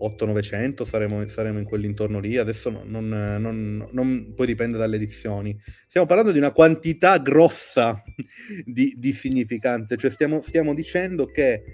8-900 0.00 0.84
saremo, 0.84 1.26
saremo, 1.26 1.58
in 1.58 1.64
quell'intorno 1.64 2.20
lì, 2.20 2.36
adesso 2.36 2.70
non, 2.70 2.84
non, 2.86 3.08
non, 3.08 3.88
non, 3.90 4.32
poi 4.32 4.46
dipende 4.46 4.78
dalle 4.78 4.94
edizioni. 4.94 5.58
Stiamo 5.88 6.06
parlando 6.06 6.30
di 6.30 6.38
una 6.38 6.52
quantità 6.52 7.18
grossa 7.18 8.00
di, 8.64 8.94
di 8.96 9.12
significante, 9.12 9.96
cioè 9.96 10.12
stiamo, 10.12 10.40
stiamo, 10.40 10.72
dicendo 10.72 11.26
che 11.26 11.64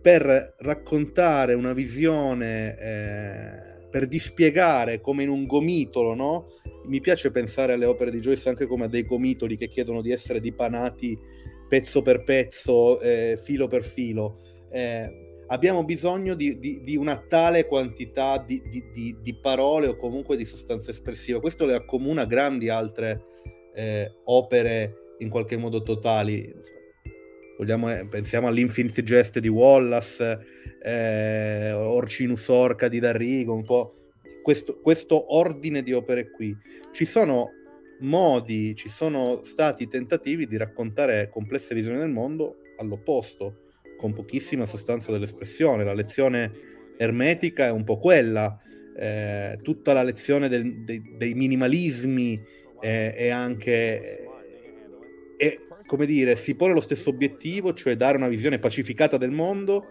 per 0.00 0.54
raccontare 0.60 1.52
una 1.52 1.74
visione, 1.74 2.78
eh, 2.78 3.88
per 3.90 4.06
dispiegare 4.06 5.02
come 5.02 5.24
in 5.24 5.28
un 5.28 5.44
gomitolo, 5.44 6.14
no? 6.14 6.46
Mi 6.86 7.00
piace 7.00 7.30
pensare 7.30 7.72
alle 7.72 7.86
opere 7.86 8.10
di 8.10 8.20
Joyce 8.20 8.48
anche 8.48 8.66
come 8.66 8.84
a 8.84 8.88
dei 8.88 9.04
gomitoli 9.04 9.56
che 9.56 9.68
chiedono 9.68 10.02
di 10.02 10.12
essere 10.12 10.40
dipanati 10.40 11.18
pezzo 11.68 12.02
per 12.02 12.24
pezzo, 12.24 13.00
eh, 13.00 13.38
filo 13.42 13.66
per 13.68 13.84
filo. 13.84 14.40
Eh, 14.70 15.42
abbiamo 15.48 15.84
bisogno 15.84 16.34
di, 16.34 16.58
di, 16.58 16.82
di 16.82 16.96
una 16.96 17.18
tale 17.28 17.66
quantità 17.66 18.38
di, 18.38 18.62
di, 19.20 19.38
parole 19.40 19.88
o 19.88 19.96
comunque 19.96 20.36
di 20.36 20.44
sostanza 20.44 20.90
espressiva. 20.90 21.40
Questo 21.40 21.66
le 21.66 21.74
accomuna 21.74 22.24
grandi 22.24 22.68
altre 22.68 23.24
eh, 23.74 24.18
opere 24.24 25.14
in 25.18 25.28
qualche 25.28 25.56
modo 25.56 25.82
totali. 25.82 26.52
Vogliamo, 27.58 27.92
eh, 27.92 28.06
pensiamo 28.06 28.48
all'Infinite 28.48 29.02
Jest 29.02 29.38
di 29.38 29.48
Wallace, 29.48 30.38
eh, 30.82 31.72
Orcinus 31.72 32.48
Orca 32.48 32.88
di 32.88 32.98
Darrigo, 32.98 33.54
un 33.54 33.64
po' 33.64 33.94
questo, 34.46 34.78
questo 34.78 35.34
ordine 35.34 35.82
di 35.82 35.92
opere 35.92 36.30
qui. 36.30 36.56
Ci 36.92 37.04
sono 37.04 37.50
modi, 37.98 38.76
ci 38.76 38.88
sono 38.88 39.42
stati 39.42 39.88
tentativi 39.88 40.46
di 40.46 40.56
raccontare 40.56 41.28
complesse 41.30 41.74
visioni 41.74 41.98
del 41.98 42.10
mondo 42.10 42.58
all'opposto 42.76 43.62
con 43.96 44.12
pochissima 44.12 44.64
sostanza 44.64 45.10
dell'espressione. 45.10 45.82
La 45.82 45.94
lezione 45.94 46.52
ermetica 46.96 47.66
è 47.66 47.72
un 47.72 47.82
po' 47.82 47.98
quella, 47.98 48.56
eh, 48.96 49.58
tutta 49.62 49.92
la 49.92 50.04
lezione 50.04 50.48
del, 50.48 50.84
dei, 50.84 51.02
dei, 51.16 51.34
minimalismi 51.34 52.40
eh, 52.78 53.14
è 53.14 53.28
anche... 53.30 54.28
È, 55.36 55.58
come 55.86 56.06
dire, 56.06 56.36
si 56.36 56.54
pone 56.54 56.72
lo 56.72 56.80
stesso 56.80 57.10
obiettivo, 57.10 57.74
cioè 57.74 57.96
dare 57.96 58.16
una 58.16 58.28
visione 58.28 58.60
pacificata 58.60 59.16
del 59.16 59.32
mondo, 59.32 59.86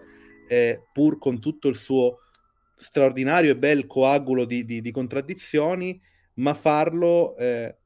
eh, 0.48 0.80
pur 0.94 1.18
con 1.18 1.40
tutto 1.40 1.68
il 1.68 1.76
suo 1.76 2.20
straordinario 2.76 3.52
e 3.52 3.56
bel 3.56 3.86
coagulo 3.86 4.44
di, 4.44 4.64
di, 4.64 4.80
di 4.80 4.90
contraddizioni, 4.90 6.00
ma 6.34 6.54
farlo 6.54 7.36
eh, 7.36 7.76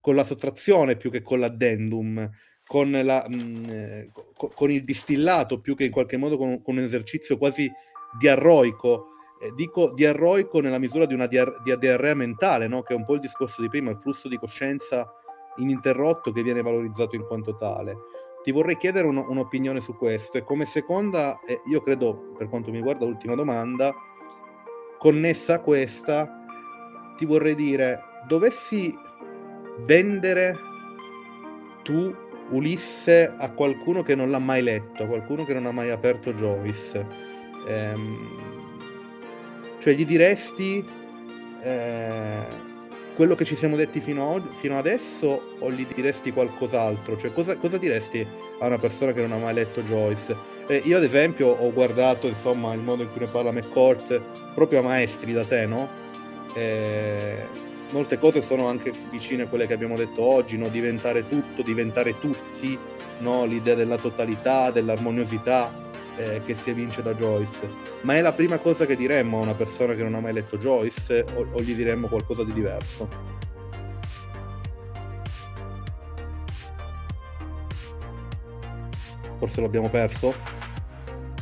con 0.00 0.14
la 0.14 0.24
sottrazione 0.24 0.96
più 0.96 1.10
che 1.10 1.22
con 1.22 1.40
l'addendum, 1.40 2.30
con, 2.66 2.90
la, 2.90 3.26
mh, 3.28 3.34
mm, 3.34 3.64
eh, 3.68 4.10
co- 4.12 4.52
con 4.54 4.70
il 4.70 4.84
distillato 4.84 5.60
più 5.60 5.74
che 5.74 5.84
in 5.84 5.90
qualche 5.90 6.16
modo 6.16 6.36
con, 6.36 6.62
con 6.62 6.76
un 6.76 6.84
esercizio 6.84 7.36
quasi 7.36 7.70
diarroico. 8.18 9.06
Eh, 9.42 9.52
dico 9.54 9.92
diarroico 9.92 10.60
nella 10.60 10.78
misura 10.78 11.06
di 11.06 11.14
una 11.14 11.26
diar- 11.26 11.62
di 11.62 11.76
diarrea 11.78 12.14
mentale, 12.14 12.68
no? 12.68 12.82
che 12.82 12.94
è 12.94 12.96
un 12.96 13.04
po' 13.04 13.14
il 13.14 13.20
discorso 13.20 13.62
di 13.62 13.68
prima, 13.68 13.90
il 13.90 13.98
flusso 13.98 14.28
di 14.28 14.36
coscienza 14.36 15.10
ininterrotto 15.56 16.32
che 16.32 16.42
viene 16.42 16.62
valorizzato 16.62 17.16
in 17.16 17.26
quanto 17.26 17.56
tale. 17.56 17.96
Ti 18.42 18.52
vorrei 18.52 18.76
chiedere 18.76 19.06
un- 19.06 19.24
un'opinione 19.26 19.80
su 19.80 19.96
questo. 19.96 20.38
E 20.38 20.44
come 20.44 20.64
seconda, 20.64 21.40
eh, 21.46 21.60
io 21.66 21.82
credo, 21.82 22.32
per 22.36 22.48
quanto 22.48 22.70
mi 22.70 22.76
riguarda, 22.76 23.04
l'ultima 23.04 23.34
domanda, 23.34 23.94
connessa 24.98 25.54
a 25.54 25.60
questa, 25.60 26.44
ti 27.16 27.24
vorrei 27.24 27.54
dire, 27.54 28.00
dovessi 28.26 28.94
vendere 29.84 30.54
tu 31.82 32.14
Ulisse 32.50 33.32
a 33.36 33.50
qualcuno 33.50 34.02
che 34.02 34.16
non 34.16 34.28
l'ha 34.30 34.40
mai 34.40 34.62
letto, 34.62 35.04
a 35.04 35.06
qualcuno 35.06 35.44
che 35.44 35.54
non 35.54 35.66
ha 35.66 35.72
mai 35.72 35.90
aperto 35.90 36.32
Joyce, 36.32 37.06
ehm, 37.68 38.28
cioè 39.78 39.94
gli 39.94 40.04
diresti 40.04 40.84
eh, 41.62 42.42
quello 43.14 43.34
che 43.34 43.44
ci 43.44 43.54
siamo 43.56 43.76
detti 43.76 44.00
fino, 44.00 44.40
fino, 44.58 44.78
adesso 44.78 45.56
o 45.58 45.70
gli 45.70 45.86
diresti 45.86 46.32
qualcos'altro? 46.32 47.16
Cioè 47.18 47.32
cosa, 47.32 47.56
cosa, 47.56 47.78
diresti 47.78 48.26
a 48.58 48.66
una 48.66 48.78
persona 48.78 49.12
che 49.12 49.20
non 49.20 49.32
ha 49.32 49.38
mai 49.38 49.54
letto 49.54 49.82
Joyce? 49.82 50.36
Eh, 50.66 50.82
io 50.84 50.96
ad 50.96 51.02
esempio 51.02 51.48
ho 51.48 51.72
guardato 51.72 52.26
insomma 52.26 52.72
il 52.74 52.80
modo 52.80 53.02
in 53.02 53.10
cui 53.10 53.20
ne 53.20 53.26
parla 53.26 53.50
McCourt 53.50 54.20
proprio 54.54 54.80
a 54.80 54.82
maestri 54.82 55.32
da 55.32 55.44
te, 55.44 55.66
no? 55.66 55.88
Eh, 56.54 57.36
molte 57.90 58.18
cose 58.18 58.42
sono 58.42 58.66
anche 58.66 58.92
vicine 59.10 59.44
a 59.44 59.46
quelle 59.46 59.66
che 59.66 59.72
abbiamo 59.72 59.96
detto 59.96 60.22
oggi, 60.22 60.56
no? 60.56 60.68
diventare 60.68 61.28
tutto, 61.28 61.62
diventare 61.62 62.18
tutti, 62.18 62.78
no? 63.18 63.44
l'idea 63.44 63.74
della 63.74 63.96
totalità, 63.96 64.70
dell'armoniosità 64.70 65.72
eh, 66.16 66.40
che 66.44 66.54
si 66.54 66.70
evince 66.70 67.02
da 67.02 67.14
Joyce. 67.14 67.89
Ma 68.02 68.16
è 68.16 68.20
la 68.22 68.32
prima 68.32 68.58
cosa 68.58 68.86
che 68.86 68.96
diremmo 68.96 69.38
a 69.38 69.42
una 69.42 69.54
persona 69.54 69.94
che 69.94 70.02
non 70.02 70.14
ha 70.14 70.20
mai 70.20 70.32
letto 70.32 70.56
Joyce 70.56 71.24
o, 71.34 71.46
o 71.52 71.60
gli 71.60 71.74
diremmo 71.74 72.08
qualcosa 72.08 72.44
di 72.44 72.52
diverso? 72.52 73.08
Forse 79.38 79.60
l'abbiamo 79.60 79.90
perso? 79.90 80.34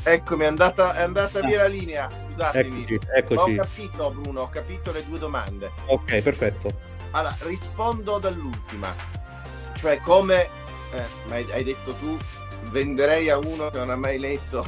Eccomi, 0.02 0.44
è 0.44 0.46
andata, 0.46 0.94
è 0.94 1.02
andata 1.02 1.40
via 1.42 1.58
la 1.58 1.66
linea. 1.66 2.08
Scusatemi. 2.26 2.80
Eccoci, 2.80 3.00
eccoci. 3.14 3.58
Ho 3.58 3.62
capito, 3.62 4.10
Bruno, 4.10 4.40
ho 4.42 4.48
capito 4.48 4.90
le 4.90 5.04
due 5.06 5.18
domande. 5.18 5.70
Ok, 5.86 6.20
perfetto. 6.22 6.72
Allora, 7.12 7.36
rispondo 7.40 8.18
dall'ultima. 8.18 8.94
Cioè, 9.74 9.98
come 9.98 10.48
eh, 10.92 11.46
hai 11.52 11.64
detto 11.64 11.92
tu, 11.94 12.16
venderei 12.70 13.30
a 13.30 13.38
uno 13.38 13.70
che 13.70 13.78
non 13.78 13.90
ha 13.90 13.96
mai 13.96 14.18
letto 14.18 14.64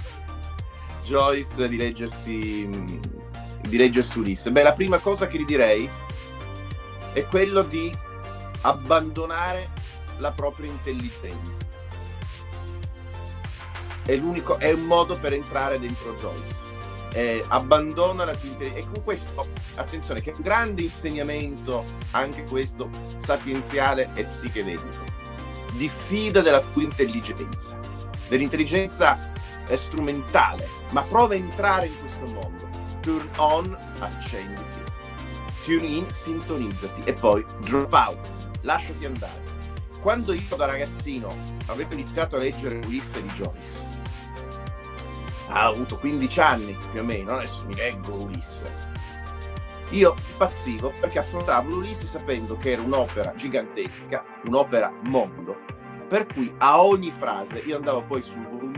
Joyce 1.05 1.69
di 1.69 1.77
leggersi, 1.77 2.69
di 3.63 3.77
leggersi 3.77 4.19
Ulisse. 4.19 4.51
Beh, 4.51 4.63
la 4.63 4.73
prima 4.73 4.99
cosa 4.99 5.27
che 5.27 5.39
gli 5.39 5.45
direi 5.45 5.89
è 7.13 7.25
quello 7.25 7.63
di 7.63 7.93
abbandonare 8.63 9.69
la 10.19 10.31
propria 10.33 10.71
intelligenza 10.71 11.69
è, 14.11 14.17
l'unico, 14.17 14.59
è 14.59 14.73
un 14.73 14.85
modo 14.85 15.17
per 15.19 15.33
entrare 15.33 15.79
dentro 15.79 16.15
Joyce. 16.15 16.69
Eh, 17.13 17.45
abbandona 17.49 18.25
la 18.25 18.35
tua 18.35 18.49
intelligenza. 18.49 18.89
E 18.89 18.93
con 18.93 19.05
questo, 19.05 19.47
attenzione, 19.77 20.21
che 20.21 20.31
è 20.33 20.35
un 20.35 20.43
grande 20.43 20.83
insegnamento, 20.83 21.85
anche 22.13 22.45
questo 22.45 22.89
sapienziale 23.19 24.11
e 24.15 24.25
psichedelico. 24.25 25.05
Diffida 25.77 26.41
della 26.41 26.61
tua 26.61 26.83
intelligenza, 26.83 27.79
dell'intelligenza 28.29 29.33
strumentale, 29.77 30.69
ma 30.91 31.03
prova 31.03 31.35
a 31.35 31.37
entrare 31.37 31.87
in 31.87 31.99
questo 31.99 32.27
mondo. 32.27 32.69
Turn 33.01 33.29
on, 33.37 33.77
accenditi. 33.99 34.83
Tune 35.63 35.87
in, 35.87 36.11
sintonizzati 36.11 37.03
e 37.05 37.13
poi 37.13 37.45
drop 37.61 37.93
out, 37.93 38.29
lasciati 38.63 39.05
andare. 39.05 39.43
Quando 40.01 40.33
io 40.33 40.57
da 40.57 40.67
ragazzino 40.67 41.35
avevo 41.67 41.93
iniziato 41.93 42.37
a 42.37 42.39
leggere 42.39 42.81
Ulisse 42.87 43.21
di 43.21 43.29
Joyce, 43.29 43.87
ha 45.49 45.67
avuto 45.67 45.97
15 45.99 46.41
anni 46.41 46.77
più 46.91 47.01
o 47.01 47.05
meno, 47.05 47.35
adesso 47.35 47.65
mi 47.67 47.75
leggo 47.75 48.15
Ulisse. 48.15 48.89
Io 49.91 50.15
impazzivo 50.31 50.93
perché 51.01 51.19
affrontavo 51.19 51.69
l'Ulisse 51.69 52.07
sapendo 52.07 52.57
che 52.57 52.71
era 52.71 52.83
un'opera 52.83 53.35
gigantesca, 53.35 54.25
un'opera 54.45 54.93
mondo, 55.03 55.57
per 56.09 56.27
cui 56.27 56.53
a 56.59 56.83
ogni 56.83 57.11
frase 57.11 57.59
io 57.59 57.77
andavo 57.77 58.03
poi 58.03 58.23
sul 58.23 58.47
volume 58.47 58.69